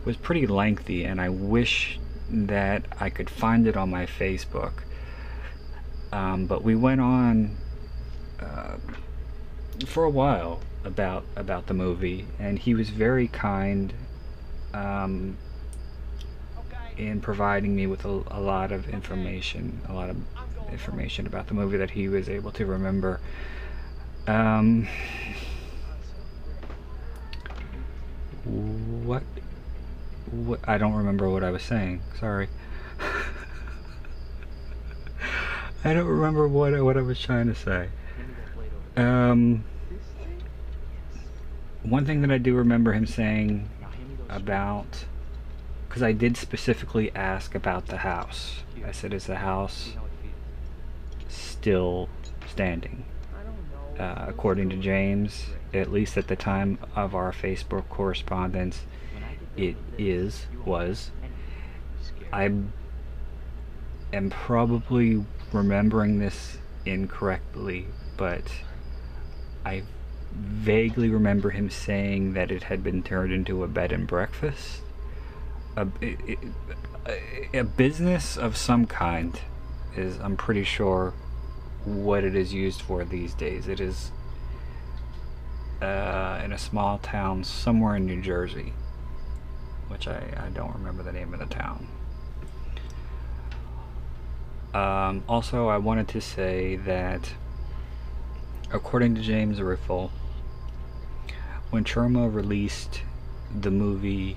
was 0.04 0.16
pretty 0.16 0.48
lengthy, 0.48 1.04
and 1.04 1.20
I 1.20 1.28
wish 1.28 2.00
that 2.28 2.84
I 2.98 3.08
could 3.08 3.30
find 3.30 3.68
it 3.68 3.76
on 3.76 3.88
my 3.88 4.04
Facebook. 4.04 4.82
Um, 6.10 6.46
but 6.46 6.64
we 6.64 6.74
went 6.74 7.00
on 7.00 7.56
uh, 8.40 8.76
for 9.86 10.02
a 10.02 10.10
while 10.10 10.60
about 10.84 11.24
about 11.36 11.66
the 11.66 11.74
movie, 11.74 12.26
and 12.38 12.58
he 12.58 12.74
was 12.74 12.90
very 12.90 13.28
kind 13.28 13.92
um, 14.74 15.36
in 16.96 17.20
providing 17.20 17.74
me 17.76 17.86
with 17.86 18.04
a, 18.04 18.22
a 18.30 18.40
lot 18.40 18.72
of 18.72 18.88
information, 18.88 19.80
a 19.88 19.92
lot 19.92 20.10
of 20.10 20.16
information 20.72 21.26
about 21.26 21.46
the 21.46 21.54
movie 21.54 21.76
that 21.78 21.90
he 21.90 22.08
was 22.08 22.28
able 22.28 22.50
to 22.52 22.66
remember. 22.66 23.20
Um, 24.26 24.86
what? 28.44 29.22
What? 30.30 30.60
I 30.64 30.76
don't 30.78 30.94
remember 30.94 31.28
what 31.30 31.42
I 31.42 31.50
was 31.50 31.62
saying. 31.62 32.02
Sorry. 32.20 32.48
I 35.84 35.94
don't 35.94 36.06
remember 36.06 36.46
what 36.48 36.74
I- 36.74 36.80
what 36.82 36.96
I 36.96 37.02
was 37.02 37.20
trying 37.20 37.46
to 37.46 37.54
say. 37.54 37.88
Um, 38.96 39.64
one 41.82 42.04
thing 42.04 42.20
that 42.22 42.30
I 42.30 42.38
do 42.38 42.54
remember 42.54 42.92
him 42.92 43.06
saying 43.06 43.68
about, 44.28 45.04
because 45.88 46.02
I 46.02 46.12
did 46.12 46.36
specifically 46.36 47.14
ask 47.14 47.54
about 47.54 47.86
the 47.86 47.98
house. 47.98 48.62
I 48.84 48.92
said, 48.92 49.12
"Is 49.12 49.26
the 49.26 49.36
house 49.36 49.94
still 51.28 52.08
standing?" 52.46 53.04
Uh, 53.98 54.26
according 54.28 54.70
to 54.70 54.76
James, 54.76 55.46
at 55.74 55.90
least 55.90 56.16
at 56.16 56.28
the 56.28 56.36
time 56.36 56.78
of 56.94 57.14
our 57.14 57.32
Facebook 57.32 57.88
correspondence, 57.88 58.84
it 59.56 59.76
is 59.98 60.46
was. 60.64 61.10
I 62.32 62.52
am 64.12 64.30
probably 64.30 65.24
remembering 65.52 66.18
this 66.18 66.58
incorrectly, 66.84 67.86
but 68.16 68.42
I 69.64 69.82
vaguely 70.38 71.10
remember 71.10 71.50
him 71.50 71.68
saying 71.70 72.34
that 72.34 72.50
it 72.50 72.64
had 72.64 72.82
been 72.84 73.02
turned 73.02 73.32
into 73.32 73.64
a 73.64 73.68
bed 73.68 73.92
and 73.92 74.06
breakfast, 74.06 74.80
a, 75.76 75.86
it- 76.00 76.38
a 77.54 77.62
business 77.64 78.36
of 78.36 78.56
some 78.56 78.86
kind. 78.86 79.40
Is 79.96 80.18
I'm 80.20 80.36
pretty 80.36 80.62
sure 80.64 81.12
what 81.84 82.22
it 82.22 82.36
is 82.36 82.52
used 82.52 82.82
for 82.82 83.04
these 83.04 83.32
days. 83.34 83.66
It 83.66 83.80
is 83.80 84.12
uh, 85.80 86.40
in 86.44 86.52
a 86.52 86.58
small 86.58 86.98
town 86.98 87.42
somewhere 87.44 87.96
in 87.96 88.04
New 88.06 88.20
Jersey, 88.20 88.74
which 89.88 90.06
I, 90.06 90.22
I 90.36 90.50
don't 90.50 90.74
remember 90.74 91.02
the 91.02 91.12
name 91.12 91.32
of 91.32 91.40
the 91.40 91.46
town. 91.46 91.86
Um, 94.74 95.24
also, 95.28 95.68
I 95.68 95.78
wanted 95.78 96.08
to 96.08 96.20
say 96.20 96.76
that, 96.76 97.32
according 98.70 99.14
to 99.14 99.22
James 99.22 99.58
Riffel, 99.60 100.10
when 101.70 101.84
Troma 101.84 102.32
released 102.32 103.02
the 103.54 103.70
movie 103.70 104.36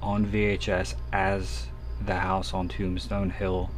on 0.00 0.26
VHS 0.26 0.94
as 1.12 1.66
The 2.04 2.20
House 2.20 2.54
on 2.54 2.68
Tombstone 2.68 3.30
Hill, 3.30 3.70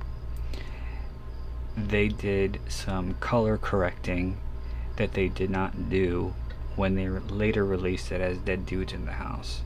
they 1.77 2.09
did 2.09 2.61
some 2.69 3.15
color 3.15 3.59
correcting 3.59 4.37
that 4.97 5.15
they 5.15 5.29
did 5.29 5.51
not 5.51 5.91
do 5.91 6.35
when 6.77 6.95
they 6.95 7.09
later 7.09 7.65
released 7.65 8.13
it 8.13 8.21
as 8.21 8.39
Dead 8.39 8.67
Dudes 8.67 8.93
in 8.93 9.05
the 9.05 9.13
House. 9.13 9.63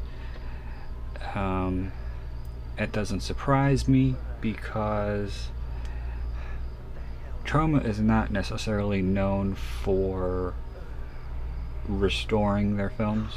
Um, 1.35 1.93
it 2.79 2.93
doesn't 2.93 3.21
surprise 3.21 3.87
me 3.87 4.17
because 4.41 5.49
Troma 7.45 7.85
is 7.85 7.99
not 7.99 8.31
necessarily 8.31 9.03
known 9.03 9.55
for 9.55 10.55
restoring 11.89 12.77
their 12.77 12.91
films. 12.91 13.35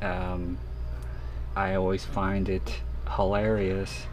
Um, 0.00 0.58
I 1.54 1.74
always 1.74 2.04
find 2.04 2.48
it 2.48 2.80
hilarious 3.16 4.06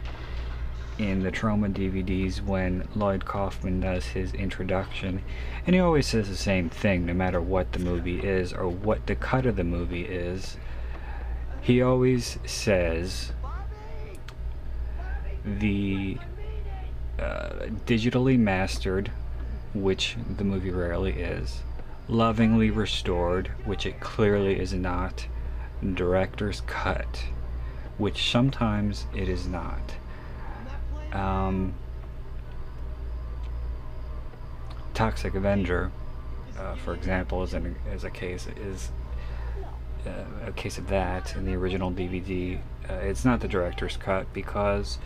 in 0.98 1.22
the 1.22 1.32
Troma 1.32 1.72
DVDs 1.72 2.40
when 2.40 2.86
Lloyd 2.94 3.24
Kaufman 3.24 3.80
does 3.80 4.06
his 4.06 4.32
introduction, 4.32 5.22
and 5.66 5.74
he 5.74 5.80
always 5.80 6.06
says 6.06 6.28
the 6.28 6.36
same 6.36 6.70
thing 6.70 7.06
no 7.06 7.14
matter 7.14 7.40
what 7.40 7.72
the 7.72 7.78
movie 7.78 8.20
is 8.20 8.52
or 8.52 8.68
what 8.68 9.06
the 9.06 9.14
cut 9.14 9.46
of 9.46 9.56
the 9.56 9.64
movie 9.64 10.04
is. 10.04 10.56
He 11.60 11.82
always 11.82 12.38
says 12.44 13.32
the 15.44 16.18
uh, 17.18 17.66
digitally 17.86 18.38
mastered, 18.38 19.10
which 19.74 20.16
the 20.36 20.44
movie 20.44 20.70
rarely 20.70 21.12
is, 21.12 21.62
lovingly 22.08 22.70
restored, 22.70 23.48
which 23.64 23.86
it 23.86 24.00
clearly 24.00 24.58
is 24.58 24.72
not, 24.72 25.26
director's 25.94 26.62
cut, 26.62 27.24
which 27.98 28.30
sometimes 28.30 29.06
it 29.14 29.28
is 29.28 29.46
not. 29.46 29.94
Um, 31.12 31.74
Toxic 34.92 35.34
Avenger, 35.34 35.90
uh, 36.58 36.74
for 36.76 36.94
example, 36.94 37.42
is, 37.42 37.54
an, 37.54 37.76
is 37.92 38.04
a 38.04 38.10
case 38.10 38.46
is 38.56 38.90
uh, 40.06 40.46
a 40.46 40.52
case 40.52 40.78
of 40.78 40.88
that 40.88 41.34
in 41.36 41.46
the 41.46 41.54
original 41.54 41.90
DVD. 41.90 42.58
Uh, 42.88 42.94
it's 42.94 43.24
not 43.24 43.40
the 43.40 43.48
director's 43.48 43.96
cut 43.96 44.30
because 44.32 44.98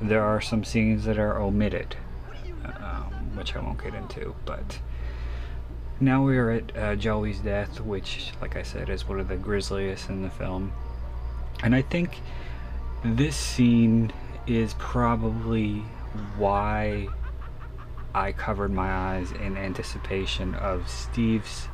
there 0.00 0.22
are 0.22 0.40
some 0.40 0.64
scenes 0.64 1.04
that 1.04 1.18
are 1.18 1.40
omitted, 1.40 1.96
um, 2.64 3.36
which 3.36 3.56
I 3.56 3.60
won't 3.60 3.82
get 3.82 3.94
into. 3.94 4.34
But 4.44 4.78
now 6.00 6.24
we 6.24 6.36
are 6.36 6.50
at 6.50 6.76
uh, 6.76 6.96
Joey's 6.96 7.38
death, 7.38 7.80
which, 7.80 8.32
like 8.40 8.56
I 8.56 8.62
said, 8.62 8.90
is 8.90 9.06
one 9.06 9.20
of 9.20 9.28
the 9.28 9.36
grisliest 9.36 10.08
in 10.08 10.22
the 10.22 10.30
film. 10.30 10.72
And 11.62 11.74
I 11.74 11.82
think 11.82 12.20
this 13.04 13.36
scene 13.36 14.12
is 14.46 14.74
probably 14.78 15.84
why 16.36 17.08
I 18.14 18.32
covered 18.32 18.72
my 18.72 18.90
eyes 18.90 19.32
in 19.32 19.56
anticipation 19.56 20.54
of 20.56 20.88
Steve's 20.88 21.68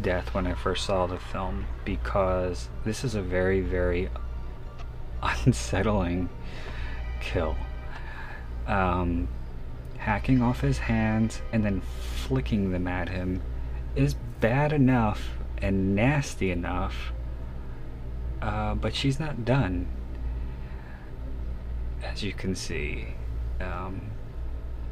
death 0.00 0.32
when 0.34 0.46
I 0.46 0.54
first 0.54 0.84
saw 0.86 1.06
the 1.06 1.18
film 1.18 1.66
because 1.84 2.68
this 2.84 3.04
is 3.04 3.14
a 3.14 3.22
very, 3.22 3.60
very 3.60 4.08
unsettling 5.22 6.30
kill. 7.20 7.56
Um, 8.66 9.28
hacking 9.98 10.42
off 10.42 10.60
his 10.60 10.78
hands 10.78 11.42
and 11.52 11.64
then 11.64 11.80
flicking 11.80 12.70
them 12.70 12.86
at 12.86 13.08
him 13.08 13.42
is 13.98 14.14
bad 14.40 14.72
enough 14.72 15.38
and 15.60 15.96
nasty 15.96 16.52
enough, 16.52 17.12
uh, 18.40 18.74
but 18.76 18.94
she's 18.94 19.18
not 19.18 19.44
done. 19.44 19.88
As 22.04 22.22
you 22.22 22.32
can 22.32 22.54
see, 22.54 23.08
um, 23.60 24.00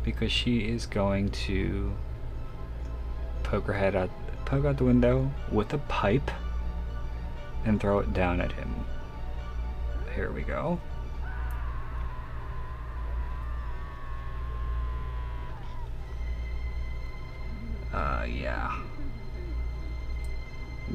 because 0.02 0.32
she 0.32 0.58
is 0.58 0.86
going 0.86 1.30
to 1.30 1.94
poke 3.44 3.68
her 3.68 3.74
head 3.74 3.94
out, 3.94 4.10
poke 4.44 4.64
out 4.64 4.76
the 4.76 4.84
window 4.84 5.30
with 5.52 5.72
a 5.72 5.78
pipe 5.78 6.30
and 7.64 7.80
throw 7.80 8.00
it 8.00 8.12
down 8.12 8.40
at 8.40 8.50
him. 8.50 8.74
Here 10.16 10.32
we 10.32 10.42
go. 10.42 10.80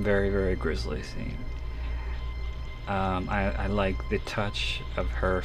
Very, 0.02 0.30
very 0.30 0.56
grisly 0.56 1.04
scene. 1.04 1.38
Um, 2.88 3.30
I, 3.30 3.52
I 3.52 3.68
like 3.68 4.10
the 4.10 4.18
touch 4.20 4.82
of 4.98 5.08
her 5.10 5.44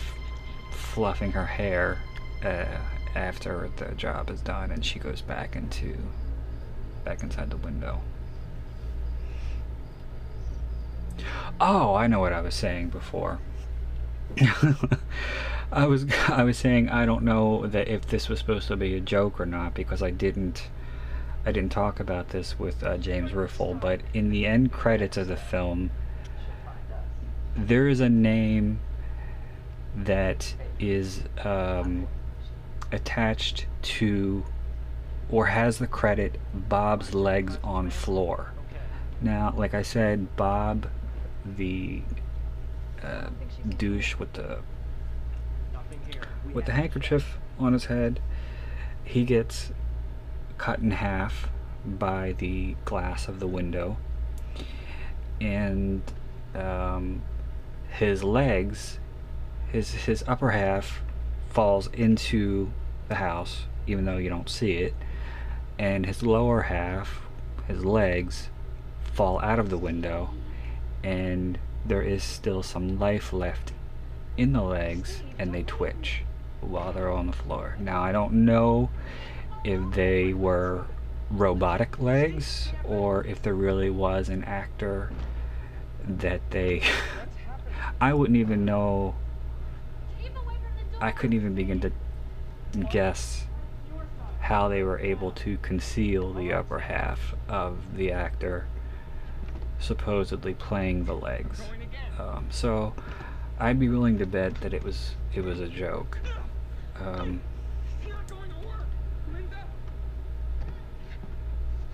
fluffing 0.70 1.32
her 1.32 1.44
hair 1.44 1.98
uh, 2.42 2.64
after 3.14 3.70
the 3.76 3.94
job 3.94 4.30
is 4.30 4.40
done 4.40 4.70
and 4.70 4.84
she 4.84 4.98
goes 4.98 5.20
back 5.20 5.56
into 5.56 5.96
back 7.04 7.22
inside 7.22 7.50
the 7.50 7.58
window. 7.58 8.00
Oh, 11.60 11.94
I 11.94 12.06
know 12.06 12.20
what 12.20 12.32
I 12.32 12.40
was 12.40 12.54
saying 12.54 12.88
before. 12.88 13.38
I 15.72 15.86
was 15.86 16.06
I 16.28 16.44
was 16.44 16.56
saying 16.56 16.88
I 16.88 17.04
don't 17.04 17.24
know 17.24 17.66
that 17.66 17.88
if 17.88 18.06
this 18.06 18.30
was 18.30 18.38
supposed 18.38 18.68
to 18.68 18.76
be 18.76 18.94
a 18.94 19.00
joke 19.00 19.38
or 19.38 19.46
not 19.46 19.74
because 19.74 20.02
I 20.02 20.10
didn't 20.10 20.68
I 21.46 21.52
didn't 21.52 21.70
talk 21.70 22.00
about 22.00 22.30
this 22.30 22.58
with 22.58 22.82
uh, 22.82 22.98
James 22.98 23.30
Riffel, 23.30 23.74
but 23.80 24.00
in 24.12 24.30
the 24.30 24.46
end 24.46 24.72
credits 24.72 25.16
of 25.16 25.28
the 25.28 25.36
film, 25.36 25.90
there 27.56 27.88
is 27.88 28.00
a 28.00 28.08
name 28.08 28.80
that 29.94 30.54
is 30.80 31.22
um, 31.44 32.08
attached 32.90 33.66
to 33.82 34.44
or 35.30 35.46
has 35.46 35.78
the 35.78 35.86
credit 35.86 36.40
Bob's 36.52 37.14
legs 37.14 37.58
on 37.62 37.90
floor. 37.90 38.52
Now, 39.20 39.54
like 39.56 39.72
I 39.72 39.82
said, 39.82 40.36
Bob, 40.36 40.88
the 41.44 42.02
uh, 43.04 43.28
douche 43.78 44.16
with 44.16 44.32
the 44.32 44.58
with 46.52 46.66
the 46.66 46.72
handkerchief 46.72 47.38
on 47.58 47.72
his 47.72 47.86
head, 47.86 48.20
he 49.04 49.24
gets 49.24 49.70
cut 50.58 50.78
in 50.78 50.90
half 50.90 51.48
by 51.84 52.34
the 52.38 52.74
glass 52.84 53.28
of 53.28 53.40
the 53.40 53.46
window, 53.46 53.96
and 55.40 56.02
um, 56.54 57.22
his 57.88 58.24
legs, 58.24 58.98
his 59.70 59.92
his 59.92 60.24
upper 60.26 60.50
half, 60.50 61.02
falls 61.48 61.88
into 61.88 62.70
the 63.08 63.16
house, 63.16 63.64
even 63.86 64.04
though 64.04 64.16
you 64.16 64.28
don't 64.28 64.48
see 64.48 64.72
it, 64.72 64.94
and 65.78 66.06
his 66.06 66.22
lower 66.22 66.62
half, 66.62 67.20
his 67.68 67.84
legs, 67.84 68.48
fall 69.12 69.40
out 69.40 69.58
of 69.58 69.70
the 69.70 69.78
window, 69.78 70.30
and 71.02 71.58
there 71.84 72.02
is 72.02 72.22
still 72.22 72.62
some 72.62 72.98
life 72.98 73.32
left 73.32 73.72
in 74.36 74.52
the 74.52 74.62
legs, 74.62 75.22
and 75.38 75.54
they 75.54 75.62
twitch 75.62 76.22
while 76.60 76.92
they're 76.92 77.10
on 77.10 77.26
the 77.26 77.32
floor. 77.32 77.76
Now 77.78 78.02
I 78.02 78.12
don't 78.12 78.44
know 78.44 78.90
if 79.64 79.80
they 79.94 80.32
were 80.32 80.86
robotic 81.30 82.00
legs 82.00 82.70
or 82.84 83.24
if 83.24 83.42
there 83.42 83.54
really 83.54 83.90
was 83.90 84.28
an 84.28 84.44
actor 84.44 85.10
that 86.06 86.40
they 86.50 86.82
I 88.00 88.14
wouldn't 88.14 88.38
even 88.38 88.64
know 88.64 89.14
I 91.00 91.10
couldn't 91.10 91.34
even 91.34 91.54
begin 91.54 91.80
to 91.80 91.92
guess 92.90 93.46
how 94.40 94.68
they 94.68 94.82
were 94.82 94.98
able 94.98 95.32
to 95.32 95.58
conceal 95.58 96.32
the 96.32 96.52
upper 96.52 96.78
half 96.78 97.34
of 97.48 97.96
the 97.96 98.12
actor 98.12 98.66
supposedly 99.78 100.54
playing 100.54 101.04
the 101.04 101.14
legs. 101.14 101.60
Um, 102.18 102.46
so 102.50 102.94
I'd 103.58 103.78
be 103.78 103.88
willing 103.88 104.18
to 104.18 104.26
bet 104.26 104.54
that 104.60 104.72
it 104.72 104.82
was 104.82 105.14
it 105.34 105.42
was 105.42 105.60
a 105.60 105.68
joke. 105.68 106.18
Um, 107.00 107.40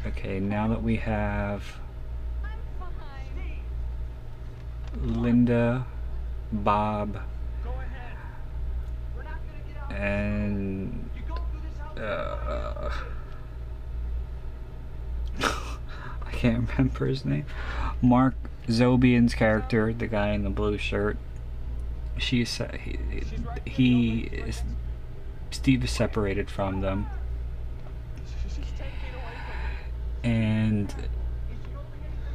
okay, 0.07 0.41
now 0.41 0.69
that 0.69 0.83
we 0.83 0.97
have 0.97 1.63
Linda, 5.01 5.87
Bob, 6.53 7.19
and 9.91 11.09
uh, 11.97 12.91
I 15.41 16.31
can't 16.33 16.69
remember 16.71 17.07
his 17.07 17.25
name. 17.25 17.47
Mark 18.01 18.35
Zobian's 18.69 19.35
character, 19.35 19.93
the 19.93 20.07
guy 20.07 20.31
in 20.31 20.45
the 20.45 20.51
blue 20.51 20.79
shirt. 20.79 21.17
She's 22.19 22.61
he, 22.85 22.99
he 23.65 24.21
is 24.21 24.63
Steve 25.51 25.85
is 25.85 25.91
separated 25.91 26.51
from 26.51 26.81
them, 26.81 27.07
and 30.25 30.95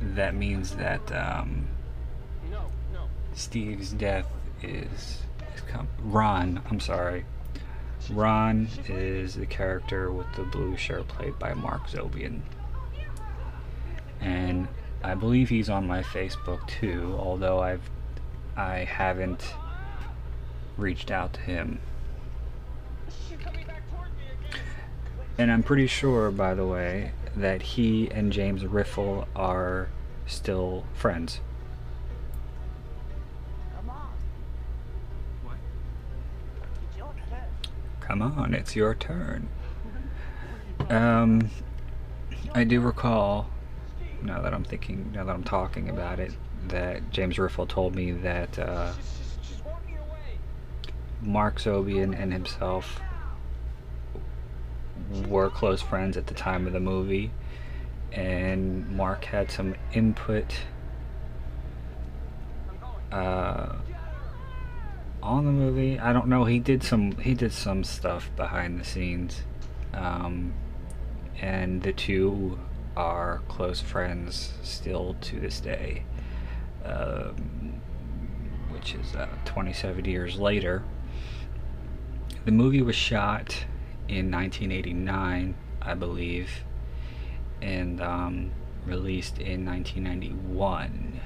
that 0.01 0.35
means 0.35 0.75
that 0.75 1.11
um, 1.11 1.67
Steve's 3.33 3.91
death 3.91 4.27
is, 4.61 5.21
is 5.55 5.61
Ron. 6.01 6.61
I'm 6.69 6.79
sorry. 6.79 7.25
Ron 8.09 8.67
is 8.87 9.35
the 9.35 9.45
character 9.45 10.11
with 10.11 10.27
the 10.35 10.43
blue 10.43 10.77
shirt 10.77 11.07
played 11.07 11.37
by 11.39 11.53
Mark 11.53 11.87
Zobian. 11.87 12.41
And 14.21 14.67
I 15.03 15.13
believe 15.15 15.49
he's 15.49 15.69
on 15.69 15.87
my 15.87 16.01
Facebook 16.01 16.67
too, 16.67 17.15
although 17.19 17.59
I've 17.59 17.89
I 18.55 18.85
haven't 18.85 19.53
reached 20.77 21.11
out 21.11 21.33
to 21.33 21.41
him. 21.41 21.79
And 25.37 25.51
I'm 25.51 25.61
pretty 25.61 25.85
sure, 25.85 26.31
by 26.31 26.55
the 26.55 26.65
way, 26.65 27.11
that 27.37 27.61
he 27.61 28.09
and 28.11 28.31
James 28.31 28.63
Riffel 28.63 29.27
are 29.35 29.89
still 30.25 30.83
friends. 30.93 31.39
Come 37.99 38.21
on, 38.21 38.53
it's 38.53 38.75
your 38.75 38.95
turn. 38.95 39.49
Um, 40.89 41.49
I 42.55 42.63
do 42.63 42.79
recall, 42.79 43.49
now 44.21 44.41
that 44.41 44.53
I'm 44.53 44.63
thinking, 44.63 45.11
now 45.13 45.25
that 45.25 45.33
I'm 45.33 45.43
talking 45.43 45.89
about 45.89 46.19
it, 46.19 46.31
that 46.69 47.09
James 47.11 47.37
Riffel 47.37 47.67
told 47.67 47.95
me 47.95 48.11
that 48.11 48.57
uh, 48.57 48.93
Mark 51.21 51.59
Zobian 51.59 52.17
and 52.17 52.31
himself 52.31 53.01
were 55.27 55.49
close 55.49 55.81
friends 55.81 56.17
at 56.17 56.27
the 56.27 56.33
time 56.33 56.67
of 56.67 56.73
the 56.73 56.79
movie, 56.79 57.31
and 58.11 58.89
Mark 58.89 59.25
had 59.25 59.51
some 59.51 59.75
input 59.93 60.53
uh, 63.11 63.75
on 65.23 65.45
the 65.45 65.51
movie. 65.51 65.99
I 65.99 66.13
don't 66.13 66.27
know. 66.27 66.45
He 66.45 66.59
did 66.59 66.83
some 66.83 67.17
he 67.17 67.33
did 67.33 67.53
some 67.53 67.83
stuff 67.83 68.29
behind 68.35 68.79
the 68.79 68.83
scenes, 68.83 69.43
um, 69.93 70.53
and 71.39 71.83
the 71.83 71.93
two 71.93 72.59
are 72.95 73.41
close 73.47 73.79
friends 73.79 74.53
still 74.63 75.15
to 75.21 75.39
this 75.39 75.59
day, 75.59 76.03
um, 76.83 77.79
which 78.71 78.95
is 78.95 79.15
uh, 79.15 79.27
27 79.45 80.05
years 80.05 80.37
later. 80.37 80.83
The 82.45 82.51
movie 82.51 82.81
was 82.81 82.95
shot 82.95 83.65
in 84.07 84.31
1989, 84.31 85.55
I 85.81 85.93
believe, 85.93 86.49
and 87.61 88.01
um, 88.01 88.51
released 88.85 89.37
in 89.39 89.65
1991. 89.65 91.21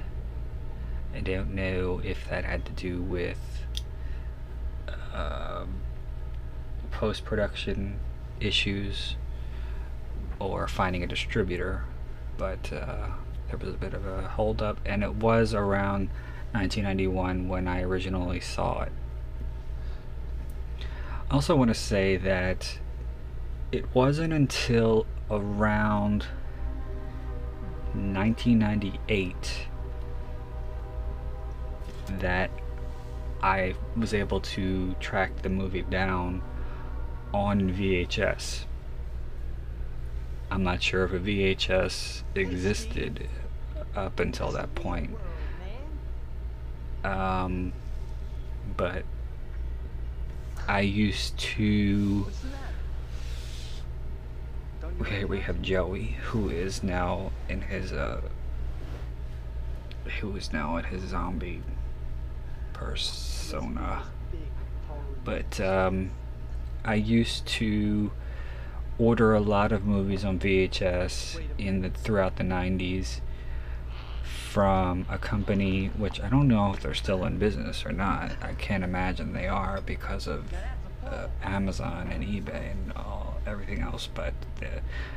I 1.14 1.20
don't 1.20 1.54
know 1.54 2.02
if 2.04 2.30
that 2.30 2.46
had 2.46 2.66
to 2.66 2.72
do 2.72 3.02
with 3.02 3.38
um 5.14 5.82
post 6.92 7.26
production 7.26 8.00
issues 8.40 9.16
or 10.40 10.68
finding 10.68 11.04
a 11.04 11.08
distributor, 11.08 11.84
but 12.38 12.72
uh, 12.74 13.08
there 13.48 13.58
was 13.58 13.70
a 13.70 13.78
bit 13.78 13.94
of 13.94 14.06
a 14.06 14.28
holdup, 14.28 14.80
and 14.86 15.04
it 15.04 15.16
was 15.16 15.54
around 15.54 16.10
1991 16.54 17.48
when 17.48 17.68
I 17.68 17.82
originally 17.82 18.40
saw 18.40 18.82
it. 18.82 18.92
I 21.32 21.34
also 21.34 21.56
want 21.56 21.70
to 21.70 21.74
say 21.74 22.18
that 22.18 22.78
it 23.72 23.96
wasn't 23.96 24.34
until 24.34 25.06
around 25.30 26.26
1998 27.94 29.68
that 32.20 32.52
I 33.42 33.76
was 33.96 34.14
able 34.14 34.42
to 34.42 34.94
track 34.96 35.42
the 35.42 35.48
movie 35.48 35.84
down 35.84 36.42
on 37.34 37.72
VHS. 37.72 38.66
I'm 40.52 40.64
not 40.64 40.84
sure 40.84 41.06
if 41.06 41.14
a 41.14 41.20
VHS 41.20 42.24
existed 42.36 43.30
up 43.96 44.20
until 44.20 44.52
that 44.52 44.76
point. 44.76 45.12
Um, 47.06 47.72
but 48.76 49.06
I 50.68 50.82
used 50.82 51.38
to. 51.38 52.28
Okay, 55.02 55.26
we 55.26 55.40
have 55.40 55.62
Joey, 55.62 56.18
who 56.24 56.50
is 56.50 56.84
now 56.84 57.32
in 57.50 57.62
his 57.62 57.92
uh, 57.92 58.22
who 60.20 60.36
is 60.36 60.52
now 60.54 60.78
in 60.78 60.86
his 60.86 61.02
zombie 61.04 61.62
persona. 62.74 64.04
But 65.24 65.60
um, 65.60 66.12
I 66.84 66.96
used 66.96 67.46
to 67.48 68.12
order 68.98 69.34
a 69.34 69.40
lot 69.40 69.72
of 69.72 69.86
movies 69.86 70.24
on 70.24 70.40
VHS 70.40 71.42
in 71.58 71.82
the 71.82 71.90
throughout 71.90 72.38
the 72.38 72.44
90s 72.44 73.22
from 74.52 75.06
a 75.10 75.18
company 75.18 75.88
which 75.98 76.20
I 76.20 76.28
don't 76.28 76.50
know 76.50 76.74
if 76.74 76.82
they're 76.82 76.94
still 76.94 77.24
in 77.24 77.38
business 77.38 77.86
or 77.86 77.94
not. 77.94 78.34
I 78.42 78.52
can't 78.56 78.84
imagine 78.84 79.32
they 79.32 79.48
are 79.48 79.80
because 79.80 80.28
of 80.28 80.44
uh, 81.06 81.28
Amazon 81.42 82.10
and 82.12 82.22
eBay 82.22 82.72
and 82.72 82.92
all 82.98 83.38
everything 83.48 83.80
else. 83.80 84.10
But 84.14 84.34
the, 84.60 84.68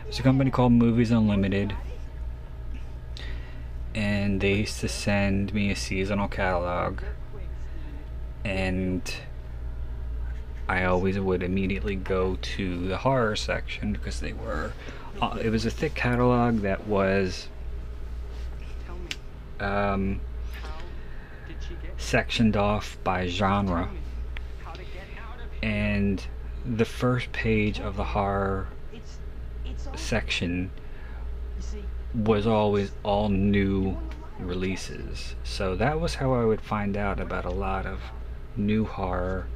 there's 0.05 0.21
a 0.21 0.23
company 0.23 0.53
called 0.53 0.71
Movies 0.71 1.11
Unlimited, 1.11 1.75
and 3.93 4.41
they 4.41 4.55
used 4.59 4.79
to 4.81 4.89
send 4.89 5.53
me 5.53 5.73
a 5.73 5.77
seasonal 5.77 6.29
catalog, 6.29 7.01
and 8.45 9.03
I 10.69 10.85
always 10.85 11.19
would 11.19 11.43
immediately 11.43 11.97
go 11.97 12.39
to 12.41 12.87
the 12.87 12.99
horror 12.99 13.35
section 13.35 13.95
because 13.95 14.21
they 14.21 14.33
were. 14.33 14.75
Uh, 15.21 15.39
it 15.43 15.51
was 15.51 15.67
a 15.67 15.73
thick 15.73 15.97
catalog 15.97 16.61
that 16.61 16.87
was 16.87 17.49
um, 19.61 20.21
sectioned 21.97 22.57
off 22.57 22.99
by 23.05 23.27
genre. 23.27 23.91
And 25.63 26.25
the 26.65 26.85
first 26.85 27.33
page 27.33 27.81
of 27.81 27.97
the 27.97 28.05
horror 28.05 28.69
section 29.97 30.71
was 32.15 32.47
always 32.47 32.93
all 33.03 33.29
new 33.29 33.97
releases. 34.39 35.35
So 35.45 35.75
that 35.77 36.01
was 36.01 36.17
how 36.17 36.33
I 36.33 36.45
would 36.45 36.61
find 36.61 36.97
out 36.97 37.21
about 37.21 37.45
a 37.45 37.51
lot 37.51 37.87
of 37.87 38.01
new 38.57 38.85
horror 38.85 39.47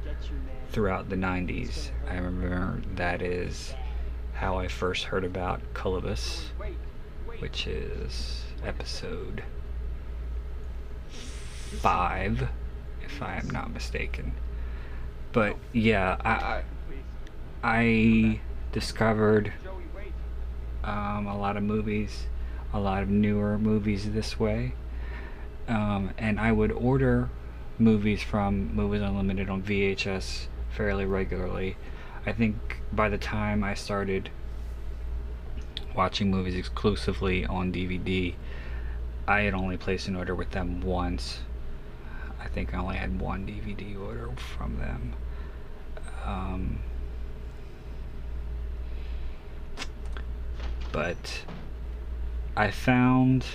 throughout 0.71 1.09
the 1.09 1.15
90s. 1.15 1.91
I 2.07 2.15
remember 2.15 2.81
that 2.95 3.21
is 3.21 3.73
how 4.33 4.57
I 4.57 4.67
first 4.67 5.05
heard 5.05 5.23
about 5.23 5.61
Colobus, 5.73 6.45
which 7.39 7.67
is 7.67 8.43
episode 8.63 9.43
5, 11.69 12.47
if 13.03 13.21
I 13.21 13.37
am 13.37 13.49
not 13.49 13.71
mistaken. 13.71 14.33
But 15.31 15.57
yeah, 15.73 16.17
I, 16.23 16.63
I 17.63 18.39
discovered 18.71 19.53
um, 20.83 21.27
a 21.27 21.37
lot 21.37 21.57
of 21.57 21.63
movies, 21.63 22.27
a 22.73 22.79
lot 22.79 23.03
of 23.03 23.09
newer 23.09 23.57
movies 23.57 24.11
this 24.11 24.39
way. 24.39 24.73
Um, 25.67 26.11
and 26.17 26.39
I 26.39 26.51
would 26.51 26.71
order 26.71 27.29
movies 27.77 28.23
from 28.23 28.75
Movies 28.75 29.01
Unlimited 29.01 29.49
on 29.49 29.61
VHS 29.61 30.47
fairly 30.71 31.05
regularly. 31.05 31.77
I 32.25 32.33
think 32.33 32.81
by 32.91 33.09
the 33.09 33.17
time 33.17 33.63
I 33.63 33.73
started 33.73 34.29
watching 35.95 36.31
movies 36.31 36.55
exclusively 36.55 37.45
on 37.45 37.71
DVD, 37.71 38.33
I 39.27 39.41
had 39.41 39.53
only 39.53 39.77
placed 39.77 40.07
an 40.07 40.15
order 40.15 40.33
with 40.33 40.51
them 40.51 40.81
once. 40.81 41.39
I 42.39 42.47
think 42.47 42.73
I 42.73 42.77
only 42.77 42.95
had 42.95 43.19
one 43.19 43.45
DVD 43.45 43.99
order 43.99 44.29
from 44.37 44.77
them. 44.77 45.13
Um, 46.25 46.79
but 50.91 51.43
I 52.55 52.71
found, 52.71 53.45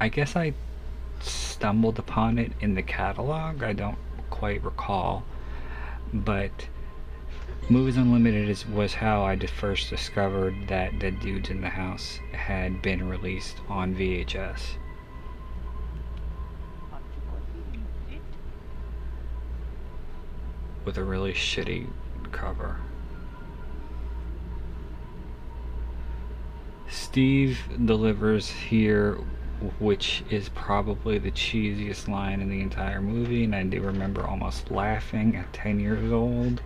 I 0.00 0.08
guess 0.08 0.36
I 0.36 0.54
stumbled 1.20 1.98
upon 1.98 2.38
it 2.38 2.52
in 2.60 2.74
the 2.74 2.82
catalog. 2.82 3.62
I 3.62 3.72
don't 3.72 3.98
quite 4.30 4.62
recall, 4.62 5.24
but 6.12 6.68
Movies 7.68 7.96
Unlimited 7.96 8.48
is, 8.48 8.66
was 8.66 8.94
how 8.94 9.24
I 9.24 9.36
first 9.38 9.90
discovered 9.90 10.68
that 10.68 10.98
Dead 10.98 11.18
Dudes 11.20 11.50
in 11.50 11.60
the 11.60 11.68
House 11.68 12.20
had 12.32 12.80
been 12.80 13.08
released 13.08 13.56
on 13.68 13.94
VHS. 13.94 14.76
With 20.86 20.96
a 20.96 21.04
really 21.04 21.34
shitty 21.34 21.88
cover. 22.30 22.76
Steve 26.88 27.58
delivers 27.84 28.48
here, 28.48 29.18
which 29.80 30.22
is 30.30 30.48
probably 30.50 31.18
the 31.18 31.32
cheesiest 31.32 32.06
line 32.06 32.40
in 32.40 32.48
the 32.48 32.60
entire 32.60 33.02
movie, 33.02 33.42
and 33.42 33.54
I 33.54 33.64
do 33.64 33.80
remember 33.80 34.24
almost 34.24 34.70
laughing 34.70 35.34
at 35.34 35.52
10 35.52 35.80
years 35.80 36.12
old 36.12 36.60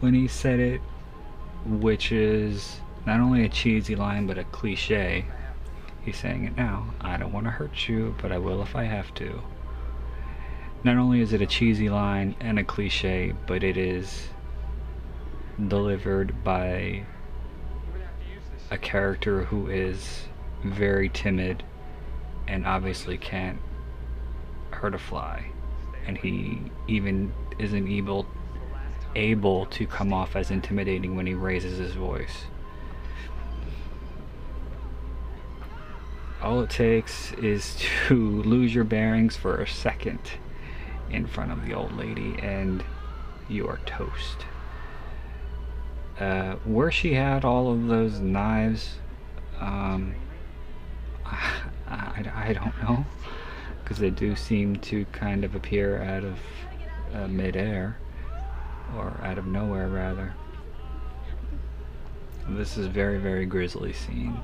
when 0.00 0.12
he 0.12 0.28
said 0.28 0.60
it, 0.60 0.82
which 1.64 2.12
is 2.12 2.80
not 3.06 3.18
only 3.18 3.46
a 3.46 3.48
cheesy 3.48 3.96
line 3.96 4.26
but 4.26 4.36
a 4.36 4.44
cliche. 4.44 5.24
He's 6.04 6.18
saying 6.18 6.44
it 6.44 6.54
now. 6.54 6.92
I 7.00 7.16
don't 7.16 7.32
want 7.32 7.46
to 7.46 7.50
hurt 7.50 7.88
you, 7.88 8.14
but 8.20 8.30
I 8.30 8.36
will 8.36 8.60
if 8.62 8.76
I 8.76 8.84
have 8.84 9.14
to. 9.14 9.42
Not 10.84 10.96
only 10.96 11.20
is 11.20 11.32
it 11.32 11.42
a 11.42 11.46
cheesy 11.46 11.88
line 11.88 12.36
and 12.40 12.56
a 12.58 12.64
cliche, 12.64 13.34
but 13.46 13.64
it 13.64 13.76
is 13.76 14.28
delivered 15.66 16.44
by 16.44 17.04
a 18.70 18.78
character 18.78 19.44
who 19.44 19.66
is 19.66 20.26
very 20.62 21.08
timid 21.08 21.64
and 22.46 22.64
obviously 22.64 23.18
can't 23.18 23.58
hurt 24.70 24.94
a 24.94 24.98
fly. 24.98 25.46
And 26.06 26.16
he 26.16 26.62
even 26.86 27.32
isn't 27.58 27.88
able 27.88 28.26
able 29.16 29.66
to 29.66 29.84
come 29.84 30.12
off 30.12 30.36
as 30.36 30.50
intimidating 30.52 31.16
when 31.16 31.26
he 31.26 31.34
raises 31.34 31.78
his 31.78 31.92
voice. 31.92 32.44
All 36.40 36.60
it 36.60 36.70
takes 36.70 37.32
is 37.32 37.76
to 38.06 38.14
lose 38.44 38.72
your 38.72 38.84
bearings 38.84 39.36
for 39.36 39.56
a 39.56 39.66
second 39.66 40.20
in 41.10 41.26
front 41.26 41.52
of 41.52 41.64
the 41.64 41.74
old 41.74 41.92
lady 41.96 42.36
and 42.40 42.84
you 43.48 43.66
are 43.66 43.78
toast. 43.86 44.44
Uh, 46.20 46.56
where 46.64 46.90
she 46.90 47.14
had 47.14 47.44
all 47.44 47.70
of 47.70 47.86
those 47.86 48.18
knives 48.18 48.96
Um, 49.60 50.14
I, 51.24 51.62
I, 51.86 52.48
I 52.48 52.52
don't 52.52 52.76
know. 52.82 53.04
Because 53.82 53.98
they 53.98 54.10
do 54.10 54.36
seem 54.36 54.76
to 54.76 55.04
kind 55.06 55.44
of 55.44 55.54
appear 55.54 56.02
out 56.02 56.24
of 56.24 56.38
uh, 57.14 57.28
midair. 57.28 57.96
Or 58.96 59.12
out 59.22 59.38
of 59.38 59.46
nowhere, 59.46 59.88
rather. 59.88 60.34
This 62.48 62.76
is 62.76 62.86
very, 62.86 63.18
very 63.18 63.46
grisly 63.46 63.92
scene. 63.92 64.40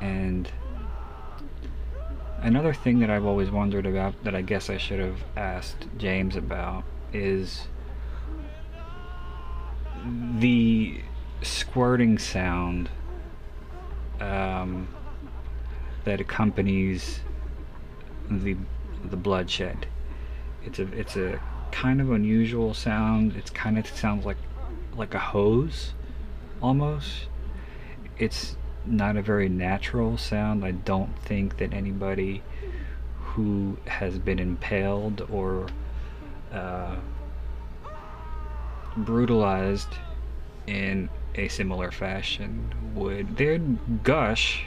And 0.00 0.48
another 2.42 2.74
thing 2.74 3.00
that 3.00 3.10
I've 3.10 3.26
always 3.26 3.50
wondered 3.50 3.86
about 3.86 4.22
that 4.24 4.34
I 4.34 4.42
guess 4.42 4.70
I 4.70 4.76
should 4.76 5.00
have 5.00 5.24
asked 5.36 5.86
James 5.98 6.36
about 6.36 6.84
is 7.12 7.66
the 10.38 11.00
squirting 11.42 12.18
sound 12.18 12.88
um, 14.20 14.88
that 16.04 16.20
accompanies 16.20 17.20
the 18.30 18.56
the 19.04 19.16
bloodshed. 19.16 19.86
It's 20.64 20.78
a 20.78 20.86
it's 20.92 21.16
a 21.16 21.40
kind 21.72 22.00
of 22.00 22.10
unusual 22.10 22.74
sound. 22.74 23.34
It's 23.36 23.50
kind 23.50 23.78
of 23.78 23.86
sounds 23.86 24.24
like 24.24 24.36
like 24.96 25.14
a 25.14 25.18
hose 25.18 25.94
almost. 26.62 27.26
It's 28.18 28.56
not 28.86 29.16
a 29.16 29.22
very 29.22 29.48
natural 29.48 30.16
sound. 30.16 30.64
I 30.64 30.72
don't 30.72 31.16
think 31.20 31.58
that 31.58 31.72
anybody 31.72 32.42
who 33.18 33.76
has 33.86 34.18
been 34.18 34.38
impaled 34.38 35.26
or 35.30 35.68
uh, 36.52 36.96
brutalized 38.96 39.94
in 40.66 41.08
a 41.34 41.48
similar 41.48 41.90
fashion 41.90 42.72
would 42.94 43.36
they'd 43.36 44.02
gush 44.02 44.64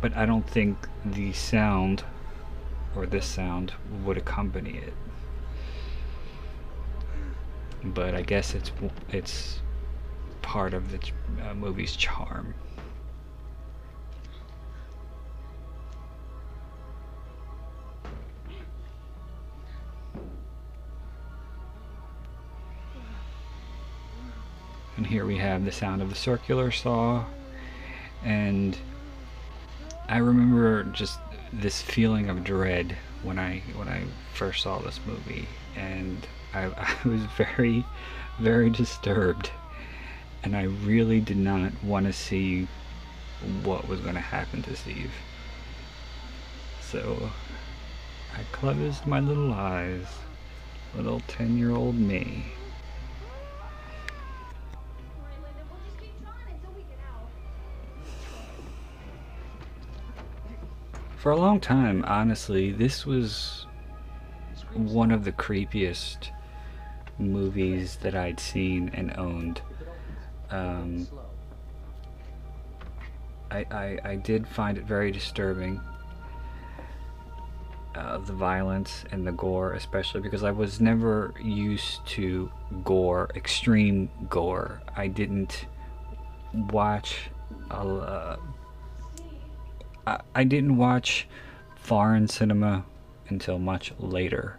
but 0.00 0.14
i 0.16 0.26
don't 0.26 0.48
think 0.48 0.76
the 1.04 1.32
sound 1.32 2.02
or 2.96 3.06
this 3.06 3.26
sound 3.26 3.72
would 4.04 4.16
accompany 4.16 4.76
it 4.78 4.92
but 7.84 8.14
i 8.14 8.22
guess 8.22 8.54
it's 8.54 8.72
it's 9.10 9.60
part 10.42 10.74
of 10.74 10.90
the 10.90 10.98
uh, 11.48 11.54
movie's 11.54 11.96
charm 11.96 12.54
here 25.14 25.24
we 25.24 25.38
have 25.38 25.64
the 25.64 25.70
sound 25.70 26.02
of 26.02 26.08
the 26.08 26.14
circular 26.16 26.72
saw. 26.72 27.24
And 28.24 28.76
I 30.08 30.16
remember 30.16 30.82
just 30.82 31.20
this 31.52 31.80
feeling 31.80 32.28
of 32.28 32.42
dread 32.42 32.96
when 33.22 33.38
I 33.38 33.62
when 33.76 33.86
I 33.86 34.02
first 34.32 34.64
saw 34.64 34.80
this 34.80 34.98
movie 35.06 35.46
and 35.76 36.26
I, 36.52 36.64
I 37.04 37.08
was 37.08 37.20
very 37.36 37.84
very 38.40 38.70
disturbed 38.70 39.52
and 40.42 40.56
I 40.56 40.64
really 40.64 41.20
did 41.20 41.36
not 41.36 41.70
want 41.84 42.06
to 42.06 42.12
see 42.12 42.66
what 43.62 43.86
was 43.86 44.00
going 44.00 44.16
to 44.16 44.20
happen 44.20 44.62
to 44.62 44.74
Steve. 44.74 45.12
So 46.80 47.30
I 48.36 48.42
closed 48.50 49.06
my 49.06 49.20
little 49.20 49.54
eyes, 49.54 50.06
little 50.96 51.20
10 51.28 51.56
year 51.56 51.70
old 51.70 51.94
me. 51.94 52.46
For 61.24 61.30
a 61.30 61.36
long 61.38 61.58
time, 61.58 62.04
honestly, 62.06 62.70
this 62.70 63.06
was 63.06 63.66
one 64.74 65.10
of 65.10 65.24
the 65.24 65.32
creepiest 65.32 66.28
movies 67.18 67.96
that 68.02 68.14
I'd 68.14 68.38
seen 68.38 68.90
and 68.92 69.16
owned. 69.16 69.62
Um, 70.50 71.08
I, 73.50 73.64
I, 73.70 73.98
I 74.04 74.16
did 74.16 74.46
find 74.46 74.76
it 74.76 74.84
very 74.84 75.10
disturbing. 75.10 75.80
Uh, 77.94 78.18
the 78.18 78.34
violence 78.34 79.06
and 79.10 79.26
the 79.26 79.32
gore, 79.32 79.72
especially 79.72 80.20
because 80.20 80.44
I 80.44 80.50
was 80.50 80.78
never 80.78 81.32
used 81.42 82.06
to 82.08 82.52
gore, 82.84 83.30
extreme 83.34 84.10
gore. 84.28 84.82
I 84.94 85.06
didn't 85.06 85.68
watch 86.52 87.30
a 87.70 87.76
uh, 87.76 88.36
I, 90.06 90.20
I 90.34 90.44
didn't 90.44 90.76
watch 90.76 91.28
foreign 91.76 92.28
cinema 92.28 92.84
until 93.28 93.58
much 93.58 93.92
later. 93.98 94.58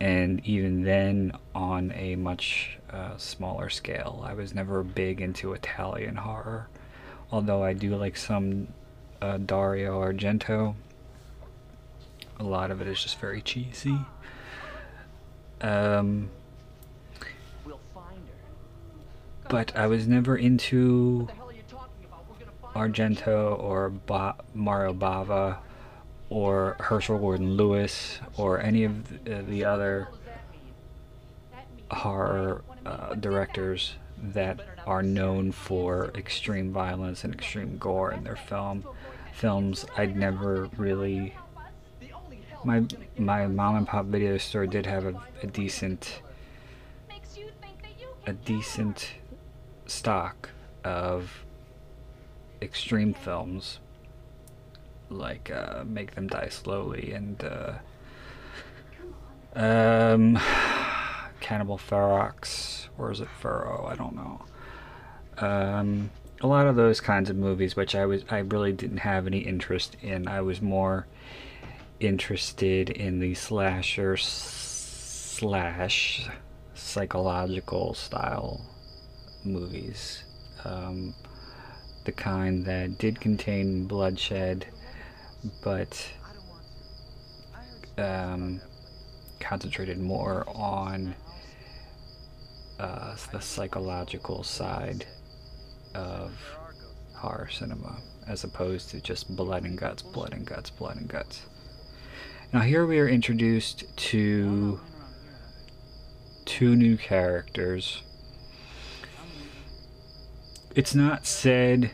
And 0.00 0.44
even 0.46 0.82
then, 0.82 1.32
on 1.54 1.92
a 1.92 2.16
much 2.16 2.78
uh, 2.90 3.16
smaller 3.16 3.68
scale. 3.68 4.24
I 4.26 4.32
was 4.34 4.54
never 4.54 4.82
big 4.82 5.20
into 5.20 5.52
Italian 5.52 6.16
horror, 6.16 6.68
although 7.30 7.62
I 7.62 7.74
do 7.74 7.96
like 7.96 8.16
some 8.16 8.68
uh, 9.20 9.36
Dario 9.38 10.00
Argento. 10.00 10.74
A 12.38 12.42
lot 12.42 12.70
of 12.70 12.80
it 12.80 12.86
is 12.86 13.02
just 13.02 13.18
very 13.18 13.42
cheesy. 13.42 13.98
Um, 15.60 16.30
but 19.48 19.76
I 19.76 19.86
was 19.86 20.06
never 20.06 20.36
into 20.36 21.28
Argento 22.74 23.58
or 23.58 23.90
ba- 23.90 24.36
Mario 24.54 24.92
Bava 24.92 25.58
or 26.28 26.76
Herschell 26.80 27.18
Gordon 27.18 27.56
Lewis 27.56 28.20
or 28.36 28.60
any 28.60 28.84
of 28.84 29.24
the, 29.24 29.38
uh, 29.38 29.42
the 29.42 29.64
other 29.64 30.08
horror 31.90 32.62
uh, 32.86 33.14
directors 33.14 33.94
that 34.22 34.60
are 34.86 35.02
known 35.02 35.50
for 35.50 36.12
extreme 36.14 36.72
violence 36.72 37.24
and 37.24 37.34
extreme 37.34 37.78
gore 37.78 38.12
in 38.12 38.22
their 38.24 38.36
film 38.36 38.84
films. 39.32 39.86
I'd 39.96 40.16
never 40.16 40.68
really 40.76 41.34
my 42.64 42.84
my 43.16 43.46
mom 43.46 43.76
and 43.76 43.86
pop 43.88 44.06
video 44.06 44.36
store 44.38 44.66
did 44.66 44.86
have 44.86 45.06
a, 45.06 45.14
a 45.42 45.46
decent 45.46 46.22
a 48.26 48.32
decent 48.32 49.12
stock 49.86 50.50
of 50.84 51.44
extreme 52.62 53.14
films 53.14 53.78
like 55.08 55.50
uh, 55.50 55.84
Make 55.86 56.14
Them 56.14 56.28
Die 56.28 56.48
Slowly 56.48 57.12
and 57.12 57.42
uh, 57.44 57.72
um, 59.54 60.36
Cannibal 61.40 61.78
Ferox, 61.78 62.88
or 62.96 63.10
is 63.10 63.20
it 63.20 63.28
Furrow? 63.40 63.86
I 63.86 63.96
don't 63.96 64.14
know. 64.14 64.44
Um, 65.38 66.10
a 66.40 66.46
lot 66.46 66.66
of 66.66 66.76
those 66.76 67.00
kinds 67.00 67.28
of 67.30 67.36
movies, 67.36 67.76
which 67.76 67.94
I 67.94 68.06
was 68.06 68.24
I 68.30 68.38
really 68.38 68.72
didn't 68.72 68.98
have 68.98 69.26
any 69.26 69.38
interest 69.38 69.96
in. 70.00 70.28
I 70.28 70.40
was 70.40 70.62
more 70.62 71.06
interested 71.98 72.88
in 72.90 73.18
the 73.20 73.34
slasher 73.34 74.16
slash 74.16 75.40
psychological 76.74 77.94
style 77.94 78.64
movies. 79.44 80.24
Um, 80.64 81.14
the 82.10 82.22
kind 82.22 82.64
that 82.64 82.98
did 82.98 83.20
contain 83.20 83.86
bloodshed, 83.86 84.66
but 85.62 86.10
um, 87.98 88.60
concentrated 89.38 89.96
more 89.96 90.42
on 90.48 91.14
uh, 92.80 93.14
the 93.30 93.40
psychological 93.40 94.42
side 94.42 95.06
of 95.94 96.32
horror 97.14 97.48
cinema 97.48 97.96
as 98.26 98.42
opposed 98.42 98.90
to 98.90 99.00
just 99.00 99.36
blood 99.36 99.62
and 99.62 99.78
guts, 99.78 100.02
blood 100.02 100.32
and 100.32 100.44
guts, 100.44 100.70
blood 100.70 100.96
and 100.96 101.06
guts. 101.06 101.42
Now, 102.52 102.60
here 102.60 102.86
we 102.86 102.98
are 102.98 103.08
introduced 103.08 103.84
to 104.10 104.80
two 106.44 106.74
new 106.74 106.96
characters 106.96 108.02
it's 110.74 110.94
not 110.94 111.26
said 111.26 111.90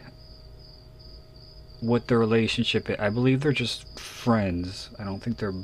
what 1.80 2.08
the 2.08 2.16
relationship 2.16 2.90
is. 2.90 2.96
I 2.98 3.10
believe 3.10 3.40
they're 3.40 3.52
just 3.52 3.98
friends. 3.98 4.90
I 4.98 5.04
don't 5.04 5.22
think 5.22 5.38
they're 5.38 5.54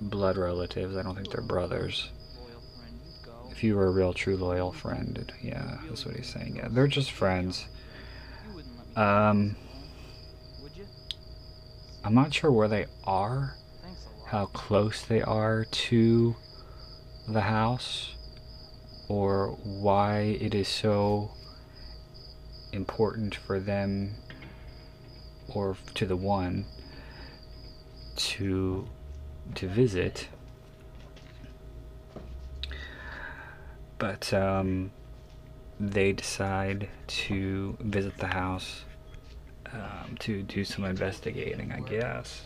blood 0.00 0.36
relatives. 0.36 0.96
I 0.96 1.02
don't 1.02 1.14
think 1.14 1.30
they're 1.30 1.42
brothers. 1.42 2.10
If 3.50 3.62
you 3.62 3.76
were 3.76 3.86
a 3.86 3.90
real, 3.90 4.12
true, 4.12 4.36
loyal 4.36 4.72
friend, 4.72 5.32
yeah, 5.40 5.78
that's 5.88 6.04
what 6.04 6.16
he's 6.16 6.28
saying. 6.28 6.56
Yeah, 6.56 6.68
they're 6.70 6.88
just 6.88 7.12
friends. 7.12 7.66
Um, 8.96 9.56
I'm 12.04 12.14
not 12.14 12.34
sure 12.34 12.50
where 12.50 12.68
they 12.68 12.86
are, 13.04 13.56
how 14.26 14.46
close 14.46 15.02
they 15.02 15.22
are 15.22 15.64
to 15.64 16.36
the 17.28 17.42
house, 17.42 18.14
or 19.08 19.56
why 19.62 20.36
it 20.40 20.54
is 20.54 20.68
so 20.68 21.30
important 22.74 23.34
for 23.34 23.58
them 23.60 24.14
or 25.54 25.76
to 25.94 26.06
the 26.06 26.16
one 26.16 26.66
to 28.16 28.86
to 29.54 29.68
visit. 29.68 30.28
But 33.98 34.32
um, 34.34 34.90
they 35.80 36.12
decide 36.12 36.88
to 37.06 37.76
visit 37.80 38.16
the 38.18 38.26
house 38.26 38.84
um, 39.72 40.16
to 40.20 40.42
do 40.42 40.64
some 40.64 40.84
investigating, 40.84 41.72
I 41.72 41.80
guess. 41.80 42.42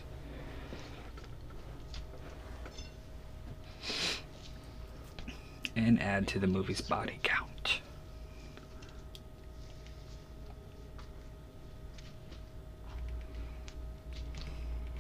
And 5.77 6.01
add 6.03 6.27
to 6.29 6.39
the 6.39 6.47
movie's 6.47 6.81
body 6.81 7.19
count. 7.23 7.81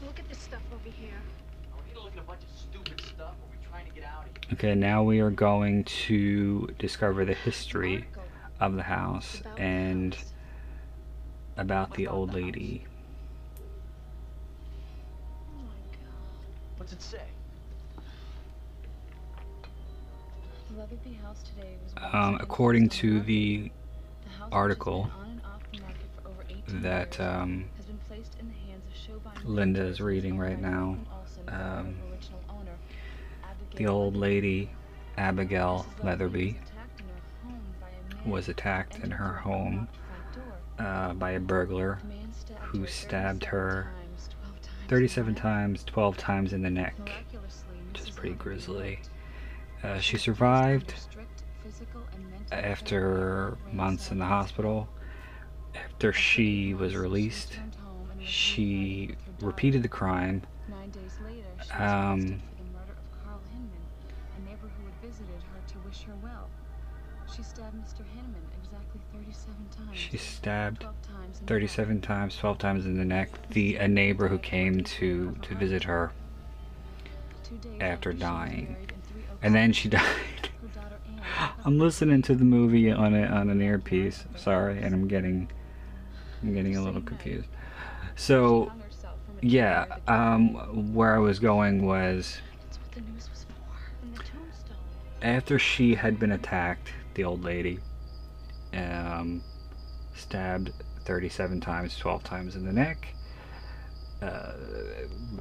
Look 0.01 0.19
at 0.19 0.29
this 0.29 0.39
stuff 0.39 0.63
over 0.73 0.89
here. 0.89 1.11
Oh, 1.73 1.81
we 1.81 1.89
need 1.89 1.97
to 1.97 2.03
look 2.03 2.13
at 2.13 2.19
a 2.19 2.23
bunch 2.23 2.43
of 2.43 2.49
stupid 2.57 3.01
stuff. 3.01 3.35
Are 3.35 3.51
we 3.51 3.57
trying 3.69 3.87
to 3.87 3.93
get 3.93 4.05
out 4.05 4.25
of 4.25 4.31
here? 4.31 4.38
Okay, 4.51 4.75
now 4.75 5.03
we 5.03 5.21
are 5.21 5.31
going 5.31 5.85
to 5.85 6.75
discover 6.79 7.27
the 7.27 7.35
history 7.35 8.07
of 8.61 8.77
the 8.77 8.83
house 8.83 9.41
about 9.43 9.61
and 9.61 10.17
about 11.59 11.93
the 11.95 12.07
old 12.07 12.33
lady. 12.33 12.85
Oh 15.55 15.59
my 15.59 15.73
god. 15.93 16.79
What's 16.79 16.93
it 16.95 17.03
say? 17.03 17.21
Leatherby 20.77 21.19
house 21.23 21.43
today 21.43 21.75
was 21.85 22.15
Um, 22.15 22.39
according 22.41 22.89
to 22.91 23.21
the 23.21 23.71
The 24.25 24.31
house, 24.31 24.49
article 24.51 25.11
on 25.21 25.31
and 25.31 25.41
off 25.45 25.61
the 25.73 25.81
market 25.81 25.97
for 26.23 26.29
over 26.29 26.81
that 26.81 27.21
um, 27.21 27.69
has 27.77 27.85
been 27.85 27.99
placed 28.09 28.35
in 28.41 28.49
the 28.49 28.55
hands 28.71 28.83
of 28.87 29.45
Linda 29.45 29.83
is 29.83 30.01
reading 30.01 30.39
right 30.39 30.59
now, 30.61 30.97
Nathan 30.99 31.07
Olson, 31.13 31.47
the 31.47 31.53
um, 31.53 31.87
original 32.11 32.38
owner, 32.38 32.38
the 33.77 33.87
old 33.87 34.17
lady, 34.17 34.71
Abigail 35.17 35.87
Leatherby, 36.03 36.59
was 38.27 38.49
attacked 38.49 38.99
in 39.01 39.11
her 39.11 39.35
home 39.35 39.89
uh, 40.79 41.13
by 41.15 41.33
a 41.33 41.41
burglar 41.41 41.99
who 42.61 42.87
stabbed 42.87 43.45
her 43.45 43.91
times, 43.95 44.29
12 44.31 44.57
times 44.57 44.63
in 44.63 44.73
the 44.73 44.89
37 44.89 45.35
times, 45.35 45.85
12 45.85 46.17
times 46.17 46.53
in 46.53 46.63
the 46.63 46.71
neck, 46.71 46.97
which 47.93 48.03
is 48.03 48.11
pretty 48.11 48.35
grisly. 48.35 49.01
Uh, 49.83 49.99
She 49.99 50.17
survived 50.17 50.95
after 52.53 53.57
months 53.73 54.11
in 54.11 54.19
the 54.19 54.25
hospital. 54.25 54.89
After 55.75 56.13
she 56.13 56.75
was 56.75 56.97
released, 56.97 57.59
she 58.21 59.15
repeated 59.41 59.83
the 59.83 59.89
crime. 59.89 60.43
Um, 61.77 62.43
37 69.99 70.11
times. 70.11 70.11
She 70.11 70.17
stabbed 70.19 70.81
12 70.81 71.03
times 71.03 71.39
in 71.41 71.47
the 71.47 71.49
neck. 71.49 71.49
37 71.49 72.01
times, 72.01 72.37
12 72.37 72.59
times 72.59 72.87
in 72.87 72.99
the 72.99 73.05
neck. 73.05 73.31
The 73.51 73.77
a 73.77 73.89
neighbor 73.89 74.29
who 74.29 74.39
came 74.39 74.85
to 74.85 75.37
to 75.43 75.55
visit 75.55 75.85
her, 75.85 76.13
after 77.81 78.13
dying. 78.13 78.67
buried 78.75 78.93
in 78.93 79.01
Three 79.03 79.23
Oaks 79.31 79.39
and 79.43 79.55
then 79.55 79.73
she 79.73 79.89
died. 79.89 80.03
Her 80.03 80.69
daughter 80.69 80.97
Anne 81.07 81.51
I'm 81.65 81.79
listening 81.79 82.23
to 82.23 82.35
the 82.35 82.45
movie 82.45 82.91
on 82.91 83.15
a, 83.15 83.27
on 83.27 83.51
an 83.51 83.61
earpiece. 83.61 84.25
Sorry, 84.37 84.79
and 84.79 84.95
I'm 84.95 85.09
getting 85.09 85.51
I'm 86.43 86.55
getting 86.55 86.77
a 86.77 86.83
little 86.83 87.03
confused. 87.03 87.49
So 88.17 88.67
hung 88.67 88.81
herself 88.81 89.15
from 89.27 89.39
a 89.39 89.51
yeah, 89.51 89.85
tree 89.85 89.95
near 89.97 89.99
the 90.07 90.13
um, 90.13 90.95
where 90.95 91.15
I 91.15 91.19
was 91.19 91.39
going 91.39 91.87
was 91.87 92.41
That's 92.65 92.79
what 92.79 92.93
the 92.93 93.01
news 93.13 93.29
was 93.31 93.45
for. 93.45 94.03
And 94.03 94.15
the 94.15 94.19
tombstone. 94.19 94.77
after 95.23 95.59
she 95.59 95.95
had 95.95 96.19
been 96.19 96.33
attacked, 96.33 96.93
the 97.15 97.25
old 97.25 97.43
lady, 97.43 97.79
um, 98.75 99.43
stabbed 100.19 100.73
37 101.05 101.61
times, 101.61 101.97
12 101.97 102.25
times 102.25 102.57
in 102.57 102.65
the 102.65 102.73
neck, 102.73 103.15
uh, 104.21 104.53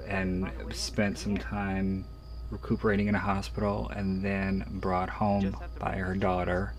and 0.07 0.49
spent 0.71 1.17
some 1.17 1.37
time 1.37 2.05
recuperating 2.49 3.07
in 3.07 3.15
a 3.15 3.19
hospital 3.19 3.91
and 3.95 4.23
then 4.23 4.65
brought 4.69 5.09
home 5.09 5.55
by 5.79 5.97
her 5.97 6.15
daughter. 6.15 6.73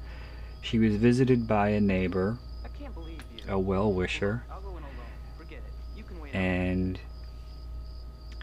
She 0.63 0.79
was 0.79 0.97
visited 0.97 1.47
by 1.47 1.71
a 1.71 1.81
neighbor, 1.81 2.39
I 2.65 2.69
can't 2.69 2.95
believe 2.95 3.21
you. 3.37 3.45
a 3.49 3.59
well 3.59 3.93
wisher, 3.93 4.45
I'll 4.51 4.61
go 4.61 4.71
in 4.71 4.77
alone. 4.77 4.87
Forget 5.37 5.59
it. 5.59 5.99
You 5.99 6.05
can 6.05 6.21
wait. 6.21 6.35
and 6.35 6.99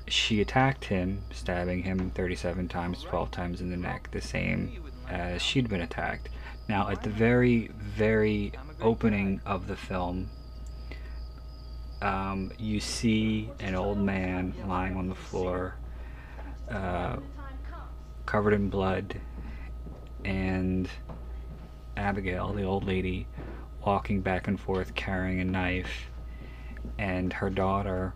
she 0.08 0.40
attacked 0.42 0.86
him, 0.86 1.24
stabbing 1.32 1.84
him 1.84 2.12
37 2.12 2.68
times, 2.68 3.04
12 3.04 3.32
times 3.32 3.62
in 3.62 3.72
the 3.72 3.78
neck, 3.78 4.10
the 4.12 4.22
same 4.22 4.84
as 5.10 5.42
she'd 5.42 5.70
been 5.70 5.82
attacked. 5.82 6.30
Now, 6.68 6.90
at 6.90 7.04
the 7.04 7.10
very, 7.10 7.70
very 7.78 8.54
opening 8.82 9.40
of 9.46 9.68
the 9.68 9.76
film, 9.76 10.30
um, 12.02 12.52
you 12.58 12.80
see 12.80 13.50
an 13.60 13.76
old 13.76 14.00
man 14.00 14.54
lying 14.68 14.98
on 14.98 15.08
the 15.08 15.16
floor, 15.16 15.76
uh, 16.70 17.18
covered 18.26 18.54
in 18.54 18.70
blood, 18.70 19.20
and 20.24 20.90
Abigail, 21.96 22.54
the 22.54 22.64
old 22.64 22.84
lady, 22.84 23.28
walking 23.86 24.22
back 24.22 24.48
and 24.48 24.60
forth 24.60 24.96
carrying 24.96 25.40
a 25.40 25.46
knife, 25.46 26.08
and 26.98 27.32
her 27.32 27.50
daughter 27.50 28.14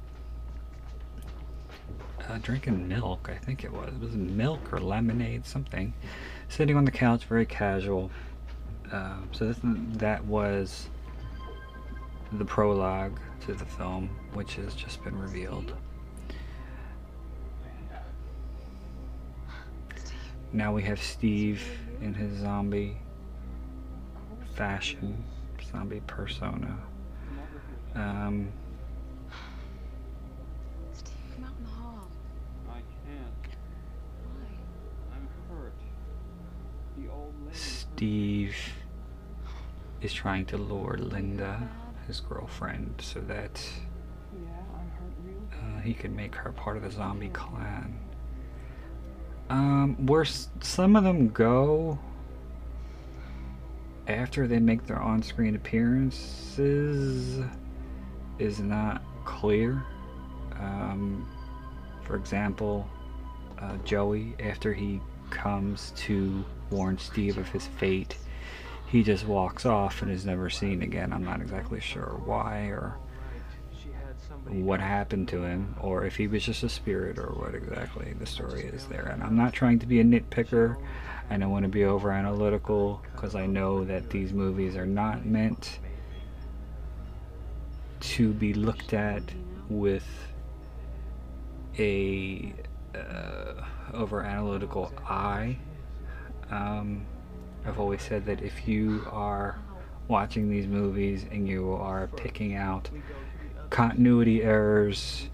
uh, 2.28 2.38
drinking 2.42 2.88
milk, 2.88 3.30
I 3.32 3.38
think 3.38 3.64
it 3.64 3.72
was. 3.72 3.94
It 3.94 4.00
was 4.00 4.16
milk 4.16 4.72
or 4.72 4.80
lemonade, 4.80 5.46
something? 5.46 5.94
Sitting 6.48 6.76
on 6.76 6.86
the 6.86 6.92
couch, 6.92 7.26
very 7.26 7.46
casual. 7.46 8.12
Uh, 8.92 9.18
so 9.32 9.46
this, 9.46 9.60
that 9.64 10.24
was 10.26 10.90
the 12.34 12.46
prologue 12.46 13.20
to 13.46 13.54
the 13.54 13.66
film, 13.66 14.10
which 14.34 14.56
has 14.56 14.74
just 14.74 15.04
been 15.04 15.18
revealed. 15.18 15.74
Now 20.52 20.74
we 20.74 20.82
have 20.84 21.02
Steve 21.02 21.62
in 22.02 22.14
his 22.16 22.40
zombie 22.40 22.98
fashion, 24.56 25.24
zombie 25.72 26.02
persona. 26.08 26.76
Um, 27.94 28.52
Steve, 30.94 31.14
come 31.36 31.44
out 31.44 31.52
in 31.58 31.64
the 31.64 31.70
hall. 31.70 32.08
I 32.68 32.74
can't. 32.74 33.56
Why? 34.26 35.16
I'm 35.16 35.28
hurt. 35.50 35.74
The 36.98 37.12
old 37.12 37.34
lady. 37.46 37.58
Steve 37.58 38.56
is 40.02 40.14
trying 40.14 40.46
to 40.48 40.58
lure 40.58 40.98
Linda, 40.98 41.70
his 42.08 42.20
girlfriend, 42.22 42.96
so 43.00 43.20
that 43.22 43.62
Yeah, 44.34 44.50
I'm 44.74 44.90
hurt 44.92 45.14
real 45.26 45.38
uh, 45.78 45.82
he 45.82 45.94
can 45.94 46.16
make 46.16 46.36
her 46.36 46.52
part 46.52 46.78
of 46.78 46.84
the 46.84 46.92
zombie 46.92 47.30
clan. 47.30 47.98
Um, 49.50 50.06
where 50.06 50.22
s- 50.22 50.50
some 50.62 50.96
of 50.96 51.04
them 51.04 51.30
go 51.30 51.98
after 54.08 54.48
they 54.48 54.60
make 54.60 54.86
their 54.86 55.00
on-screen 55.00 55.56
appearances 55.56 57.44
is 58.40 58.60
not 58.60 59.02
clear. 59.26 59.84
Um, 60.60 61.28
for 62.04 62.16
example, 62.16 62.88
uh, 63.60 63.78
Joey, 63.86 64.36
after 64.40 64.74
he 64.74 65.00
comes 65.30 65.94
to 65.98 66.44
warn 66.72 66.98
Steve 66.98 67.38
of 67.38 67.48
his 67.50 67.68
fate, 67.68 68.18
he 68.90 69.04
just 69.04 69.26
walks 69.26 69.66
off 69.66 70.02
and 70.02 70.12
is 70.12 70.26
never 70.26 70.50
seen 70.50 70.82
again. 70.82 71.14
I'm 71.14 71.24
not 71.24 71.42
exactly 71.42 71.80
sure 71.80 72.20
why 72.26 72.62
or 72.68 72.98
what 74.48 74.80
happened 74.80 75.28
to 75.28 75.44
him 75.44 75.76
or 75.80 76.06
if 76.06 76.16
he 76.16 76.28
was 76.28 76.44
just 76.44 76.64
a 76.64 76.70
spirit 76.70 77.20
or 77.20 77.28
what 77.28 77.54
exactly 77.54 78.14
the 78.14 78.26
story 78.26 78.64
is 78.64 78.88
there. 78.88 79.06
And 79.06 79.22
I'm 79.22 79.36
not 79.36 79.54
trying 79.54 79.78
to 79.80 79.86
be 79.86 80.00
a 80.00 80.04
nitpicker. 80.04 80.78
I 81.30 81.38
don't 81.38 81.52
want 81.52 81.64
to 81.64 81.70
be 81.70 81.84
over 81.84 82.12
analytical 82.12 83.04
because 83.14 83.36
I 83.36 83.46
know 83.46 83.86
that 83.86 84.10
these 84.10 84.34
movies 84.34 84.76
are 84.76 84.88
not 84.88 85.24
meant 85.24 85.78
to 88.00 88.34
be 88.34 88.56
looked 88.56 88.94
at 88.94 89.22
with 89.70 90.08
a 91.78 92.56
uh, 92.96 93.64
over 93.94 94.24
analytical 94.24 94.92
eye. 95.06 95.60
Um, 96.50 97.06
I've 97.66 97.80
always 97.80 98.02
said 98.02 98.26
that 98.26 98.42
if 98.42 98.68
you 98.68 99.06
are 99.12 99.58
watching 100.08 100.50
these 100.50 100.68
movies 100.68 101.26
and 101.32 101.48
you 101.48 101.74
are 101.74 102.08
picking 102.16 102.56
out 102.56 102.90
continuity 103.70 104.44
errors 104.44 105.28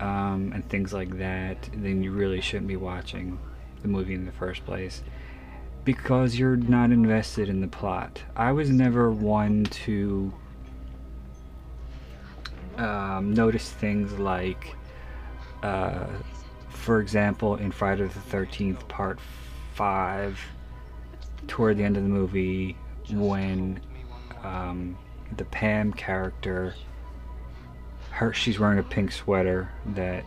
um, 0.00 0.52
and 0.54 0.68
things 0.68 0.92
like 0.92 1.18
that, 1.18 1.68
then 1.74 2.02
you 2.02 2.12
really 2.12 2.40
shouldn't 2.40 2.66
be 2.68 2.76
watching 2.76 3.38
the 3.82 3.88
movie 3.88 4.14
in 4.14 4.26
the 4.26 4.32
first 4.32 4.64
place 4.64 5.02
because 5.84 6.36
you're 6.36 6.56
not 6.56 6.90
invested 6.90 7.48
in 7.48 7.60
the 7.60 7.68
plot. 7.68 8.22
I 8.34 8.52
was 8.52 8.70
never 8.70 9.10
one 9.10 9.64
to 9.64 10.32
um, 12.78 13.34
notice 13.34 13.70
things 13.70 14.12
like, 14.18 14.74
uh, 15.62 16.06
for 16.70 17.00
example, 17.00 17.56
in 17.56 17.70
Friday 17.70 18.04
the 18.04 18.36
13th, 18.36 18.88
Part 18.88 19.20
5, 19.74 20.40
toward 21.48 21.78
the 21.78 21.84
end 21.84 21.96
of 21.96 22.02
the 22.02 22.08
movie, 22.08 22.76
when 23.10 23.80
um, 24.42 24.96
the 25.36 25.44
Pam 25.46 25.92
character, 25.92 26.74
her, 28.10 28.32
she's 28.32 28.58
wearing 28.58 28.78
a 28.78 28.82
pink 28.82 29.12
sweater 29.12 29.70
that 29.94 30.24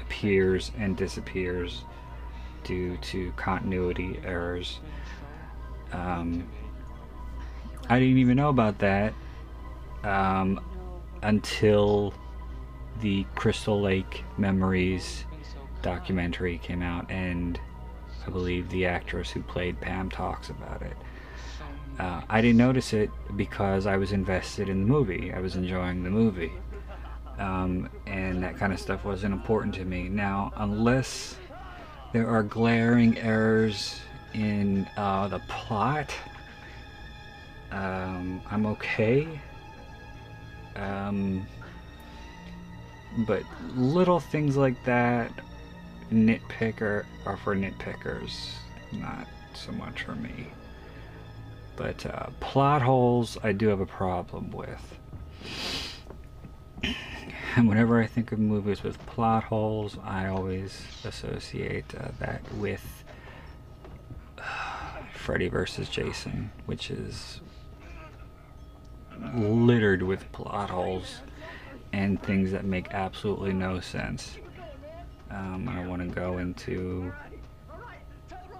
appears 0.00 0.72
and 0.78 0.96
disappears 0.96 1.84
due 2.64 2.96
to 2.98 3.32
continuity 3.32 4.20
errors. 4.24 4.80
Um, 5.92 6.48
I 7.88 7.98
didn't 7.98 8.18
even 8.18 8.36
know 8.36 8.50
about 8.50 8.78
that 8.80 9.14
um, 10.04 10.60
until 11.22 12.12
the 13.00 13.24
Crystal 13.34 13.80
Lake 13.80 14.24
Memories 14.36 15.24
documentary 15.82 16.58
came 16.58 16.82
out, 16.82 17.10
and 17.10 17.58
I 18.28 18.30
believe 18.30 18.68
the 18.68 18.84
actress 18.84 19.30
who 19.30 19.40
played 19.40 19.80
Pam 19.80 20.10
talks 20.10 20.50
about 20.50 20.82
it. 20.82 20.96
Uh, 21.98 22.20
I 22.28 22.42
didn't 22.42 22.58
notice 22.58 22.92
it 22.92 23.10
because 23.36 23.86
I 23.86 23.96
was 23.96 24.12
invested 24.12 24.68
in 24.68 24.82
the 24.82 24.86
movie. 24.86 25.32
I 25.32 25.40
was 25.40 25.56
enjoying 25.56 26.02
the 26.02 26.10
movie. 26.10 26.52
Um, 27.38 27.88
and 28.06 28.42
that 28.42 28.58
kind 28.58 28.70
of 28.70 28.78
stuff 28.78 29.02
wasn't 29.02 29.32
important 29.32 29.74
to 29.76 29.86
me. 29.86 30.10
Now, 30.10 30.52
unless 30.56 31.36
there 32.12 32.28
are 32.28 32.42
glaring 32.42 33.16
errors 33.16 33.98
in 34.34 34.86
uh, 34.98 35.28
the 35.28 35.38
plot, 35.48 36.14
um, 37.70 38.42
I'm 38.50 38.66
okay. 38.66 39.40
Um, 40.76 41.46
but 43.26 43.42
little 43.74 44.20
things 44.20 44.54
like 44.54 44.84
that, 44.84 45.32
nitpicker, 46.10 47.04
are 47.26 47.36
for 47.36 47.54
nitpickers, 47.54 48.50
not 48.92 49.26
so 49.54 49.72
much 49.72 50.02
for 50.02 50.14
me. 50.14 50.48
But 51.76 52.04
uh, 52.06 52.26
plot 52.40 52.82
holes, 52.82 53.38
I 53.42 53.52
do 53.52 53.68
have 53.68 53.80
a 53.80 53.86
problem 53.86 54.50
with. 54.50 54.98
And 57.56 57.68
whenever 57.68 58.00
I 58.00 58.06
think 58.06 58.30
of 58.30 58.38
movies 58.38 58.82
with 58.82 59.04
plot 59.06 59.44
holes, 59.44 59.96
I 60.04 60.28
always 60.28 60.82
associate 61.04 61.92
uh, 61.98 62.08
that 62.20 62.42
with 62.54 63.04
uh, 64.38 64.42
Freddy 65.14 65.48
vs. 65.48 65.88
Jason, 65.88 66.50
which 66.66 66.90
is 66.90 67.40
littered 69.34 70.02
with 70.02 70.30
plot 70.32 70.70
holes 70.70 71.16
and 71.92 72.22
things 72.22 72.52
that 72.52 72.64
make 72.64 72.92
absolutely 72.92 73.52
no 73.52 73.80
sense. 73.80 74.36
Um, 75.30 75.68
I 75.68 75.76
don't 75.76 75.88
want 75.88 76.02
to 76.02 76.08
go 76.08 76.38
into 76.38 77.12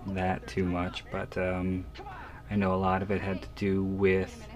that 0.08 0.46
too 0.46 0.64
much, 0.64 1.04
but 1.10 1.36
um, 1.38 1.84
I 2.50 2.56
know 2.56 2.74
a 2.74 2.76
lot 2.76 3.02
of 3.02 3.10
it 3.10 3.20
had 3.20 3.42
to 3.42 3.48
do 3.56 3.84
with 3.84 4.46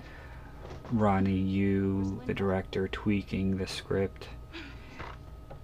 Ronnie 0.91 1.33
Yu, 1.39 2.21
the 2.27 2.35
director, 2.35 2.89
tweaking 2.89 3.57
the 3.57 3.67
script 3.67 4.29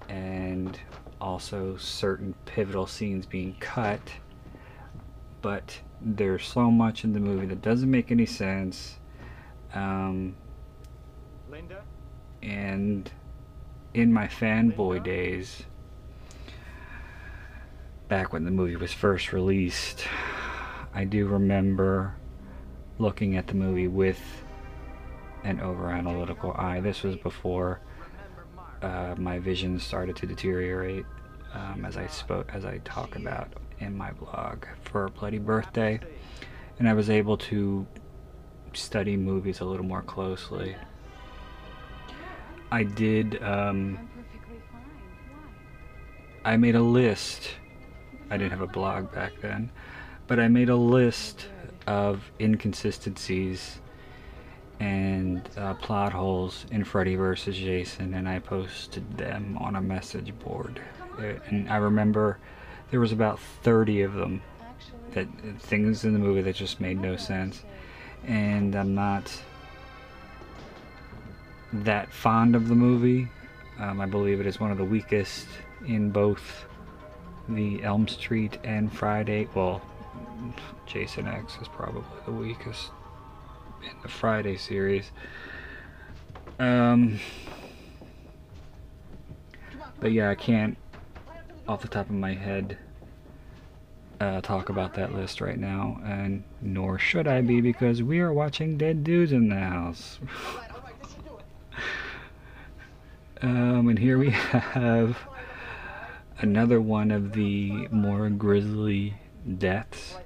and 0.09 0.79
also 1.21 1.77
certain 1.77 2.35
pivotal 2.47 2.87
scenes 2.87 3.27
being 3.27 3.57
cut. 3.61 4.01
But 5.43 5.81
there's 6.01 6.47
so 6.47 6.71
much 6.71 7.05
in 7.05 7.13
the 7.13 7.21
movie 7.21 7.47
that 7.47 7.63
doesn't 7.63 7.91
make 7.91 8.11
any 8.11 8.27
sense. 8.27 8.99
Um, 9.75 10.35
Linda? 11.51 11.83
and 12.43 13.11
in 13.95 14.13
my 14.13 14.27
fanboy 14.27 15.03
days, 15.03 15.63
back 18.09 18.33
when 18.33 18.45
the 18.45 18.51
movie 18.51 18.77
was 18.77 18.93
first 18.93 19.33
released, 19.33 20.05
I 20.95 21.05
do 21.05 21.27
remember 21.27 22.15
looking 22.99 23.37
at 23.37 23.47
the 23.47 23.55
movie 23.55 23.87
with 23.87 24.21
an 25.45 25.61
over 25.61 25.91
analytical 25.91 26.53
eye. 26.53 26.81
This 26.81 27.03
was 27.03 27.17
before 27.17 27.81
uh, 28.83 29.15
my 29.19 29.39
vision 29.39 29.79
started 29.79 30.17
to 30.17 30.27
deteriorate, 30.27 31.05
um, 31.53 31.85
as 31.85 31.97
I 31.97 32.07
spoke, 32.07 32.51
as 32.55 32.65
I 32.65 32.79
talk 32.79 33.17
about 33.17 33.53
in 33.81 33.97
my 33.97 34.11
blog 34.13 34.65
for 34.83 35.09
Bloody 35.11 35.39
Birthday, 35.39 36.01
and 36.79 36.89
I 36.89 36.95
was 36.95 37.11
able 37.11 37.37
to 37.39 37.87
study 38.73 39.17
movies 39.17 39.61
a 39.61 39.65
little 39.65 39.87
more 39.87 40.03
closely. 40.03 40.77
I 42.73 42.85
did. 42.85 43.43
Um? 43.43 44.09
I 46.45 46.57
made 46.57 46.75
a 46.75 46.83
list. 46.83 47.51
I 48.31 48.37
didn't 48.37 48.51
have 48.51 48.61
a 48.61 48.67
blog 48.67 49.13
back 49.13 49.33
then, 49.41 49.71
but 50.27 50.39
I 50.39 50.49
made 50.49 50.69
a 50.69 50.77
list 50.77 51.47
of 51.87 52.31
inconsistencies 52.39 53.79
and 54.81 55.49
uh, 55.57 55.75
plot 55.75 56.13
holes 56.13 56.67
in 56.71 56.85
Freddy 56.85 57.17
vs. 57.17 57.57
Jason, 57.57 58.15
and 58.15 58.29
I 58.29 58.39
posted 58.39 59.19
them 59.19 59.57
on 59.59 59.77
a 59.77 59.81
message 59.81 60.33
board. 60.39 60.81
Uh, 61.19 61.35
And 61.49 61.69
I 61.69 61.77
remember 61.77 62.39
there 62.91 63.01
was 63.01 63.13
about 63.13 63.41
30 63.63 64.03
of 64.03 64.15
them, 64.15 64.43
that 65.13 65.27
things 65.59 66.05
in 66.05 66.13
the 66.13 66.19
movie 66.19 66.43
that 66.43 66.55
just 66.55 66.81
made 66.81 67.01
no 67.01 67.17
sense, 67.17 67.65
and 68.27 68.77
I'm 68.77 68.95
not 68.95 69.33
that 71.73 72.13
fond 72.13 72.55
of 72.55 72.69
the 72.69 72.75
movie. 72.75 73.29
Um, 73.79 74.01
I 74.01 74.07
believe 74.07 74.41
it 74.41 74.47
is 74.47 74.61
one 74.61 74.71
of 74.71 74.79
the 74.79 74.85
weakest 74.85 75.47
in 75.87 76.11
both 76.11 76.65
the 77.49 77.83
Elm 77.83 78.09
Street 78.09 78.59
and 78.65 78.93
Friday. 78.93 79.49
Well, 79.55 79.83
Jason 80.87 81.27
X 81.27 81.57
is 81.61 81.69
probably 81.69 82.03
the 82.25 82.33
weakest 82.33 82.91
in 83.83 83.97
the 84.03 84.09
Friday 84.09 84.57
series. 84.57 85.11
Um, 86.59 87.21
but 90.01 90.13
yeah, 90.13 90.31
I 90.31 90.35
can't, 90.35 90.77
off 91.67 91.83
the 91.83 91.89
top 91.89 92.07
of 92.07 92.15
my 92.15 92.35
head, 92.35 92.79
uh, 94.21 94.41
talk 94.41 94.69
about 94.69 94.95
that 94.95 95.15
list 95.15 95.41
right 95.41 95.59
now, 95.59 96.01
and 96.05 96.43
nor 96.61 96.99
should 96.99 97.29
I 97.29 97.41
be 97.41 97.61
because 97.61 98.03
we 98.03 98.21
are 98.21 98.33
watching 98.33 98.77
Dead 98.77 99.05
Dudes 99.05 99.33
in 99.33 99.49
the 99.49 99.57
House. 99.57 100.19
um, 103.43 103.89
and 103.89 103.99
here 103.99 104.19
we 104.19 104.31
have 104.31 105.17
another 106.39 106.81
one 106.81 107.11
of 107.11 107.33
the 107.33 107.89
more 107.91 108.29
grisly 108.31 109.15
deaths. 109.59 110.17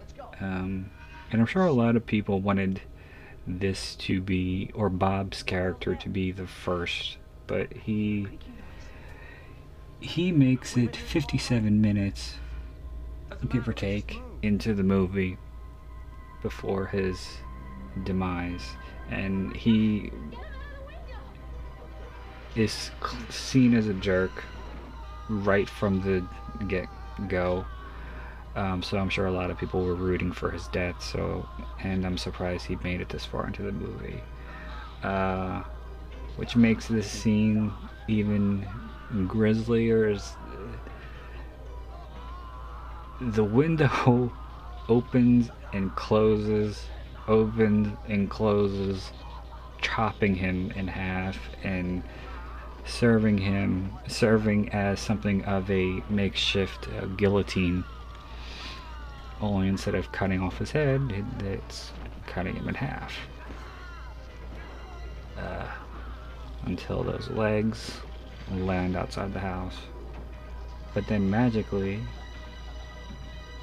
Um, 0.40 0.90
and 1.30 1.40
I'm 1.40 1.46
sure 1.46 1.64
a 1.64 1.72
lot 1.72 1.96
of 1.96 2.04
people 2.04 2.40
wanted 2.40 2.82
this 3.46 3.94
to 3.96 4.20
be, 4.20 4.70
or 4.74 4.88
Bob's 4.88 5.42
character 5.42 5.94
to 5.94 6.08
be 6.08 6.30
the 6.30 6.46
first, 6.46 7.16
but 7.46 7.72
he 7.72 8.26
he 10.00 10.32
makes 10.32 10.76
it 10.76 10.96
57 10.96 11.80
minutes, 11.80 12.34
give 13.48 13.68
or 13.68 13.72
take, 13.72 14.18
into 14.42 14.74
the 14.74 14.82
movie 14.82 15.38
before 16.42 16.86
his 16.86 17.28
demise, 18.02 18.64
and 19.10 19.56
he 19.56 20.10
is 22.56 22.90
seen 23.30 23.74
as 23.74 23.86
a 23.86 23.94
jerk 23.94 24.44
right 25.32 25.68
from 25.68 26.00
the 26.02 26.24
get 26.66 26.88
go. 27.28 27.64
Um, 28.54 28.82
so 28.82 28.98
I'm 28.98 29.08
sure 29.08 29.26
a 29.26 29.32
lot 29.32 29.50
of 29.50 29.58
people 29.58 29.84
were 29.84 29.94
rooting 29.94 30.32
for 30.32 30.50
his 30.50 30.68
death. 30.68 31.02
So, 31.02 31.48
and 31.82 32.04
I'm 32.04 32.18
surprised 32.18 32.66
he 32.66 32.76
made 32.76 33.00
it 33.00 33.08
this 33.08 33.24
far 33.24 33.46
into 33.46 33.62
the 33.62 33.72
movie, 33.72 34.22
uh, 35.02 35.62
which 36.36 36.54
makes 36.54 36.86
this 36.86 37.10
scene 37.10 37.72
even 38.08 38.66
grislier. 39.26 40.08
Is 40.08 40.36
the 43.20 43.44
window 43.44 44.30
opens 44.88 45.50
and 45.72 45.94
closes, 45.96 46.84
opens 47.28 47.96
and 48.06 48.28
closes, 48.28 49.12
chopping 49.80 50.34
him 50.34 50.70
in 50.72 50.88
half 50.88 51.38
and 51.62 52.02
serving 52.86 53.38
him, 53.38 53.92
serving 54.08 54.68
as 54.70 55.00
something 55.00 55.44
of 55.44 55.70
a 55.70 56.02
makeshift 56.08 56.88
uh, 56.88 57.06
guillotine. 57.06 57.84
Only 59.40 59.68
instead 59.68 59.94
of 59.94 60.12
cutting 60.12 60.40
off 60.40 60.58
his 60.58 60.70
head, 60.70 61.12
it, 61.12 61.44
it's 61.44 61.92
cutting 62.26 62.54
him 62.54 62.68
in 62.68 62.74
half. 62.74 63.14
Uh, 65.38 65.66
until 66.66 67.02
those 67.02 67.28
legs 67.30 68.00
land 68.50 68.96
outside 68.96 69.32
the 69.32 69.40
house. 69.40 69.76
But 70.94 71.06
then 71.06 71.28
magically, 71.28 72.00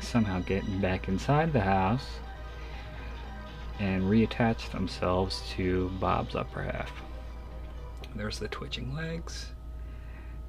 somehow 0.02 0.40
get 0.42 0.82
back 0.82 1.08
inside 1.08 1.54
the 1.54 1.62
house 1.62 2.20
and 3.80 4.04
reattach 4.04 4.72
themselves 4.72 5.44
to 5.52 5.90
Bob's 6.00 6.36
upper 6.36 6.64
half. 6.64 6.92
There's 8.16 8.40
the 8.40 8.48
twitching 8.48 8.94
legs, 8.94 9.54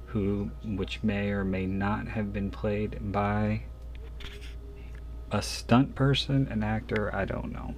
who 0.07 0.51
which 0.63 1.01
may 1.03 1.29
or 1.29 1.45
may 1.45 1.65
not 1.65 2.07
have 2.07 2.33
been 2.33 2.51
played 2.51 3.11
by 3.11 3.63
a 5.31 5.41
stunt 5.41 5.95
person, 5.95 6.47
an 6.49 6.63
actor, 6.63 7.13
I 7.15 7.25
don't 7.25 7.51
know. 7.51 7.73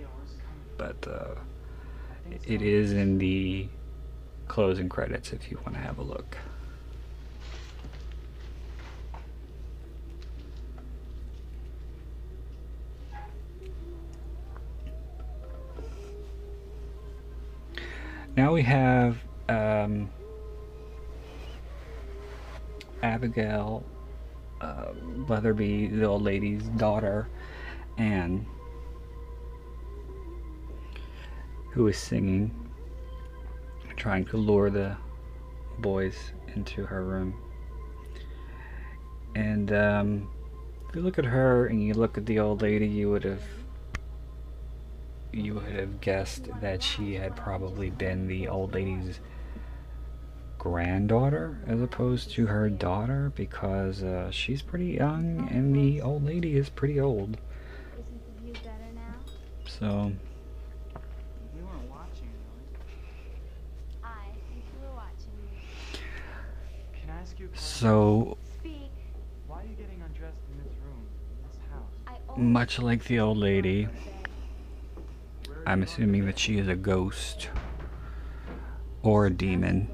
But 0.77 1.07
uh, 1.07 1.35
it 2.45 2.61
is 2.61 2.93
in 2.93 3.19
the 3.19 3.69
closing 4.47 4.89
credits 4.89 5.31
if 5.31 5.51
you 5.51 5.59
want 5.63 5.75
to 5.75 5.81
have 5.81 5.99
a 5.99 6.03
look. 6.03 6.37
Now 18.35 18.51
we 18.51 18.63
have 18.63 19.19
um, 19.49 20.09
Abigail 23.01 23.83
uh, 24.61 24.93
Weatherby, 25.27 25.87
the 25.87 26.05
old 26.05 26.23
lady's 26.23 26.63
daughter, 26.77 27.27
Anne, 27.97 28.45
who 31.71 31.87
is 31.87 31.97
singing, 31.97 32.53
trying 33.97 34.25
to 34.25 34.37
lure 34.37 34.69
the 34.69 34.95
boys 35.79 36.15
into 36.55 36.85
her 36.85 37.03
room. 37.03 37.33
And 39.35 39.73
um, 39.73 40.29
if 40.87 40.95
you 40.95 41.01
look 41.01 41.19
at 41.19 41.25
her 41.25 41.65
and 41.67 41.83
you 41.83 41.93
look 41.93 42.17
at 42.17 42.25
the 42.25 42.39
old 42.39 42.61
lady, 42.61 42.87
you 42.87 43.09
would 43.09 43.23
have 43.23 43.41
you 45.31 45.55
would 45.55 45.71
have 45.71 45.99
guessed 45.99 46.47
that 46.61 46.83
she 46.83 47.15
had 47.15 47.35
probably 47.35 47.89
been 47.89 48.27
the 48.27 48.47
old 48.47 48.75
lady's 48.75 49.19
granddaughter 50.63 51.57
as 51.67 51.81
opposed 51.81 52.31
to 52.31 52.45
her 52.45 52.69
daughter 52.69 53.33
because 53.35 54.01
uh, 54.01 54.31
she's 54.31 54.61
pretty 54.61 54.93
young 54.93 55.45
and 55.51 55.75
the 55.75 56.01
old 56.01 56.23
lady 56.23 56.55
is 56.55 56.69
pretty 56.69 57.01
old. 57.01 57.35
So 59.67 60.13
so 67.53 68.37
much 72.37 72.79
like 72.79 73.03
the 73.03 73.19
old 73.19 73.37
lady, 73.37 73.89
I'm 75.67 75.83
assuming 75.83 76.25
that 76.25 76.39
she 76.39 76.57
is 76.57 76.69
a 76.69 76.75
ghost 76.75 77.49
or 79.01 79.25
a 79.25 79.29
demon. 79.29 79.89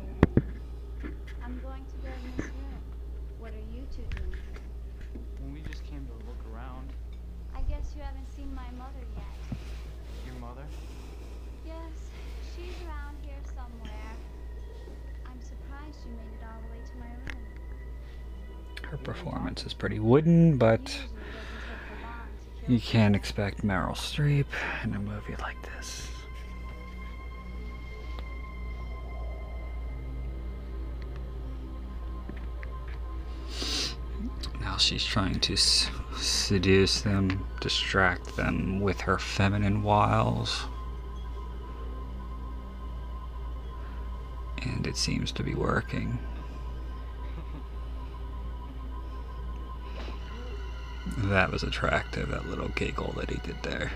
Is 19.66 19.74
pretty 19.74 20.00
wooden, 20.00 20.58
but 20.58 21.00
you 22.68 22.80
can't 22.80 23.16
expect 23.16 23.66
Meryl 23.66 23.96
Streep 23.96 24.46
in 24.84 24.94
a 24.94 25.00
movie 25.00 25.36
like 25.42 25.58
this. 25.64 26.08
Now 34.62 34.78
she's 34.78 35.04
trying 35.04 35.40
to 35.40 35.58
seduce 35.58 37.02
them, 37.02 37.46
distract 37.60 38.36
them 38.36 38.82
with 38.82 39.02
her 39.02 39.18
feminine 39.18 39.82
wiles. 39.84 40.66
And 44.62 44.86
it 44.86 44.98
seems 44.98 45.32
to 45.34 45.44
be 45.44 45.56
working. 45.56 46.20
That 51.18 51.52
was 51.52 51.64
attractive, 51.64 52.30
that 52.30 52.48
little 52.48 52.70
giggle 52.70 53.14
that 53.18 53.30
he 53.30 53.38
did 53.38 53.62
there. 53.64 53.92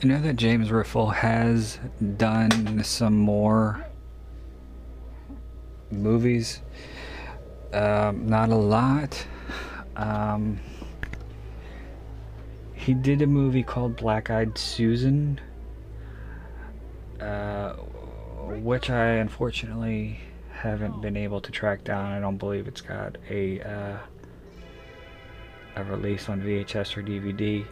I 0.00 0.06
know 0.06 0.20
that 0.20 0.36
James 0.36 0.70
Riffel 0.70 1.12
has 1.12 1.80
done 2.16 2.84
some 2.84 3.16
more 3.16 3.84
movies. 5.90 6.62
Um, 7.72 8.28
not 8.28 8.50
a 8.50 8.54
lot. 8.54 9.26
Um, 9.96 10.60
he 12.74 12.94
did 12.94 13.22
a 13.22 13.26
movie 13.26 13.64
called 13.64 13.96
Black 13.96 14.30
Eyed 14.30 14.56
Susan, 14.56 15.40
uh, 17.20 17.72
which 17.72 18.90
I 18.90 19.14
unfortunately 19.14 20.20
haven't 20.52 21.02
been 21.02 21.16
able 21.16 21.40
to 21.40 21.50
track 21.50 21.82
down. 21.82 22.12
I 22.12 22.20
don't 22.20 22.38
believe 22.38 22.68
it's 22.68 22.80
got 22.80 23.18
a 23.28 23.60
uh, 23.62 23.98
a 25.74 25.84
release 25.84 26.28
on 26.28 26.40
VHS 26.40 26.96
or 26.96 27.02
DVD. 27.02 27.66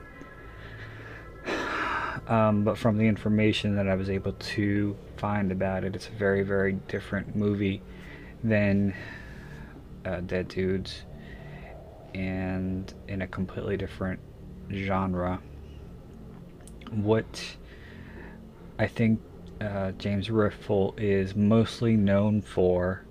Um, 2.28 2.64
but 2.64 2.76
from 2.76 2.98
the 2.98 3.06
information 3.06 3.76
that 3.76 3.88
I 3.88 3.94
was 3.94 4.10
able 4.10 4.32
to 4.32 4.96
find 5.16 5.52
about 5.52 5.84
it, 5.84 5.94
it's 5.94 6.08
a 6.08 6.12
very, 6.12 6.42
very 6.42 6.72
different 6.88 7.36
movie 7.36 7.82
than 8.42 8.94
uh, 10.04 10.20
Dead 10.20 10.48
Dudes 10.48 11.02
and 12.14 12.92
in 13.08 13.22
a 13.22 13.26
completely 13.26 13.76
different 13.76 14.18
genre. 14.72 15.40
What 16.90 17.56
I 18.78 18.86
think 18.86 19.20
uh, 19.60 19.92
James 19.92 20.28
Riffel 20.28 20.94
is 20.98 21.36
mostly 21.36 21.96
known 21.96 22.42
for 22.42 23.04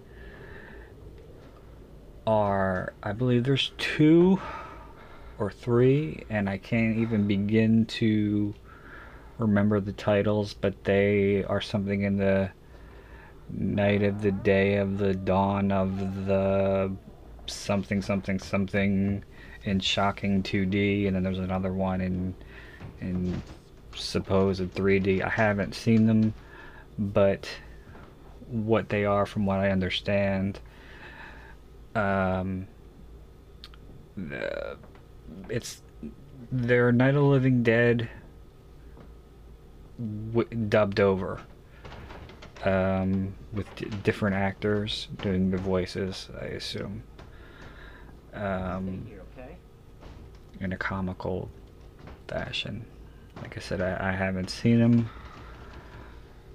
are, 2.28 2.94
I 3.04 3.12
believe 3.12 3.44
there's 3.44 3.72
two 3.78 4.42
or 5.38 5.52
three, 5.52 6.24
and 6.30 6.50
I 6.50 6.58
can't 6.58 6.98
even 6.98 7.28
begin 7.28 7.86
to 7.86 8.56
remember 9.38 9.80
the 9.80 9.94
titles, 9.94 10.54
but 10.54 10.84
they 10.84 11.44
are 11.44 11.62
something 11.62 12.04
in 12.04 12.18
the 12.18 12.52
night 13.50 14.02
of 14.02 14.22
the 14.22 14.32
day 14.32 14.78
of 14.78 14.98
the 14.98 15.14
dawn 15.14 15.72
of 15.72 16.26
the 16.26 16.92
something 17.48 18.02
something 18.02 18.40
something 18.40 19.24
in 19.64 19.80
shocking 19.80 20.42
2D, 20.44 21.08
and 21.08 21.16
then 21.16 21.24
there's 21.24 21.40
another 21.40 21.74
one 21.74 22.02
in 22.02 22.36
in 23.02 23.42
supposed 23.96 24.62
3D. 24.62 25.24
I 25.24 25.30
haven't 25.30 25.76
seen 25.76 26.06
them, 26.06 26.34
but 26.98 27.50
what 28.48 28.90
they 28.90 29.06
are, 29.06 29.26
from 29.26 29.46
what 29.46 29.60
I 29.60 29.70
understand, 29.72 30.60
um, 31.96 32.68
the, 34.16 34.78
it's 35.50 35.82
they're 36.52 36.92
Night 36.92 37.10
of 37.10 37.16
the 37.16 37.22
Living 37.22 37.64
Dead 37.64 38.10
dubbed 40.70 41.00
over 41.00 41.42
um, 42.64 43.34
with 43.54 43.68
different 44.04 44.36
actors 44.36 45.08
doing 45.22 45.52
the 45.52 45.58
voices, 45.58 46.30
I 46.40 46.46
assume, 46.46 47.04
um, 48.34 49.08
in 50.60 50.74
a 50.74 50.78
comical 50.78 51.50
fashion. 52.28 52.86
Like 53.42 53.58
I 53.58 53.60
said, 53.60 53.82
I, 53.82 54.10
I 54.10 54.12
haven't 54.12 54.50
seen 54.50 54.80
them. 54.80 55.10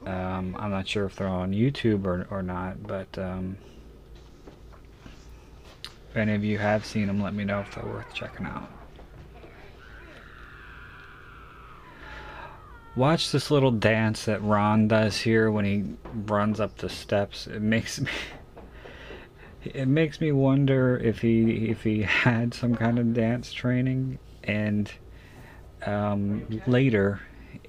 Um, 0.06 0.56
I'm 0.58 0.70
not 0.70 0.88
sure 0.88 1.04
if 1.04 1.16
they're 1.16 1.28
on 1.28 1.52
YouTube 1.52 2.06
or, 2.06 2.26
or 2.30 2.42
not, 2.42 2.82
but 2.82 3.18
um, 3.18 3.58
if 6.10 6.16
any 6.16 6.34
of 6.34 6.42
you 6.42 6.58
have 6.58 6.84
seen 6.84 7.06
them, 7.06 7.22
let 7.22 7.34
me 7.34 7.44
know 7.44 7.60
if 7.60 7.74
they're 7.74 7.84
worth 7.84 8.12
checking 8.14 8.46
out. 8.46 8.70
Watch 12.96 13.32
this 13.32 13.50
little 13.50 13.70
dance 13.70 14.24
that 14.24 14.42
Ron 14.42 14.88
does 14.88 15.20
here 15.20 15.50
when 15.50 15.64
he 15.64 15.84
runs 16.26 16.60
up 16.60 16.76
the 16.78 16.88
steps. 16.88 17.46
It 17.46 17.62
makes 17.62 18.00
me 18.00 18.10
it 19.64 19.88
makes 19.88 20.20
me 20.20 20.32
wonder 20.32 20.96
if 20.98 21.20
he 21.20 21.68
if 21.68 21.82
he 21.82 22.02
had 22.02 22.54
some 22.54 22.74
kind 22.74 22.98
of 22.98 23.12
dance 23.12 23.52
training 23.52 24.18
and 24.44 24.90
um, 25.86 26.46
later 26.66 27.20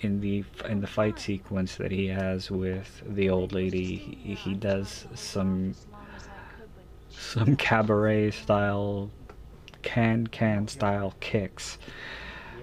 in 0.01 0.19
the 0.21 0.43
in 0.67 0.81
the 0.81 0.87
fight 0.87 1.19
sequence 1.19 1.75
that 1.75 1.91
he 1.91 2.07
has 2.07 2.49
with 2.49 3.03
the 3.05 3.29
old 3.29 3.53
lady 3.53 3.95
he, 3.95 4.33
he 4.35 4.53
does 4.53 5.05
some 5.15 5.73
some 7.09 7.55
cabaret 7.55 8.31
style 8.31 9.09
can 9.81 10.27
can 10.27 10.67
style 10.67 11.13
kicks 11.19 11.77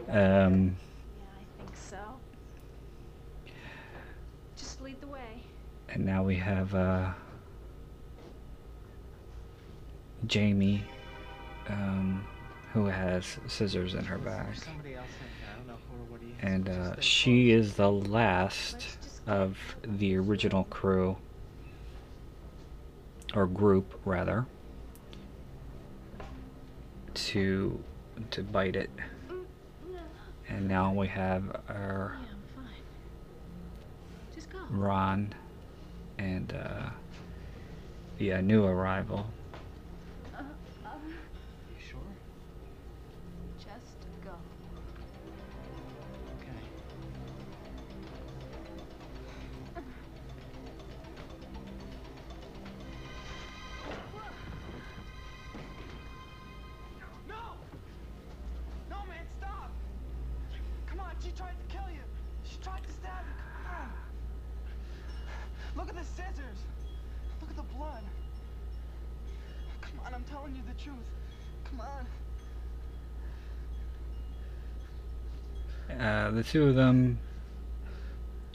um, 0.08 0.76
Yeah, 1.18 1.24
I 1.38 1.58
think 1.58 1.76
so. 1.76 1.98
Just 4.56 4.80
lead 4.80 5.00
the 5.00 5.06
way. 5.06 5.42
And 5.98 6.06
now 6.06 6.22
we 6.22 6.36
have 6.36 6.72
uh, 6.76 7.10
Jamie 10.26 10.84
um, 11.68 12.24
who 12.72 12.86
has 12.86 13.36
scissors 13.48 13.94
in 13.94 14.04
her 14.04 14.16
back 14.16 14.54
Somebody 14.54 14.94
else 14.94 15.08
in 15.20 15.26
here. 15.40 15.48
I 15.52 15.56
don't 15.58 15.66
know 15.66 15.74
who 15.90 16.02
or 16.02 16.06
what 16.12 16.20
he 16.22 16.28
is. 16.28 16.36
and 16.40 16.68
uh, 16.68 17.00
she 17.00 17.50
is 17.50 17.74
the 17.74 17.90
last 17.90 18.86
of 19.26 19.58
the 19.82 20.16
original 20.16 20.64
crew 20.64 21.16
or 23.34 23.48
group 23.48 24.00
rather 24.04 24.46
to 27.14 27.82
to 28.30 28.44
bite 28.44 28.76
it 28.76 28.90
and 30.48 30.68
now 30.68 30.92
we 30.92 31.08
have 31.08 31.60
our 31.68 32.16
Yeah, 32.22 32.28
I'm 32.30 32.64
fine. 32.64 32.74
Just 34.32 34.48
go. 34.50 34.58
Ron 34.70 35.34
and 36.18 36.52
uh, 36.52 36.90
yeah 38.18 38.40
new 38.40 38.64
arrival 38.64 39.26
two 76.48 76.68
of 76.68 76.74
them 76.74 77.18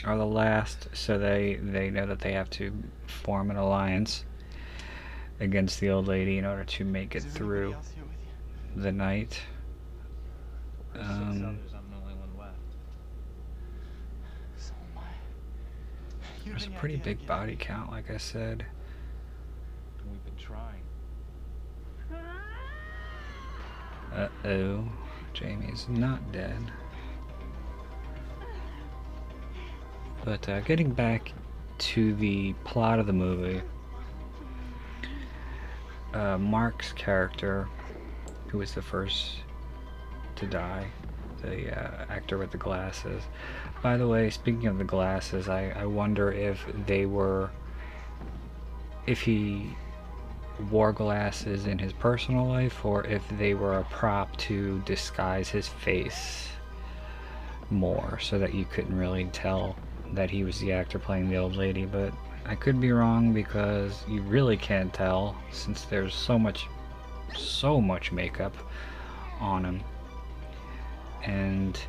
are 0.04 0.18
the 0.18 0.26
last 0.26 0.88
so 0.94 1.18
they 1.18 1.56
they 1.62 1.90
know 1.90 2.06
that 2.06 2.20
they 2.20 2.34
have 2.34 2.50
to 2.50 2.72
form 3.08 3.50
an 3.52 3.56
alliance 3.58 4.26
against 5.40 5.80
the 5.80 5.90
old 5.90 6.08
lady 6.08 6.38
in 6.38 6.46
order 6.46 6.64
to 6.64 6.84
make 6.84 7.16
it 7.16 7.22
through 7.24 7.74
anybody 7.74 7.74
else 7.76 7.92
here 7.96 8.04
with 8.04 8.76
you? 8.76 8.82
the 8.82 8.92
night 8.92 9.40
There's 10.94 11.08
Um, 11.08 11.46
others. 11.46 11.72
I'm 11.76 11.90
the 11.90 11.98
only 11.98 12.14
one 12.16 12.30
left. 12.40 12.58
So 14.58 14.74
am 14.74 14.98
I. 14.98 15.02
You 16.46 16.52
have 16.54 16.62
there's 16.62 16.68
a 16.76 16.80
pretty 16.80 16.96
idea 16.96 17.06
how 17.06 17.12
to 17.12 17.18
big 17.20 17.28
body 17.28 17.56
count 17.60 17.92
like 17.92 18.10
i 18.12 18.18
said 18.18 18.66
We've 20.10 20.24
been 20.26 20.36
trying. 20.36 20.82
uh-oh 24.14 24.84
jamie's 25.34 25.88
not 25.90 26.32
dead 26.32 26.72
but 30.24 30.48
uh, 30.50 30.62
getting 30.62 30.92
back 30.92 31.34
to 31.78 32.14
the 32.16 32.54
plot 32.64 33.00
of 33.00 33.08
the 33.08 33.14
movie 33.14 33.62
uh, 36.14 36.38
mark's 36.38 36.94
character 36.94 37.68
who 38.48 38.60
was 38.60 38.74
the 38.74 38.82
first 38.82 39.38
to 40.36 40.46
die 40.46 40.88
the 41.44 41.78
uh, 41.78 42.06
actor 42.10 42.38
with 42.38 42.52
the 42.52 42.58
glasses. 42.58 43.24
By 43.82 43.98
the 43.98 44.08
way 44.08 44.30
speaking 44.30 44.68
of 44.68 44.78
the 44.78 44.84
glasses 44.84 45.50
I, 45.50 45.72
I 45.72 45.86
wonder 45.86 46.32
if 46.32 46.66
they 46.86 47.06
were 47.06 47.52
if 49.06 49.22
he 49.22 49.76
wore 50.72 50.94
glasses 50.94 51.66
in 51.66 51.80
his 51.80 51.92
personal 51.92 52.48
life 52.48 52.86
or 52.86 53.06
if 53.06 53.28
they 53.38 53.54
were 53.54 53.80
a 53.80 53.84
prop 53.86 54.38
to 54.38 54.80
disguise 54.86 55.50
his 55.50 55.68
face 55.68 56.48
more 57.70 58.20
so 58.20 58.38
that 58.40 58.54
you 58.54 58.64
couldn't 58.66 58.98
really 58.98 59.26
tell 59.26 59.76
that 60.16 60.30
he 60.30 60.44
was 60.44 60.60
the 60.60 60.72
actor 60.72 61.00
playing 61.00 61.30
the 61.30 61.38
old 61.38 61.56
lady 61.56 61.86
but 61.86 62.14
I 62.46 62.56
could 62.56 62.80
be 62.80 62.92
wrong 62.92 63.34
because 63.34 64.04
you 64.08 64.22
really 64.22 64.58
can't 64.58 64.94
tell 64.94 65.36
since 65.52 65.84
there's 65.84 66.14
so 66.14 66.38
much 66.38 66.68
so 67.36 67.82
much 67.82 68.12
makeup 68.12 68.56
on 69.40 69.66
him 69.66 69.84
and 71.24 71.80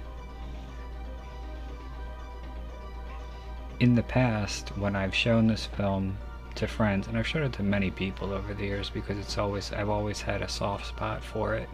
in 3.80 3.94
the 3.94 4.02
past 4.02 4.68
when 4.78 4.94
I've 4.94 5.14
shown 5.14 5.46
this 5.46 5.66
film 5.66 6.16
to 6.54 6.66
friends 6.66 7.08
and 7.08 7.18
I've 7.18 7.26
shown 7.26 7.42
it 7.42 7.52
to 7.54 7.62
many 7.62 7.90
people 7.90 8.32
over 8.32 8.54
the 8.54 8.64
years 8.64 8.88
because 8.90 9.18
it's 9.18 9.38
always 9.38 9.72
I've 9.72 9.88
always 9.88 10.20
had 10.20 10.42
a 10.42 10.48
soft 10.48 10.86
spot 10.86 11.22
for 11.22 11.54
it. 11.54 11.68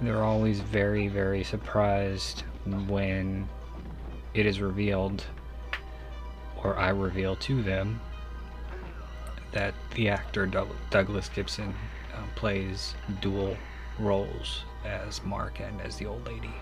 They're 0.00 0.22
always 0.22 0.60
very 0.60 1.08
very 1.08 1.42
surprised 1.42 2.42
when 2.86 3.48
it 4.34 4.46
is 4.46 4.60
revealed 4.60 5.24
or 6.62 6.76
I 6.76 6.90
reveal 6.90 7.36
to 7.36 7.62
them 7.62 8.00
that 9.52 9.74
the 9.94 10.08
actor 10.08 10.46
Doug- 10.46 10.74
Douglas 10.90 11.28
Gibson 11.28 11.74
uh, 12.14 12.22
plays 12.34 12.94
dual 13.20 13.56
roles 13.98 14.64
as 14.84 15.22
Mark 15.24 15.60
and 15.60 15.80
as 15.80 15.96
the 15.96 16.06
old 16.06 16.26
lady. 16.26 16.52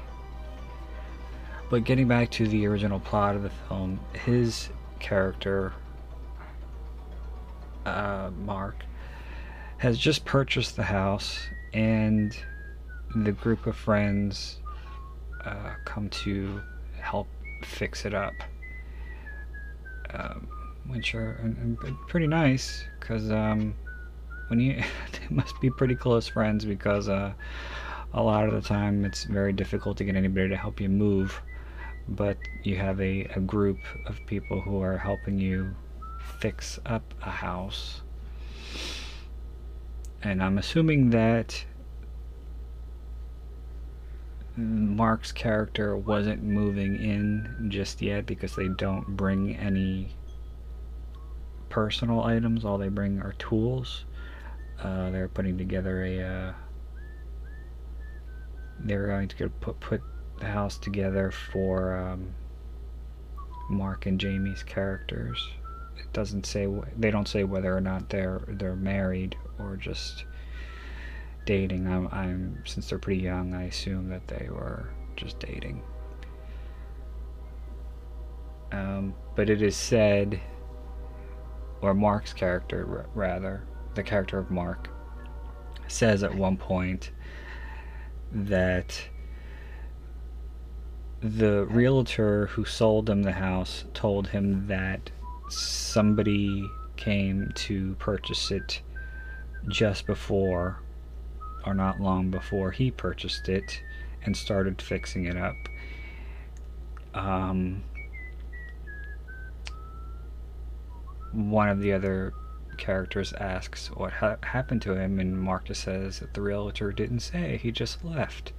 But 1.69 1.85
getting 1.85 2.07
back 2.07 2.31
to 2.33 2.47
the 2.47 2.67
original 2.67 3.01
plot 3.01 3.35
of 3.35 3.43
the 3.43 3.51
film, 3.51 3.99
his 4.25 4.69
character, 5.01 5.73
uh, 7.85 8.31
Mark, 8.45 8.85
has 9.79 9.99
just 9.99 10.25
purchased 10.25 10.77
the 10.77 10.85
house, 10.85 11.41
and 11.75 12.37
the 13.17 13.33
group 13.33 13.67
of 13.67 13.77
friends 13.77 14.61
uh, 15.45 15.75
come 15.85 16.09
to 16.11 16.61
help 17.01 17.27
fix 17.65 18.05
it 18.05 18.15
up. 18.15 18.35
Um, 20.17 20.49
which 20.87 21.15
are 21.15 21.39
pretty 22.07 22.29
nice, 22.29 22.85
because 23.01 23.31
um, 23.31 23.75
when 24.49 24.61
you 24.61 24.75
they 25.13 25.35
must 25.35 25.61
be 25.61 25.71
pretty 25.71 25.95
close 25.95 26.29
friends 26.29 26.65
because 26.65 27.09
uh, 27.09 27.33
a 28.15 28.23
lot 28.23 28.47
of 28.49 28.55
the 28.55 28.67
time 28.67 29.05
it's 29.05 29.25
very 29.25 29.53
difficult 29.53 29.97
to 29.99 30.05
get 30.05 30.17
anybody 30.17 30.49
to 30.49 30.57
help 30.57 30.81
you 30.81 30.89
move 30.89 31.43
but 32.09 32.39
you 32.63 32.77
have 32.77 33.01
a, 33.01 33.25
a 33.35 33.41
group 33.41 33.79
of 34.07 34.25
people 34.27 34.61
who 34.61 34.81
are 34.81 34.97
helping 34.97 35.39
you 35.39 35.75
fix 36.39 36.79
up 36.87 37.15
a 37.23 37.31
house. 37.31 38.03
And 40.23 40.43
i'm 40.43 40.59
assuming 40.59 41.11
that 41.11 41.65
mark's 44.57 45.33
character 45.33 45.97
wasn't 45.97 46.43
moving 46.43 46.97
in 46.97 47.67
just 47.69 48.01
yet 48.01 48.27
because 48.27 48.55
they 48.57 48.69
don't 48.69 49.07
bring 49.17 49.57
any 49.57 50.15
personal 51.69 52.23
items 52.23 52.65
all 52.65 52.79
they 52.79 52.89
bring 52.89 53.21
are 53.21 53.35
tools 53.35 54.05
uh, 54.83 55.11
they're 55.11 55.29
putting 55.29 55.57
together 55.59 56.05
a 56.05 56.23
uh, 56.23 56.53
they're 58.81 59.07
going 59.07 59.29
to 59.29 59.49
put 59.49 59.81
put 59.81 60.03
the 60.39 60.47
house 60.47 60.77
together 60.77 61.31
for 61.31 61.97
um, 61.97 62.35
Mark 63.71 64.07
and 64.07 64.21
Jamie's 64.21 64.63
characters. 64.63 65.49
It 65.99 66.13
doesn't 66.13 66.47
say 66.47 66.69
they 66.97 67.11
don't 67.11 67.29
say 67.29 67.45
whether 67.45 67.75
or 67.75 67.81
not 67.81 68.11
they're 68.11 68.43
they're 68.49 68.77
married 68.77 69.37
or 69.59 69.77
just 69.77 70.25
dating. 71.47 71.87
I'm, 71.87 72.09
I'm 72.09 72.63
since 72.67 72.91
they're 72.91 72.99
pretty 72.99 73.23
young, 73.23 73.55
I 73.55 73.65
assume 73.65 74.11
that 74.11 74.29
they 74.29 74.49
were 74.51 74.91
just 75.17 75.39
dating. 75.39 75.83
Um, 78.73 79.15
but 79.35 79.49
it 79.49 79.63
is 79.63 79.77
said, 79.77 80.41
or 81.81 81.95
Mark's 81.95 82.35
character 82.35 83.07
rather, 83.15 83.63
the 83.95 84.03
character 84.03 84.39
of 84.39 84.51
Mark 84.51 84.91
says 85.89 86.23
at 86.23 86.35
one 86.35 86.57
point 86.57 87.13
that 88.33 89.09
the 91.21 91.65
realtor 91.67 92.47
who 92.49 92.65
sold 92.65 93.09
him 93.09 93.23
the 93.23 93.33
house 93.33 93.85
told 93.95 94.29
him 94.29 94.67
that 94.67 95.11
somebody 95.49 96.69
came 96.97 97.51
to 97.55 97.95
purchase 97.99 98.51
it 98.51 98.83
just 99.69 100.07
before 100.07 100.81
or 101.67 101.75
not 101.75 102.01
long 102.01 102.31
before 102.31 102.71
he 102.71 102.91
purchased 102.91 103.49
it 103.49 103.83
and 104.25 104.37
started 104.37 104.81
fixing 104.81 105.27
it 105.27 105.37
up. 105.37 105.57
Um, 107.15 107.83
one 111.33 111.69
of 111.69 111.81
the 111.81 111.93
other 111.93 112.33
characters 112.77 113.33
asks 113.35 113.89
what 113.91 114.13
ha- 114.13 114.37
happened 114.43 114.83
to 114.83 114.95
him, 114.95 115.19
and 115.19 115.39
Mark 115.39 115.67
just 115.67 115.83
says 115.83 116.21
that 116.21 116.35
the 116.35 116.43
realtor 116.43 116.93
didn't 116.93 117.21
say, 117.21 117.59
he 117.63 117.71
just 117.71 118.05
left. 118.05 118.53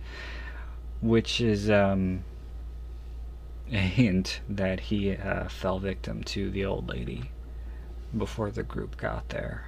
Which 1.02 1.40
is 1.40 1.70
um, 1.70 2.24
a 3.72 3.78
hint 3.78 4.42
that 4.50 4.80
he 4.80 5.16
uh, 5.16 5.48
fell 5.48 5.80
victim 5.80 6.24
to 6.24 6.50
the 6.50 6.66
old 6.66 6.90
lady 6.90 7.32
before 8.18 8.50
the 8.50 8.64
group 8.64 8.98
got 8.98 9.30
there. 9.30 9.67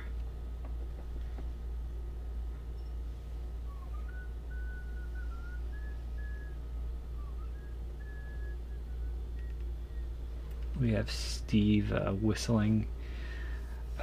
We 10.79 10.91
have 10.93 11.11
Steve 11.11 11.91
uh, 11.91 12.11
whistling 12.11 12.87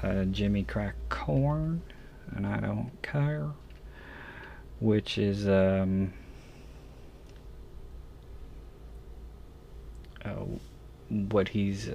uh, 0.02 0.24
Jimmy 0.24 0.62
Crack 0.62 0.94
Corn, 1.08 1.80
and 2.34 2.46
I 2.46 2.60
don't 2.60 2.90
care, 3.02 3.50
which 4.78 5.16
is 5.16 5.48
um, 5.48 6.12
uh, 10.22 10.44
what 11.08 11.48
he's 11.48 11.88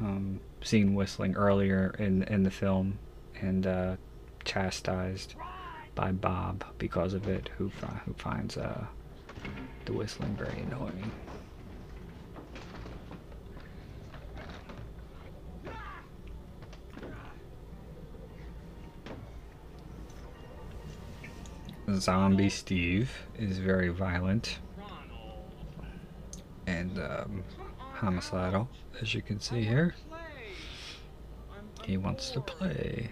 um, 0.00 0.38
seen 0.62 0.94
whistling 0.94 1.34
earlier 1.34 1.94
in 1.98 2.24
in 2.24 2.42
the 2.42 2.50
film, 2.50 2.98
and 3.40 3.66
uh, 3.66 3.96
chastised 4.44 5.34
by 5.94 6.12
Bob 6.12 6.62
because 6.76 7.14
of 7.14 7.26
it, 7.26 7.48
who 7.56 7.70
who 8.04 8.12
finds 8.14 8.58
uh, 8.58 8.84
the 9.86 9.94
whistling 9.94 10.36
very 10.36 10.60
annoying. 10.60 11.10
Zombie 21.92 22.48
Steve 22.48 23.10
is 23.38 23.58
very 23.58 23.88
violent 23.90 24.58
and 26.66 26.98
um, 26.98 27.44
homicidal, 27.78 28.68
as 29.00 29.14
you 29.14 29.20
can 29.20 29.38
see 29.38 29.62
here. 29.62 29.94
He 31.84 31.98
wants 31.98 32.30
to 32.30 32.40
play. 32.40 33.10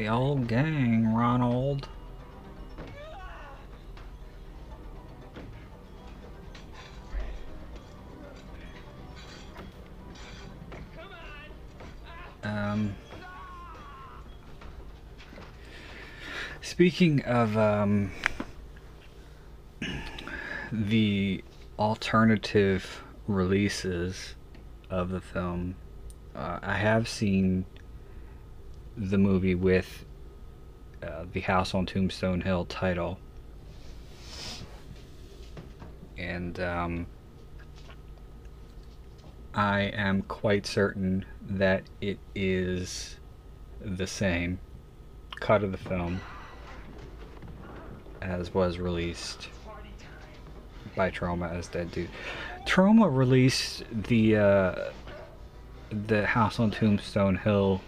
The 0.00 0.08
old 0.08 0.48
gang, 0.48 1.12
Ronald. 1.12 1.86
Um, 12.42 12.94
speaking 16.62 17.22
of 17.26 17.58
um, 17.58 18.10
the 20.72 21.44
alternative 21.78 23.04
releases 23.26 24.34
of 24.88 25.10
the 25.10 25.20
film, 25.20 25.74
uh, 26.34 26.58
I 26.62 26.76
have 26.76 27.06
seen 27.06 27.66
the 28.96 29.18
movie 29.18 29.54
with 29.54 30.04
uh, 31.02 31.24
the 31.32 31.40
House 31.40 31.74
on 31.74 31.86
Tombstone 31.86 32.40
Hill 32.40 32.64
title. 32.66 33.18
And 36.18 36.60
um, 36.60 37.06
I 39.54 39.80
am 39.94 40.22
quite 40.22 40.66
certain 40.66 41.24
that 41.42 41.84
it 42.00 42.18
is 42.34 43.16
the 43.80 44.06
same 44.06 44.60
cut 45.40 45.64
of 45.64 45.72
the 45.72 45.78
film 45.78 46.20
as 48.20 48.52
was 48.52 48.78
released 48.78 49.48
by 50.94 51.10
Troma 51.10 51.50
as 51.50 51.68
Dead 51.68 51.90
Dude. 51.90 52.10
Troma 52.66 53.08
released 53.14 53.84
the 53.90 54.36
uh, 54.36 54.74
the 55.90 56.26
House 56.26 56.60
on 56.60 56.70
Tombstone 56.70 57.36
Hill 57.36 57.80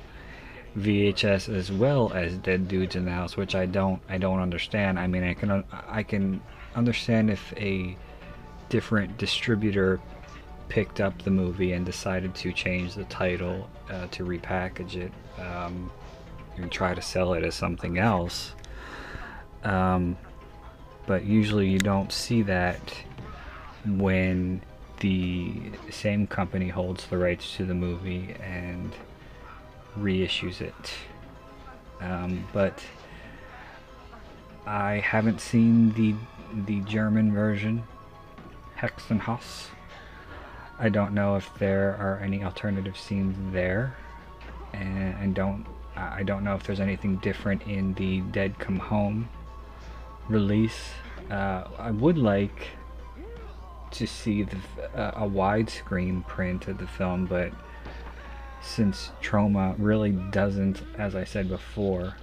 VHS 0.76 1.54
as 1.54 1.70
well 1.70 2.12
as 2.12 2.36
Dead 2.38 2.68
Dudes 2.68 2.96
in 2.96 3.04
the 3.04 3.10
House, 3.10 3.36
which 3.36 3.54
I 3.54 3.66
don't 3.66 4.00
I 4.08 4.18
don't 4.18 4.40
understand. 4.40 4.98
I 4.98 5.06
mean, 5.06 5.24
I 5.24 5.34
can 5.34 5.64
I 5.70 6.02
can 6.02 6.40
understand 6.74 7.30
if 7.30 7.52
a 7.56 7.96
different 8.68 9.18
distributor 9.18 10.00
picked 10.68 11.00
up 11.00 11.20
the 11.22 11.30
movie 11.30 11.72
and 11.72 11.84
decided 11.84 12.34
to 12.34 12.52
change 12.52 12.94
the 12.94 13.04
title 13.04 13.68
uh, 13.90 14.06
to 14.06 14.24
repackage 14.24 14.96
it 14.96 15.12
um, 15.38 15.90
and 16.56 16.72
try 16.72 16.94
to 16.94 17.02
sell 17.02 17.34
it 17.34 17.44
as 17.44 17.54
something 17.54 17.98
else. 17.98 18.54
Um, 19.64 20.16
but 21.06 21.24
usually 21.24 21.68
you 21.68 21.78
don't 21.78 22.10
see 22.10 22.40
that 22.42 22.80
when 23.84 24.62
the 25.00 25.72
same 25.90 26.26
company 26.26 26.68
holds 26.68 27.06
the 27.08 27.18
rights 27.18 27.56
to 27.56 27.66
the 27.66 27.74
movie 27.74 28.34
and 28.40 28.94
reissues 29.98 30.60
it. 30.60 30.94
Um, 32.00 32.46
but 32.52 32.82
I 34.66 34.94
haven't 34.94 35.40
seen 35.40 35.92
the 35.92 36.14
the 36.66 36.80
German 36.80 37.32
version, 37.32 37.82
Hexenhaus. 38.76 39.68
I 40.78 40.88
don't 40.88 41.14
know 41.14 41.36
if 41.36 41.52
there 41.58 41.96
are 41.96 42.20
any 42.22 42.42
alternative 42.42 42.98
scenes 42.98 43.36
there, 43.52 43.96
and, 44.72 45.14
and 45.20 45.34
don't 45.34 45.66
I 45.96 46.22
don't 46.22 46.42
know 46.44 46.54
if 46.54 46.64
there's 46.64 46.80
anything 46.80 47.16
different 47.16 47.62
in 47.62 47.94
the 47.94 48.20
Dead 48.20 48.58
Come 48.58 48.78
Home 48.78 49.28
release. 50.28 50.90
Uh, 51.30 51.64
I 51.78 51.90
would 51.90 52.18
like 52.18 52.68
to 53.92 54.06
see 54.06 54.42
the, 54.42 54.56
uh, 54.96 55.24
a 55.24 55.28
widescreen 55.28 56.26
print 56.26 56.66
of 56.66 56.78
the 56.78 56.86
film, 56.86 57.26
but 57.26 57.52
since 58.62 59.10
Troma 59.20 59.74
really 59.78 60.12
doesn't, 60.12 60.82
as 60.96 61.14
I 61.14 61.24
said 61.24 61.48
before, 61.48 62.16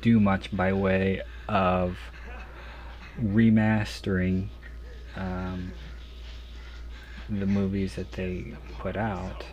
do 0.00 0.20
much 0.20 0.54
by 0.54 0.72
way 0.72 1.22
of 1.48 1.98
remastering 3.20 4.48
um, 5.16 5.72
the 7.28 7.46
movies 7.46 7.96
that 7.96 8.12
they 8.12 8.54
put 8.78 8.96
out. 8.96 9.44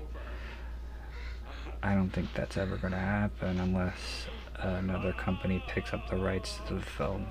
I 1.81 1.95
don't 1.95 2.09
think 2.09 2.33
that's 2.33 2.57
ever 2.57 2.77
going 2.77 2.93
to 2.93 2.99
happen 2.99 3.59
unless 3.59 4.25
another 4.55 5.13
company 5.13 5.63
picks 5.67 5.93
up 5.93 6.09
the 6.09 6.17
rights 6.17 6.59
to 6.67 6.75
the 6.75 6.81
film. 6.81 7.27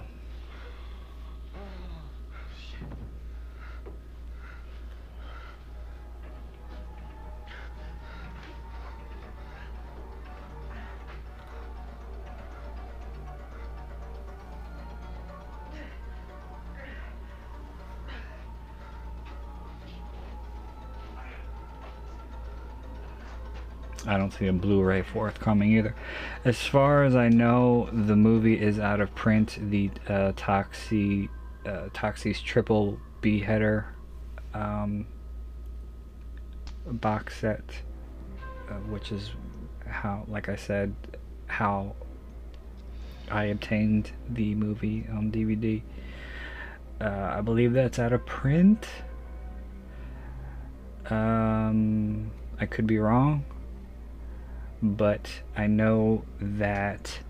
I 24.07 24.17
don't 24.17 24.33
see 24.33 24.47
a 24.47 24.53
Blu-ray 24.53 25.03
forthcoming 25.03 25.73
either. 25.73 25.95
As 26.45 26.61
far 26.63 27.05
as 27.05 27.17
I 27.17 27.29
know, 27.29 27.89
the 27.93 28.17
movie 28.17 28.61
is 28.61 28.79
out 28.79 29.01
of 29.01 29.15
print. 29.15 29.59
The 29.61 29.91
uh, 30.09 30.33
Toxie, 30.33 31.29
uh, 31.67 31.89
Toxie's 31.93 32.41
triple 32.41 32.99
B 33.21 33.41
header 33.41 33.87
um, 34.55 35.07
box 36.87 37.39
set, 37.41 37.65
uh, 38.69 38.75
which 38.75 39.11
is 39.11 39.33
how, 39.87 40.25
like 40.29 40.49
I 40.49 40.57
said, 40.57 40.95
how 41.47 41.95
I 43.31 43.45
obtained 43.45 44.13
the 44.29 44.55
movie 44.55 45.07
on 45.11 45.33
DVD. 45.33 45.83
Uh, 47.01 47.35
I 47.37 47.41
believe 47.41 47.73
that's 47.73 47.99
out 47.99 48.13
of 48.13 48.25
print. 48.25 48.87
Um, 51.11 52.31
I 52.61 52.67
could 52.67 52.87
be 52.87 52.99
wrong, 52.99 53.45
but 54.83 55.31
I 55.57 55.67
know 55.67 56.25
that 56.41 57.21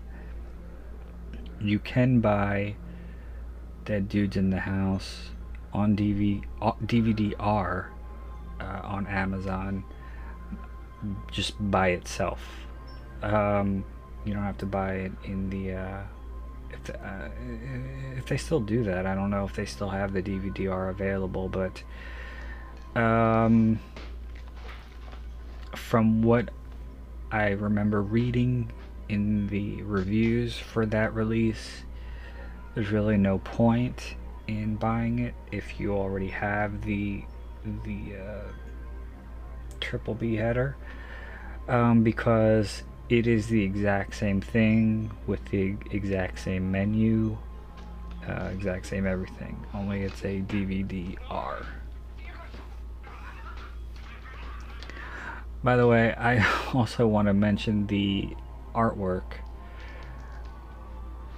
you 1.59 1.79
can 1.79 2.19
buy 2.19 2.75
Dead 3.85 4.09
Dudes 4.09 4.37
in 4.37 4.49
the 4.49 4.59
House 4.59 5.29
on 5.73 5.95
DV, 5.95 6.43
uh, 6.61 6.73
DVD-R 6.85 7.91
uh, 8.59 8.81
on 8.83 9.07
Amazon 9.07 9.83
just 11.31 11.53
by 11.71 11.89
itself. 11.89 12.41
Um, 13.21 13.83
you 14.25 14.33
don't 14.33 14.43
have 14.43 14.57
to 14.59 14.65
buy 14.65 14.93
it 14.95 15.11
in 15.23 15.49
the. 15.49 15.73
Uh, 15.73 16.01
if, 16.69 16.89
uh, 16.89 17.29
if 18.17 18.25
they 18.25 18.37
still 18.37 18.59
do 18.59 18.83
that, 18.83 19.05
I 19.05 19.15
don't 19.15 19.29
know 19.29 19.45
if 19.45 19.53
they 19.53 19.65
still 19.65 19.89
have 19.89 20.11
the 20.13 20.21
DVD-R 20.21 20.89
available, 20.89 21.47
but 21.47 21.81
um, 22.99 23.79
from 25.75 26.21
what 26.21 26.49
I 27.31 27.49
remember 27.49 28.01
reading 28.01 28.71
in 29.09 29.47
the 29.47 29.81
reviews 29.83 30.57
for 30.57 30.85
that 30.87 31.13
release, 31.13 31.83
there's 32.73 32.91
really 32.91 33.17
no 33.17 33.39
point 33.39 34.15
in 34.47 34.75
buying 34.75 35.19
it 35.19 35.33
if 35.51 35.79
you 35.79 35.93
already 35.93 36.29
have 36.29 36.83
the 36.83 37.23
the 37.83 38.15
uh, 38.15 38.51
Triple 39.81 40.13
Beheader 40.13 40.77
um, 41.67 42.03
because 42.03 42.83
it 43.09 43.27
is 43.27 43.47
the 43.47 43.61
exact 43.63 44.15
same 44.15 44.39
thing 44.39 45.11
with 45.25 45.43
the 45.45 45.75
exact 45.91 46.39
same 46.39 46.71
menu 46.71 47.37
uh, 48.27 48.49
exact 48.53 48.85
same 48.85 49.05
everything. 49.05 49.65
Only 49.73 50.01
it's 50.01 50.23
a 50.23 50.41
DVD 50.41 51.17
R 51.29 51.65
by 55.67 55.75
the 55.75 55.85
way 55.85 56.13
I 56.13 56.47
also 56.73 57.05
want 57.05 57.27
to 57.27 57.33
mention 57.33 57.87
the 57.87 58.37
artwork 58.73 59.33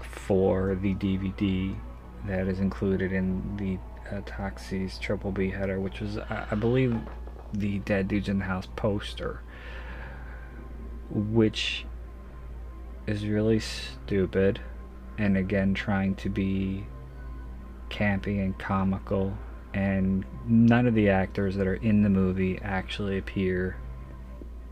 for 0.01 0.77
the 0.79 0.93
DVD 0.93 1.75
that 2.27 2.47
is 2.47 2.59
included 2.59 3.11
in 3.11 3.57
the 3.57 3.79
uh, 4.15 4.21
Triple 5.01 5.31
Beheader, 5.31 5.79
which 5.79 5.99
was, 5.99 6.19
I, 6.19 6.45
I 6.51 6.53
believe, 6.53 6.95
the 7.53 7.79
Dead 7.79 8.07
Dudes 8.07 8.29
in 8.29 8.37
the 8.37 8.45
House 8.45 8.67
poster, 8.75 9.41
which 11.09 11.87
is 13.07 13.25
really 13.25 13.59
stupid, 13.59 14.61
and 15.17 15.37
again 15.37 15.73
trying 15.73 16.13
to 16.17 16.29
be 16.29 16.85
campy 17.89 18.43
and 18.45 18.55
comical, 18.59 19.35
and 19.73 20.23
none 20.45 20.85
of 20.85 20.93
the 20.93 21.09
actors 21.09 21.55
that 21.55 21.65
are 21.65 21.77
in 21.77 22.03
the 22.03 22.09
movie 22.09 22.59
actually 22.61 23.17
appear 23.17 23.75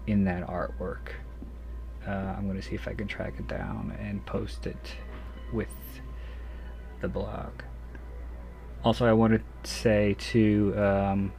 in 0.08 0.24
that 0.24 0.48
artwork. 0.48 1.10
Uh, 2.08 2.12
I'm 2.12 2.48
going 2.48 2.60
to 2.60 2.66
see 2.66 2.76
if 2.76 2.88
I 2.88 2.94
can 2.94 3.08
track 3.08 3.34
it 3.38 3.48
down 3.48 3.96
and 4.00 4.26
post 4.26 4.66
it 4.66 4.96
with 5.52 5.68
the 7.02 7.08
blog. 7.08 7.52
Also, 8.84 9.06
I 9.06 9.14
want 9.14 9.34
to 9.34 9.70
say 9.70 10.16
to 10.32 10.74
um, 10.78 11.34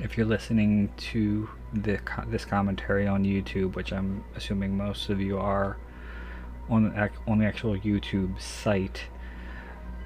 if 0.00 0.16
you're 0.16 0.26
listening 0.26 0.92
to 0.96 1.48
the 1.72 1.98
this 2.28 2.44
commentary 2.44 3.06
on 3.06 3.24
YouTube, 3.24 3.74
which 3.74 3.92
I'm 3.92 4.24
assuming 4.34 4.76
most 4.76 5.08
of 5.08 5.20
you 5.20 5.38
are 5.38 5.78
on 6.68 6.90
the, 6.90 7.10
on 7.26 7.38
the 7.38 7.46
actual 7.46 7.76
YouTube 7.78 8.40
site, 8.40 9.04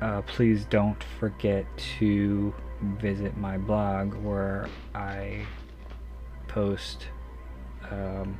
uh, 0.00 0.22
please 0.22 0.64
don't 0.66 1.02
forget 1.18 1.66
to 1.98 2.54
visit 3.00 3.36
my 3.36 3.58
blog 3.58 4.14
where 4.14 4.68
I 4.94 5.44
post 6.48 7.08
um, 7.90 8.38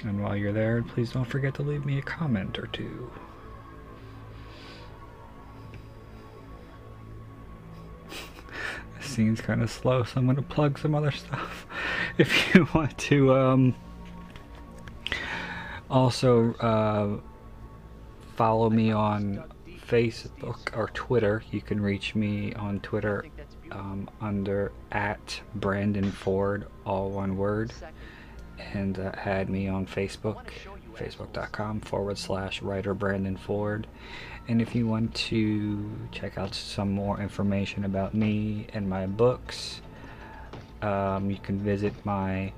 And 0.02 0.22
while 0.22 0.34
you're 0.34 0.54
there, 0.54 0.82
please 0.82 1.12
don't 1.12 1.26
forget 1.26 1.52
to 1.56 1.62
leave 1.62 1.84
me 1.84 1.98
a 1.98 2.02
comment 2.02 2.58
or 2.58 2.68
two. 2.68 3.10
Scene's 9.00 9.40
kind 9.40 9.62
of 9.62 9.70
slow, 9.70 10.04
so 10.04 10.14
I'm 10.16 10.24
going 10.26 10.36
to 10.36 10.42
plug 10.42 10.78
some 10.78 10.94
other 10.94 11.10
stuff. 11.10 11.66
If 12.18 12.54
you 12.54 12.68
want 12.74 12.98
to, 12.98 13.34
um, 13.34 13.74
also, 15.88 16.52
uh, 16.54 17.20
follow 18.36 18.68
me 18.68 18.90
on 18.92 19.44
Facebook 19.86 20.76
or 20.76 20.88
Twitter. 20.94 21.42
You 21.50 21.60
can 21.60 21.80
reach 21.80 22.14
me 22.14 22.52
on 22.54 22.80
Twitter 22.80 23.26
um, 23.72 24.08
under 24.20 24.72
at 24.92 25.40
Brandon 25.54 26.10
Ford, 26.10 26.66
all 26.86 27.10
one 27.10 27.36
word, 27.36 27.72
and 28.72 28.98
uh, 28.98 29.12
add 29.16 29.48
me 29.50 29.68
on 29.68 29.86
Facebook, 29.86 30.48
facebook.com 30.96 31.80
forward 31.80 32.18
slash 32.18 32.62
writer 32.62 32.94
Brandon 32.94 33.36
Ford. 33.36 33.86
And 34.50 34.60
if 34.60 34.74
you 34.74 34.88
want 34.88 35.14
to 35.30 35.88
check 36.10 36.36
out 36.36 36.56
some 36.56 36.90
more 36.90 37.20
information 37.20 37.84
about 37.84 38.14
me 38.14 38.66
and 38.74 38.90
my 38.90 39.06
books, 39.06 39.80
um, 40.82 41.30
you 41.30 41.38
can 41.38 41.60
visit 41.60 41.94
my 42.04 42.52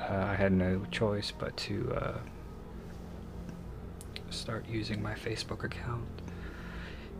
uh, 0.00 0.14
I 0.14 0.34
had 0.34 0.52
no 0.52 0.84
choice 0.90 1.32
but 1.36 1.56
to 1.58 1.92
uh, 1.94 2.18
start 4.30 4.66
using 4.68 5.02
my 5.02 5.14
Facebook 5.14 5.64
account 5.64 6.06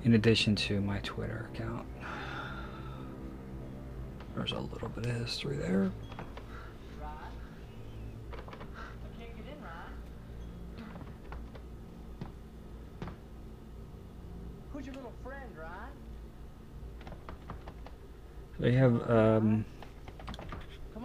in 0.05 0.15
addition 0.15 0.55
to 0.55 0.81
my 0.81 0.99
Twitter 1.01 1.49
account. 1.55 1.87
There's 4.35 4.53
a 4.53 4.59
little 4.59 4.89
bit 4.91 5.07
of 5.07 5.17
history 5.17 5.57
there. 5.57 5.91
They 18.59 18.73
have 18.73 19.11
um, 19.11 19.65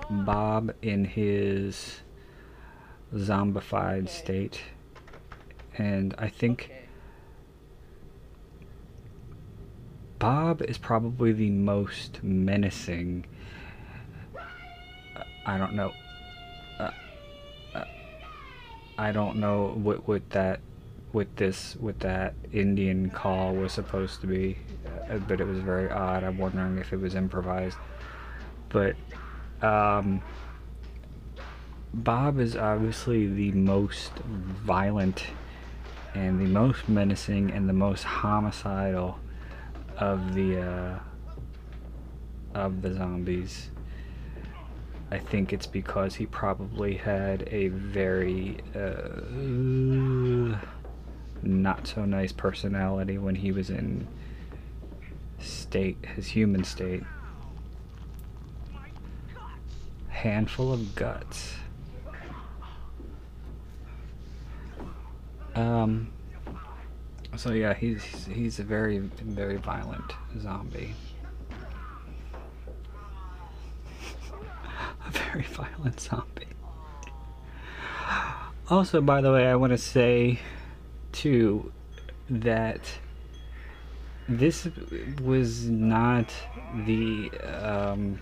Bob 0.10 0.74
in 0.82 1.04
his 1.06 2.00
zombified 3.14 4.04
Okay. 4.04 4.12
state, 4.12 4.62
and 5.78 6.14
I 6.18 6.30
think. 6.30 6.72
Bob 10.20 10.62
is 10.62 10.78
probably 10.78 11.32
the 11.32 11.50
most 11.50 12.24
menacing. 12.24 13.26
I 15.48 15.58
don't 15.58 15.74
know. 15.74 15.92
Uh, 16.80 16.92
uh, 17.74 17.86
I 19.00 19.12
don't 19.12 19.38
know 19.38 19.74
what 19.82 20.08
what 20.08 20.30
that 20.30 20.60
what 21.12 21.36
this 21.36 21.76
what 21.78 22.00
that 22.02 22.36
Indian 22.54 23.10
call 23.10 23.56
was 23.56 23.74
supposed 23.74 24.22
to 24.22 24.28
be, 24.28 24.58
uh, 25.10 25.18
but 25.28 25.42
it 25.42 25.48
was 25.48 25.58
very 25.60 25.90
odd. 25.90 26.24
I'm 26.24 26.38
wondering 26.38 26.78
if 26.78 26.94
it 26.94 26.98
was 26.98 27.16
improvised. 27.16 27.78
But 28.70 28.96
um, 29.62 30.22
Bob 31.94 32.40
is 32.40 32.56
obviously 32.56 33.28
the 33.28 33.52
most 33.54 34.14
violent 34.20 35.26
and 36.14 36.40
the 36.40 36.46
most 36.46 36.90
menacing 36.90 37.52
and 37.52 37.70
the 37.70 37.74
most 37.74 38.04
homicidal 38.04 39.20
of 39.98 40.34
the 40.34 40.62
uh, 40.62 41.00
of 42.54 42.82
the 42.82 42.94
zombies. 42.94 43.70
I 45.10 45.20
think 45.20 45.52
it's 45.52 45.68
because 45.68 46.16
he 46.16 46.26
probably 46.26 46.96
had 46.96 47.48
a 47.52 47.68
very 47.68 48.58
uh, 48.74 50.58
not 51.44 51.88
so 51.88 52.06
nice 52.06 52.32
personality 52.32 53.18
when 53.18 53.36
he 53.36 53.52
was 53.52 53.70
in 53.70 54.08
state, 55.40 55.98
his 56.16 56.28
human 56.28 56.64
state. 56.64 57.04
Handful 60.10 60.72
of 60.72 60.96
guts. 60.96 61.56
Um. 65.56 66.12
So 67.38 67.52
yeah, 67.52 67.74
he's 67.74 68.26
he's 68.26 68.60
a 68.60 68.64
very 68.64 69.00
very 69.00 69.58
violent 69.58 70.14
zombie. 70.40 70.94
a 75.08 75.12
very 75.12 75.44
violent 75.44 76.00
zombie. 76.00 76.48
Also, 78.70 79.02
by 79.02 79.22
the 79.22 79.32
way, 79.32 79.48
I 79.48 79.56
want 79.56 79.72
to 79.72 79.78
say 79.78 80.40
too 81.12 81.72
that 82.30 82.82
this 84.30 84.70
was 85.22 85.68
not 85.68 86.34
the 86.86 87.30
um, 87.52 88.22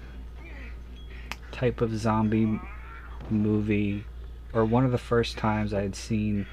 type 1.52 1.82
of 1.82 1.96
zombie 1.96 2.60
movie, 3.30 4.06
or 4.54 4.66
one 4.66 4.86
of 4.86 4.92
the 4.92 4.98
first 4.98 5.38
times 5.38 5.72
I 5.72 5.82
had 5.84 5.96
seen 5.96 6.48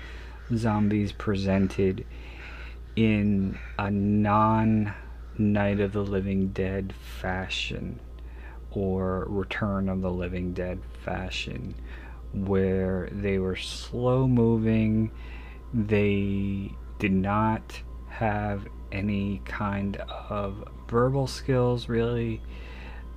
zombies 0.54 1.12
presented 1.12 2.04
in 2.94 3.58
a 3.78 3.90
non 3.90 4.94
Night 5.38 5.80
of 5.80 5.92
the 5.92 6.02
Living 6.02 6.48
Dead 6.48 6.94
fashion 7.20 8.00
or 8.70 9.26
Return 9.28 9.88
of 9.88 10.00
the 10.00 10.10
Living 10.10 10.52
Dead 10.54 10.80
fashion 11.04 11.74
where 12.32 13.08
they 13.12 13.38
were 13.38 13.56
slow 13.56 14.26
moving, 14.26 15.10
they 15.72 16.72
did 16.98 17.12
not 17.12 17.80
have 18.08 18.66
any 18.92 19.42
kind 19.44 19.96
of 20.30 20.64
verbal 20.88 21.26
skills 21.26 21.88
really. 21.88 22.40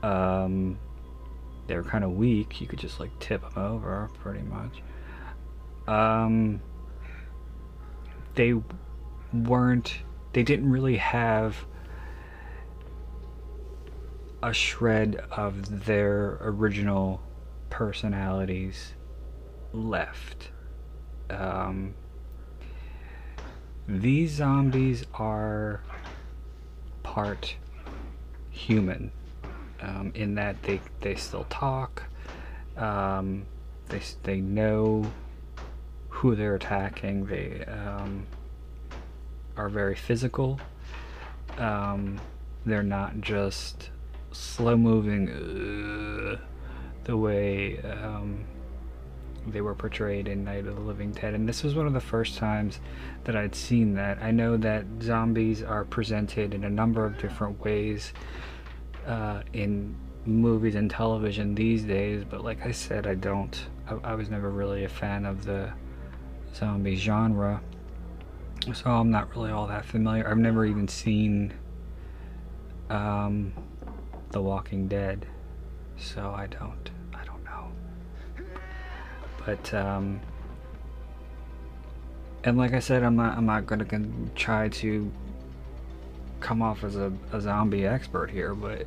Um, 0.04 0.78
they 1.68 1.76
were 1.76 1.84
kind 1.84 2.04
of 2.04 2.12
weak. 2.12 2.60
You 2.62 2.68
could 2.68 2.80
just 2.80 3.00
like 3.00 3.18
tip 3.20 3.42
them 3.42 3.64
over 3.64 4.10
pretty 4.22 4.42
much. 4.42 4.82
Um, 5.88 6.62
they 8.36 8.54
weren't 9.34 10.00
they 10.34 10.44
didn't 10.44 10.70
really 10.70 10.98
have 10.98 11.66
a 14.42 14.54
shred 14.54 15.22
of 15.32 15.86
their 15.86 16.38
original 16.42 17.22
personalities 17.70 18.94
left. 19.74 20.50
Um, 21.30 21.94
these 23.88 24.32
zombies 24.32 25.06
are 25.14 25.82
part 27.04 27.56
human 28.50 29.12
um, 29.82 30.12
in 30.16 30.36
that 30.36 30.62
they, 30.64 30.80
they 31.02 31.16
still 31.16 31.46
talk, 31.50 32.04
um, 32.78 33.46
they, 33.88 34.02
they 34.24 34.42
know 34.42 35.12
who 36.20 36.36
they're 36.36 36.56
attacking, 36.56 37.26
they 37.28 37.64
um, 37.66 38.28
are 39.56 39.70
very 39.70 39.96
physical. 39.96 40.60
Um, 41.58 42.20
they're 42.66 42.84
not 42.84 43.22
just 43.22 43.90
slow 44.34 44.76
moving 44.76 45.30
uh, 45.30 46.38
the 47.06 47.16
way 47.16 47.80
um, 47.80 48.44
they 49.48 49.62
were 49.62 49.74
portrayed 49.74 50.28
in 50.28 50.44
Night 50.44 50.68
of 50.68 50.76
the 50.76 50.82
Living 50.82 51.14
Dead. 51.14 51.34
And 51.34 51.48
this 51.48 51.64
was 51.64 51.74
one 51.74 51.88
of 51.88 51.94
the 51.94 52.02
first 52.02 52.38
times 52.38 52.82
that 53.24 53.38
I'd 53.38 53.56
seen 53.56 53.94
that. 53.94 54.22
I 54.22 54.32
know 54.32 54.58
that 54.58 54.86
zombies 55.02 55.64
are 55.64 55.86
presented 55.86 56.54
in 56.54 56.66
a 56.66 56.70
number 56.70 57.06
of 57.06 57.18
different 57.18 57.64
ways 57.64 58.12
uh, 59.08 59.44
in 59.54 59.96
movies 60.26 60.76
and 60.76 60.92
television 60.92 61.56
these 61.56 61.84
days, 61.84 62.26
but 62.30 62.44
like 62.44 62.66
I 62.66 62.72
said, 62.72 63.08
I 63.08 63.16
don't. 63.16 63.58
I, 63.88 64.12
I 64.12 64.16
was 64.16 64.30
never 64.30 64.50
really 64.50 64.84
a 64.84 64.90
fan 64.90 65.26
of 65.26 65.46
the 65.46 65.72
zombie 66.60 66.96
genre. 66.96 67.62
So 68.74 68.92
I'm 68.92 69.10
not 69.10 69.34
really 69.36 69.52
all 69.52 69.68
that 69.68 69.86
familiar. 69.86 70.30
I've 70.30 70.38
never 70.38 70.66
even 70.66 70.88
seen 70.88 71.54
um, 72.90 73.54
The 74.32 74.42
Walking 74.42 74.88
Dead, 74.88 75.26
so 75.98 76.34
I 76.36 76.48
don't. 76.48 76.90
I 77.14 77.24
don't 77.24 77.44
know. 77.46 77.72
But 79.46 79.74
um, 79.74 80.20
and 82.44 82.58
like 82.58 82.74
I 82.74 82.80
said, 82.80 83.04
I'm 83.04 83.16
not. 83.16 83.38
I'm 83.38 83.46
not 83.46 83.66
gonna 83.66 83.86
try 84.36 84.68
to 84.68 85.10
come 86.42 86.62
off 86.62 86.84
as 86.84 86.96
a, 86.98 87.12
a 87.32 87.40
zombie 87.40 87.86
expert 87.86 88.30
here, 88.30 88.54
but 88.54 88.86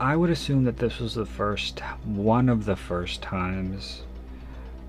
I 0.00 0.14
would 0.16 0.30
assume 0.30 0.64
that 0.64 0.76
this 0.76 1.00
was 1.00 1.14
the 1.14 1.26
first, 1.26 1.80
one 2.04 2.48
of 2.48 2.64
the 2.64 2.76
first 2.76 3.20
times 3.20 4.02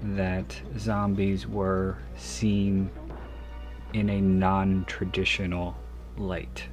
that 0.01 0.59
zombies 0.77 1.47
were 1.47 1.97
seen 2.15 2.89
in 3.93 4.09
a 4.09 4.21
non-traditional 4.21 5.75
light. 6.17 6.63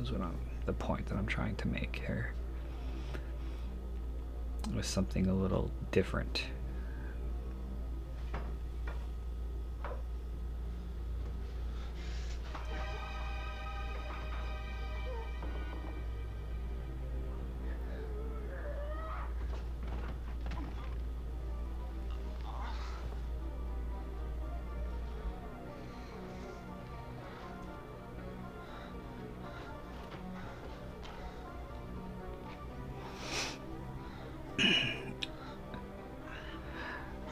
Is 0.00 0.12
what 0.12 0.20
I'm, 0.20 0.36
the 0.66 0.72
point 0.72 1.06
that 1.06 1.16
I'm 1.16 1.26
trying 1.26 1.56
to 1.56 1.68
make 1.68 2.02
here. 2.06 2.32
It 4.68 4.74
was 4.74 4.86
something 4.86 5.26
a 5.28 5.34
little 5.34 5.70
different. 5.90 6.44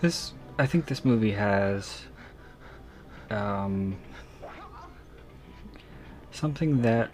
This 0.04 0.34
I 0.58 0.66
think 0.66 0.84
this 0.84 1.02
movie 1.02 1.32
has 1.32 2.02
um, 3.30 3.96
something 6.30 6.82
that 6.82 7.10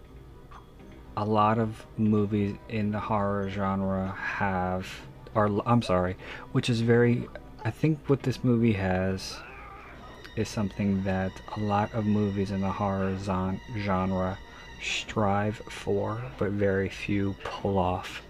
a 1.16 1.24
lot 1.24 1.58
of 1.58 1.86
movies 1.96 2.56
in 2.68 2.90
the 2.90 2.98
horror 2.98 3.48
genre 3.48 4.08
have 4.18 4.88
or 5.36 5.62
I'm 5.66 5.82
sorry, 5.82 6.16
which 6.50 6.68
is 6.68 6.80
very 6.80 7.28
I 7.64 7.70
think 7.70 8.00
what 8.08 8.24
this 8.24 8.42
movie 8.42 8.72
has 8.72 9.36
is 10.34 10.48
something 10.48 11.04
that 11.04 11.30
a 11.56 11.60
lot 11.60 11.94
of 11.94 12.06
movies 12.06 12.50
in 12.50 12.60
the 12.60 12.72
horror 12.72 13.16
genre 13.78 14.36
strive 14.82 15.62
for, 15.70 16.20
but 16.38 16.50
very 16.50 16.88
few 16.88 17.36
pull 17.44 17.78
off. 17.78 18.22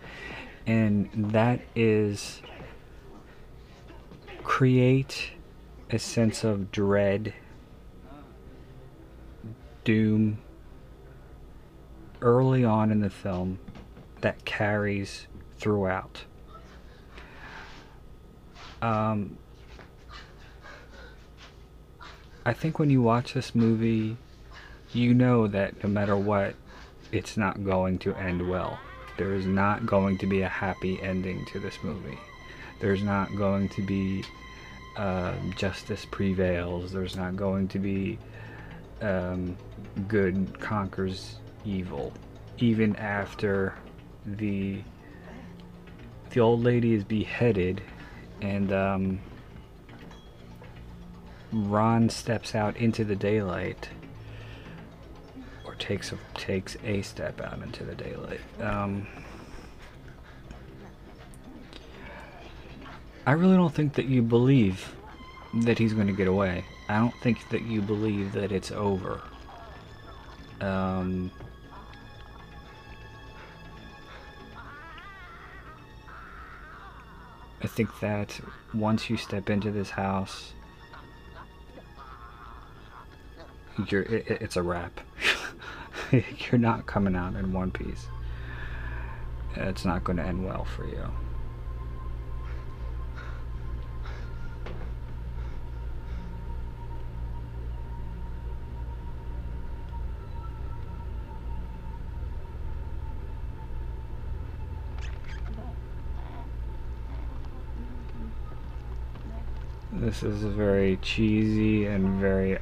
And 0.67 1.09
that 1.33 1.61
is 1.75 2.43
create 4.61 5.31
a 5.89 5.99
sense 5.99 6.45
of 6.45 6.71
dread, 6.71 7.33
doom 9.85 10.37
early 12.21 12.63
on 12.63 12.93
in 12.93 13.01
the 13.01 13.09
film 13.09 13.59
that 14.21 14.45
carries 14.45 15.27
throughout. 15.57 16.25
Um, 18.83 19.39
I 22.45 22.53
think 22.53 22.79
when 22.79 22.91
you 22.91 23.01
watch 23.01 23.33
this 23.33 23.55
movie, 23.55 24.19
you 24.93 25.15
know 25.15 25.47
that 25.47 25.83
no 25.83 25.89
matter 25.89 26.19
what, 26.19 26.55
it's 27.13 27.39
not 27.39 27.65
going 27.65 27.99
to 28.01 28.15
end 28.15 28.47
well. 28.47 28.79
There 29.17 29.33
is 29.33 29.47
not 29.47 29.87
going 29.87 30.19
to 30.19 30.27
be 30.27 30.43
a 30.43 30.49
happy 30.51 31.01
ending 31.01 31.47
to 31.47 31.59
this 31.59 31.79
movie. 31.83 32.19
There's 32.83 33.03
not 33.03 33.35
going 33.37 33.71
to 33.71 33.81
be 33.81 34.23
uh, 35.01 35.33
justice 35.57 36.05
prevails. 36.11 36.93
There's 36.93 37.17
not 37.17 37.35
going 37.35 37.69
to 37.69 37.79
be 37.79 38.19
um, 39.01 39.57
good 40.09 40.61
conquers 40.61 41.37
evil. 41.65 42.13
Even 42.59 42.95
after 42.97 43.75
the 44.27 44.83
the 46.29 46.41
old 46.41 46.63
lady 46.63 46.93
is 46.93 47.03
beheaded 47.03 47.83
and 48.43 48.73
um, 48.73 49.21
Ron 51.51 52.11
steps 52.11 52.55
out 52.55 52.77
into 52.77 53.03
the 53.05 53.17
daylight, 53.17 53.89
or 55.65 55.75
takes 55.77 56.13
a, 56.13 56.19
takes 56.35 56.77
a 56.85 57.03
step 57.03 57.41
out 57.41 57.61
into 57.63 57.85
the 57.85 57.95
daylight. 57.95 58.41
I 63.27 63.33
really 63.33 63.57
don't 63.57 63.75
think 63.75 63.95
that 63.95 64.07
you 64.07 64.23
believe 64.23 64.95
that 65.55 65.79
he's 65.79 65.93
going 65.93 66.07
to 66.07 66.13
get 66.13 66.29
away. 66.29 66.65
I 66.89 66.99
don't 66.99 67.15
think 67.23 67.49
that 67.51 67.63
you 67.63 67.81
believe 67.81 68.33
that 68.33 68.53
it's 68.53 68.71
over. 68.73 69.21
Um, 70.61 71.31
I 77.63 77.67
think 77.67 78.01
that 78.01 78.41
once 78.73 79.11
you 79.11 79.17
step 79.17 79.51
into 79.51 79.71
this 79.71 79.91
house, 79.91 80.53
you're 83.89 84.03
it, 84.03 84.27
it's 84.29 84.57
a 84.57 84.63
wrap. 84.63 85.01
you're 86.13 86.59
not 86.59 86.87
coming 86.87 87.15
out 87.15 87.35
in 87.35 87.53
one 87.53 87.71
piece. 87.71 88.07
It's 89.57 89.85
not 89.85 90.05
going 90.05 90.17
to 90.17 90.25
end 90.25 90.45
well 90.45 90.65
for 90.65 90.87
you. 90.87 91.05
This 110.01 110.23
is 110.23 110.45
a 110.45 110.49
very 110.49 110.97
cheesy 111.03 111.85
and 111.85 112.19
very 112.19 112.57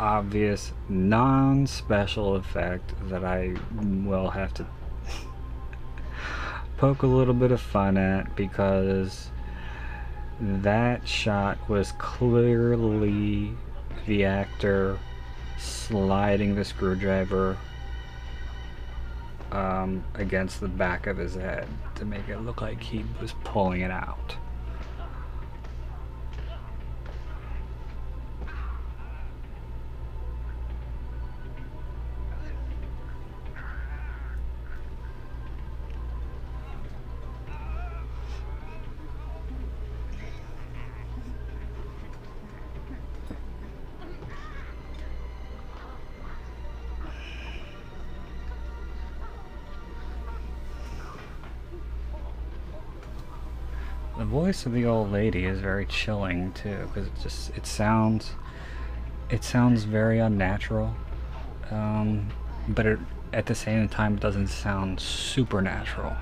obvious 0.00 0.72
non-special 0.88 2.34
effect 2.34 2.92
that 3.08 3.24
I 3.24 3.54
will 4.04 4.30
have 4.30 4.52
to 4.54 4.66
poke 6.78 7.04
a 7.04 7.06
little 7.06 7.34
bit 7.34 7.52
of 7.52 7.60
fun 7.60 7.96
at 7.96 8.34
because 8.34 9.30
that 10.40 11.06
shot 11.06 11.56
was 11.68 11.92
clearly 11.98 13.52
the 14.06 14.24
actor 14.24 14.98
sliding 15.58 16.56
the 16.56 16.64
screwdriver 16.64 17.56
um, 19.52 20.02
against 20.16 20.58
the 20.58 20.66
back 20.66 21.06
of 21.06 21.16
his 21.16 21.36
head 21.36 21.68
to 21.94 22.04
make 22.04 22.28
it 22.28 22.38
look 22.38 22.60
like 22.60 22.82
he 22.82 23.04
was 23.20 23.34
pulling 23.44 23.82
it 23.82 23.92
out. 23.92 24.34
Voice 54.52 54.66
of 54.66 54.72
the 54.72 54.84
old 54.84 55.10
lady 55.10 55.46
is 55.46 55.60
very 55.60 55.86
chilling 55.86 56.52
too, 56.52 56.76
because 56.86 57.06
it 57.06 57.12
just 57.22 57.56
it 57.56 57.66
sounds 57.66 58.32
it 59.30 59.42
sounds 59.42 59.84
very 59.84 60.18
unnatural, 60.18 60.94
um, 61.70 62.30
but 62.68 62.84
it, 62.84 62.98
at 63.32 63.46
the 63.46 63.54
same 63.54 63.88
time 63.88 64.12
it 64.16 64.20
doesn't 64.20 64.48
sound 64.48 65.00
supernatural. 65.00 66.14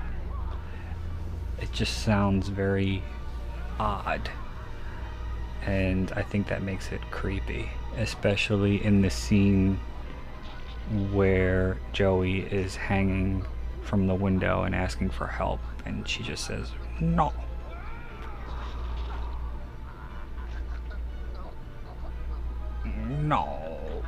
It 1.59 1.73
just 1.73 2.03
sounds 2.03 2.47
very 2.47 3.03
odd, 3.77 4.29
and 5.65 6.09
I 6.13 6.23
think 6.23 6.47
that 6.47 6.63
makes 6.63 6.93
it 6.93 7.01
creepy, 7.11 7.69
especially 7.97 8.81
in 8.81 9.01
the 9.01 9.09
scene 9.09 9.77
where 11.11 11.77
Joey 11.91 12.43
is 12.43 12.77
hanging 12.77 13.45
from 13.81 14.07
the 14.07 14.15
window 14.15 14.63
and 14.63 14.73
asking 14.73 15.09
for 15.09 15.27
help, 15.27 15.59
and 15.85 16.07
she 16.07 16.23
just 16.23 16.45
says 16.45 16.71
no. 17.01 17.33
No. 23.31 24.03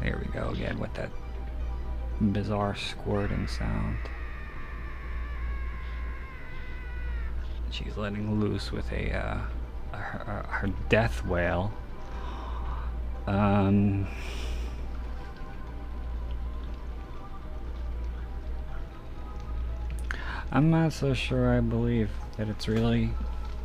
There 0.00 0.22
we 0.24 0.32
go 0.32 0.50
again 0.50 0.78
with 0.78 0.94
that 0.94 1.10
bizarre 2.20 2.76
squirting 2.76 3.48
sound. 3.48 3.98
She's 7.72 7.96
letting 7.96 8.38
loose 8.38 8.70
with 8.70 8.92
a, 8.92 9.12
uh, 9.12 9.40
her, 9.96 10.46
her 10.50 10.68
death 10.88 11.26
wail. 11.26 11.72
Um. 13.26 14.06
I'm 20.54 20.70
not 20.70 20.92
so 20.92 21.14
sure 21.14 21.50
I 21.52 21.58
believe 21.58 22.10
that 22.36 22.48
it's 22.48 22.68
really 22.68 23.10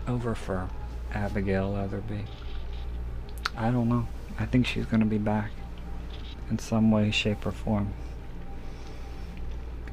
over 0.08 0.34
for 0.34 0.68
Abigail 1.14 1.72
Leatherby. 1.72 2.26
I 3.56 3.70
don't 3.70 3.88
know. 3.88 4.08
I 4.40 4.48
think 4.48 4.66
she's 4.66 4.88
going 4.88 5.02
to 5.02 5.06
be 5.06 5.20
back 5.20 5.52
in 6.50 6.58
some 6.58 6.90
way, 6.90 7.12
shape, 7.12 7.46
or 7.46 7.52
form. 7.52 7.94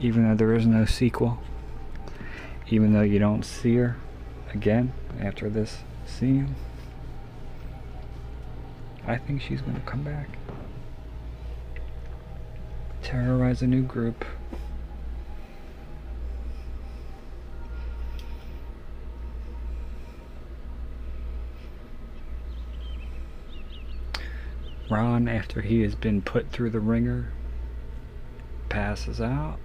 Even 0.00 0.26
though 0.26 0.36
there 0.36 0.54
is 0.54 0.64
no 0.64 0.86
sequel, 0.86 1.38
even 2.68 2.94
though 2.94 3.02
you 3.02 3.18
don't 3.18 3.44
see 3.44 3.76
her 3.76 3.98
again 4.54 4.94
after 5.20 5.50
this 5.50 5.80
scene, 6.06 6.54
I 9.06 9.18
think 9.18 9.42
she's 9.42 9.60
going 9.60 9.76
to 9.76 9.82
come 9.82 10.02
back. 10.02 10.30
Terrorize 13.02 13.60
a 13.60 13.66
new 13.66 13.82
group. 13.82 14.24
Ron, 24.88 25.28
after 25.28 25.62
he 25.62 25.82
has 25.82 25.94
been 25.94 26.22
put 26.22 26.50
through 26.50 26.70
the 26.70 26.80
ringer, 26.80 27.32
passes 28.68 29.20
out. 29.20 29.58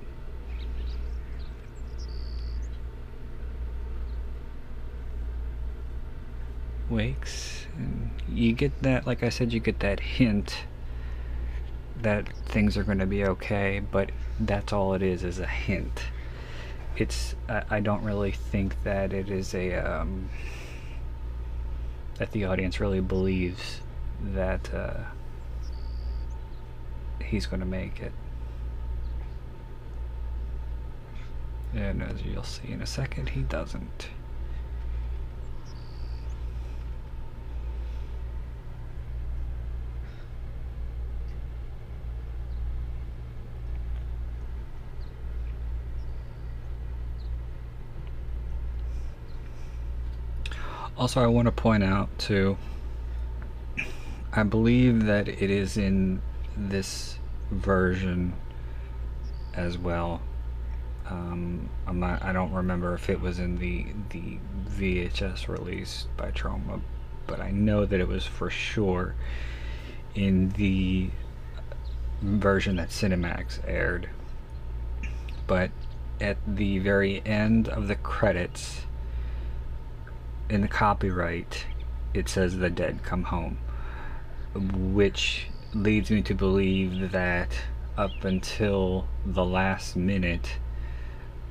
Wakes, 6.89 7.67
and 7.77 8.09
you 8.27 8.53
get 8.53 8.81
that, 8.81 9.05
like 9.07 9.23
I 9.23 9.29
said, 9.29 9.53
you 9.53 9.59
get 9.59 9.79
that 9.79 9.99
hint 9.99 10.65
that 12.01 12.27
things 12.47 12.75
are 12.75 12.83
going 12.83 12.97
to 12.97 13.05
be 13.05 13.23
okay, 13.23 13.79
but 13.79 14.11
that's 14.39 14.73
all 14.73 14.93
it 14.95 15.03
is, 15.03 15.23
is 15.23 15.39
a 15.39 15.45
hint. 15.45 16.01
It's, 16.97 17.35
I, 17.47 17.63
I 17.69 17.79
don't 17.79 18.03
really 18.03 18.31
think 18.31 18.81
that 18.83 19.13
it 19.13 19.29
is 19.29 19.53
a, 19.53 19.75
um, 19.75 20.29
that 22.17 22.31
the 22.31 22.45
audience 22.45 22.79
really 22.79 23.01
believes 23.01 23.81
that, 24.33 24.73
uh, 24.73 25.03
he's 27.23 27.45
going 27.45 27.59
to 27.59 27.65
make 27.65 28.01
it. 28.01 28.11
And 31.73 32.03
as 32.03 32.21
you'll 32.23 32.43
see 32.43 32.69
in 32.69 32.81
a 32.81 32.85
second, 32.85 33.29
he 33.29 33.41
doesn't. 33.43 34.09
Also, 50.97 51.19
I 51.19 51.25
want 51.25 51.47
to 51.47 51.51
point 51.51 51.83
out 51.83 52.09
too, 52.19 52.57
I 54.33 54.43
believe 54.43 55.05
that 55.05 55.27
it 55.27 55.49
is 55.49 55.75
in 55.75 56.21
this 56.55 57.17
version 57.51 58.33
as 59.53 59.77
well. 59.77 60.21
Um, 61.09 61.69
I'm 61.85 61.99
not. 61.99 62.23
I 62.23 62.31
don't 62.31 62.53
remember 62.53 62.93
if 62.93 63.09
it 63.09 63.19
was 63.19 63.39
in 63.39 63.57
the 63.57 63.87
the 64.09 64.39
VHS 64.69 65.49
release 65.49 66.07
by 66.15 66.31
Troma, 66.31 66.79
but 67.27 67.41
I 67.41 67.51
know 67.51 67.85
that 67.85 67.99
it 67.99 68.07
was 68.07 68.25
for 68.25 68.49
sure 68.49 69.15
in 70.15 70.49
the 70.51 71.09
version 72.21 72.77
that 72.77 72.89
Cinemax 72.89 73.59
aired. 73.67 74.09
But 75.47 75.71
at 76.21 76.37
the 76.47 76.79
very 76.79 77.21
end 77.25 77.67
of 77.67 77.89
the 77.89 77.95
credits, 77.95 78.81
in 80.49 80.61
the 80.61 80.69
copyright, 80.69 81.65
it 82.13 82.29
says 82.29 82.57
"The 82.57 82.69
Dead 82.69 83.03
Come 83.03 83.23
Home," 83.23 83.57
which 84.53 85.47
leads 85.73 86.11
me 86.11 86.21
to 86.23 86.33
believe 86.33 87.11
that 87.11 87.49
up 87.97 88.23
until 88.23 89.07
the 89.25 89.45
last 89.45 89.95
minute, 89.95 90.57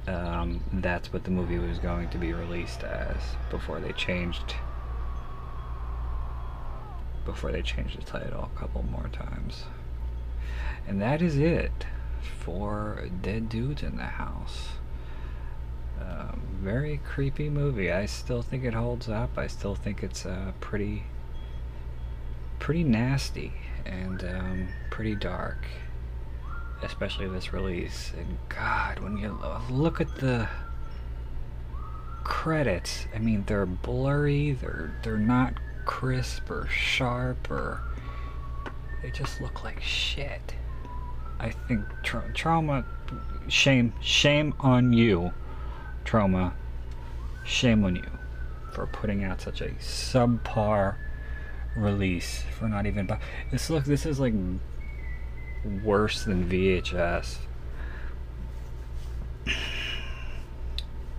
um, 0.07 0.63
that's 0.73 1.13
what 1.13 1.25
the 1.25 1.31
movie 1.31 1.59
was 1.59 1.79
going 1.79 2.09
to 2.11 2.19
be 2.19 2.33
released 2.33 2.83
as 2.83 3.17
before 3.51 3.81
they 3.81 3.93
changed 3.93 4.55
before 7.25 7.53
they 7.53 7.63
changed 7.63 7.99
the 7.99 8.03
title 8.03 8.51
a 8.55 8.59
couple 8.59 8.83
more 8.83 9.09
times. 9.13 9.65
And 10.89 11.01
that 11.01 11.23
is 11.23 11.37
it 11.37 11.87
for 12.41 13.09
Dead 13.23 13.49
Dudes 13.49 13.83
in 13.83 13.97
the 13.97 14.05
House. 14.05 14.71
Um, 16.01 16.43
very 16.61 16.99
creepy 17.05 17.51
movie. 17.51 17.93
I 17.93 18.07
still 18.07 18.43
think 18.43 18.65
it 18.65 18.75
holds 18.75 19.09
up. 19.09 19.37
I 19.37 19.47
still 19.47 19.75
think 19.75 20.03
it's 20.03 20.25
uh, 20.25 20.53
pretty 20.61 21.05
pretty 22.61 22.85
nasty 22.85 23.53
and 23.85 24.23
um, 24.23 24.69
pretty 24.91 25.17
dark, 25.17 25.67
especially 26.83 27.27
this 27.27 27.53
release. 27.53 28.13
And 28.17 28.39
God, 28.49 29.01
when 29.01 29.17
you 29.17 29.37
look 29.69 30.01
at 30.01 30.15
the 30.17 30.49
credits, 32.23 33.07
I 33.15 33.19
mean, 33.19 33.43
they're 33.47 33.67
blurry. 33.67 34.53
They're 34.53 34.95
they're 35.03 35.17
not 35.17 35.55
crisp 35.87 36.49
or 36.51 36.69
sharp 36.69 37.51
or 37.51 37.81
they 39.03 39.11
just 39.11 39.41
look 39.41 39.65
like 39.65 39.81
shit. 39.83 40.55
I 41.41 41.51
think 41.51 41.87
tra- 42.03 42.31
Troma, 42.35 42.85
shame, 43.49 43.95
shame 44.03 44.55
on 44.61 44.93
you, 44.93 45.33
Troma, 46.05 46.53
shame 47.45 47.83
on 47.85 47.97
you 47.97 48.11
for 48.73 48.87
putting 48.87 49.25
out 49.25 49.41
such 49.41 49.63
a 49.63 49.71
subpar 49.81 50.97
release 51.77 52.45
for 52.59 52.69
not 52.69 52.87
even 52.87 53.07
bu- 53.07 53.15
this 53.51 53.71
look 53.71 53.85
this 53.85 54.07
is 54.07 54.19
like 54.19 54.35
worse 55.85 56.25
than 56.25 56.49
VHS 56.49 57.37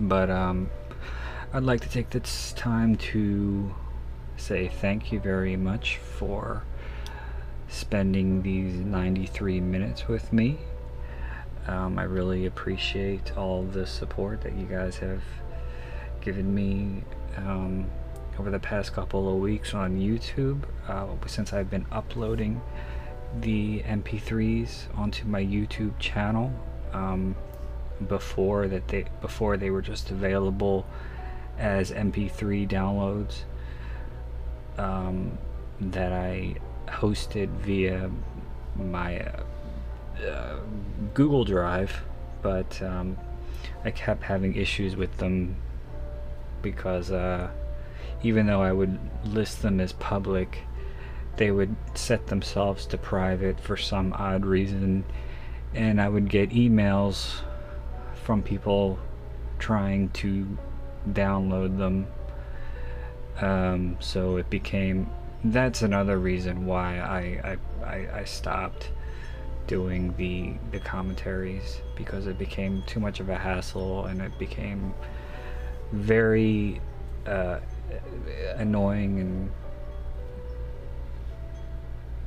but 0.00 0.30
um 0.30 0.68
I'd 1.54 1.64
like 1.64 1.80
to 1.82 1.88
take 1.88 2.10
this 2.10 2.52
time 2.54 2.96
to 2.96 3.74
say 4.36 4.68
thank 4.68 5.12
you 5.12 5.20
very 5.20 5.56
much 5.56 5.98
for 5.98 6.64
spending 7.68 8.42
these 8.42 8.74
93 8.74 9.60
minutes 9.60 10.08
with 10.08 10.32
me. 10.32 10.58
Um, 11.66 11.98
I 11.98 12.04
really 12.04 12.46
appreciate 12.46 13.36
all 13.36 13.64
the 13.64 13.86
support 13.86 14.40
that 14.42 14.54
you 14.54 14.66
guys 14.66 14.96
have 14.98 15.22
given 16.20 16.54
me 16.54 17.04
um, 17.36 17.90
over 18.38 18.50
the 18.50 18.58
past 18.58 18.92
couple 18.94 19.28
of 19.28 19.40
weeks 19.40 19.74
on 19.74 19.98
YouTube 19.98 20.62
uh, 20.88 21.06
since 21.26 21.52
I've 21.52 21.70
been 21.70 21.86
uploading 21.92 22.60
the 23.40 23.80
MP3s 23.80 24.96
onto 24.96 25.26
my 25.26 25.42
YouTube 25.42 25.98
channel 25.98 26.52
um, 26.92 27.34
before 28.08 28.68
that 28.68 28.88
they 28.88 29.04
before 29.20 29.56
they 29.56 29.70
were 29.70 29.82
just 29.82 30.10
available 30.10 30.86
as 31.58 31.90
MP3 31.90 32.68
downloads 32.68 33.42
um, 34.78 35.38
that 35.80 36.12
I 36.12 36.56
hosted 36.86 37.48
via 37.60 38.10
my 38.76 39.20
uh, 39.20 39.42
uh, 40.26 40.60
Google 41.14 41.44
Drive, 41.44 42.02
but 42.42 42.80
um, 42.82 43.16
I 43.84 43.90
kept 43.90 44.22
having 44.22 44.54
issues 44.56 44.96
with 44.96 45.16
them 45.18 45.56
because 46.62 47.10
uh, 47.10 47.50
even 48.22 48.46
though 48.46 48.62
I 48.62 48.72
would 48.72 48.98
list 49.24 49.62
them 49.62 49.80
as 49.80 49.92
public, 49.92 50.60
they 51.36 51.50
would 51.50 51.74
set 51.94 52.26
themselves 52.26 52.86
to 52.86 52.98
private 52.98 53.58
for 53.58 53.76
some 53.76 54.12
odd 54.12 54.44
reason, 54.44 55.04
and 55.74 56.00
I 56.00 56.08
would 56.08 56.28
get 56.28 56.50
emails 56.50 57.40
from 58.24 58.42
people 58.42 58.98
trying 59.58 60.10
to 60.10 60.58
download 61.10 61.78
them. 61.78 62.06
Um, 63.40 63.96
so 64.00 64.36
it 64.36 64.50
became 64.50 65.10
that's 65.44 65.82
another 65.82 66.18
reason 66.18 66.66
why 66.66 66.98
I, 67.00 67.56
I, 67.84 68.20
I, 68.20 68.24
stopped 68.24 68.92
doing 69.66 70.14
the 70.16 70.54
the 70.70 70.78
commentaries 70.78 71.80
because 71.96 72.26
it 72.26 72.38
became 72.38 72.82
too 72.86 73.00
much 73.00 73.18
of 73.18 73.28
a 73.28 73.36
hassle 73.36 74.06
and 74.06 74.20
it 74.20 74.38
became 74.38 74.94
very 75.90 76.80
uh, 77.26 77.58
annoying 78.56 79.20
and 79.20 79.50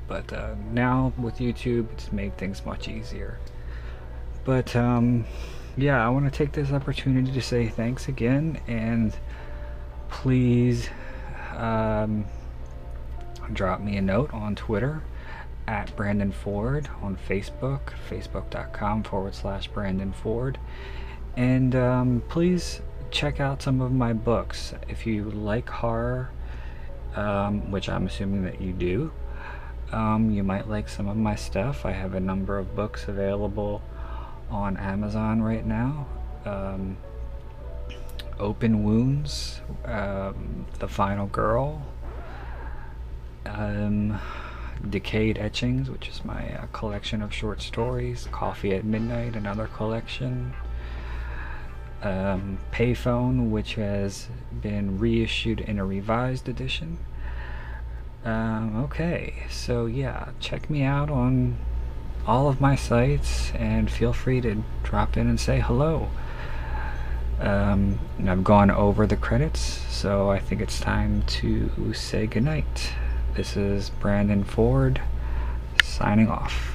but 0.07 0.31
uh, 0.33 0.55
now 0.71 1.11
with 1.17 1.37
YouTube 1.37 1.91
it's 1.93 2.11
made 2.11 2.37
things 2.37 2.65
much 2.65 2.87
easier 2.87 3.39
but 4.43 4.75
um, 4.75 5.25
yeah 5.77 6.05
I 6.05 6.09
want 6.09 6.31
to 6.31 6.37
take 6.37 6.51
this 6.51 6.71
opportunity 6.71 7.31
to 7.31 7.41
say 7.41 7.67
thanks 7.67 8.07
again 8.07 8.59
and 8.67 9.15
please 10.09 10.89
um, 11.55 12.25
drop 13.53 13.81
me 13.81 13.97
a 13.97 14.01
note 14.01 14.33
on 14.33 14.55
Twitter 14.55 15.01
at 15.67 15.95
Brandon 15.95 16.31
Ford 16.31 16.87
on 17.01 17.17
Facebook, 17.27 17.93
facebook.com 18.09 19.03
forward 19.03 19.35
slash 19.35 19.67
Brandon 19.67 20.11
Ford. 20.11 20.59
And 21.35 21.75
um, 21.75 22.23
please 22.29 22.81
check 23.11 23.39
out 23.39 23.61
some 23.61 23.81
of 23.81 23.91
my 23.91 24.13
books. 24.13 24.73
If 24.87 25.05
you 25.05 25.25
like 25.31 25.69
horror, 25.69 26.29
um, 27.15 27.71
which 27.71 27.89
I'm 27.89 28.07
assuming 28.07 28.43
that 28.43 28.61
you 28.61 28.73
do, 28.73 29.11
um, 29.91 30.31
you 30.31 30.43
might 30.43 30.67
like 30.67 30.89
some 30.89 31.07
of 31.07 31.17
my 31.17 31.35
stuff. 31.35 31.85
I 31.85 31.91
have 31.91 32.13
a 32.13 32.19
number 32.19 32.57
of 32.57 32.75
books 32.75 33.07
available 33.07 33.81
on 34.49 34.77
Amazon 34.77 35.41
right 35.41 35.65
now. 35.65 36.07
Um, 36.45 36.97
Open 38.39 38.83
Wounds, 38.83 39.61
um, 39.85 40.65
The 40.79 40.87
Final 40.87 41.27
Girl, 41.27 41.81
um, 43.45 44.19
Decayed 44.89 45.37
Etchings, 45.37 45.89
which 45.89 46.09
is 46.09 46.25
my 46.25 46.53
uh, 46.57 46.65
collection 46.73 47.21
of 47.21 47.33
short 47.33 47.61
stories, 47.61 48.27
Coffee 48.31 48.73
at 48.75 48.83
Midnight, 48.83 49.35
another 49.35 49.67
collection, 49.67 50.53
um, 52.01 52.59
Payphone, 52.71 53.49
which 53.49 53.75
has 53.75 54.27
been 54.61 54.99
reissued 54.99 55.59
in 55.59 55.79
a 55.79 55.85
revised 55.85 56.47
edition. 56.47 56.99
Um, 58.23 58.83
okay, 58.85 59.43
so 59.49 59.85
yeah, 59.85 60.29
check 60.39 60.69
me 60.69 60.83
out 60.83 61.09
on 61.09 61.57
all 62.25 62.47
of 62.47 62.59
my 62.59 62.75
sites 62.75 63.51
and 63.53 63.89
feel 63.89 64.13
free 64.13 64.41
to 64.41 64.63
drop 64.83 65.15
in 65.15 65.27
and 65.27 65.39
say 65.39 65.59
hello. 65.59 66.09
Um, 67.39 67.99
I've 68.25 68.43
gone 68.43 68.71
over 68.71 69.05
the 69.05 69.17
credits, 69.17 69.59
so 69.59 70.29
I 70.31 70.39
think 70.39 70.61
it's 70.61 70.79
time 70.79 71.21
to 71.23 71.93
say 71.93 72.27
goodnight. 72.27 72.93
This 73.35 73.57
is 73.57 73.89
Brandon 73.89 74.43
Ford 74.43 75.01
signing 75.83 76.29
off. 76.29 76.74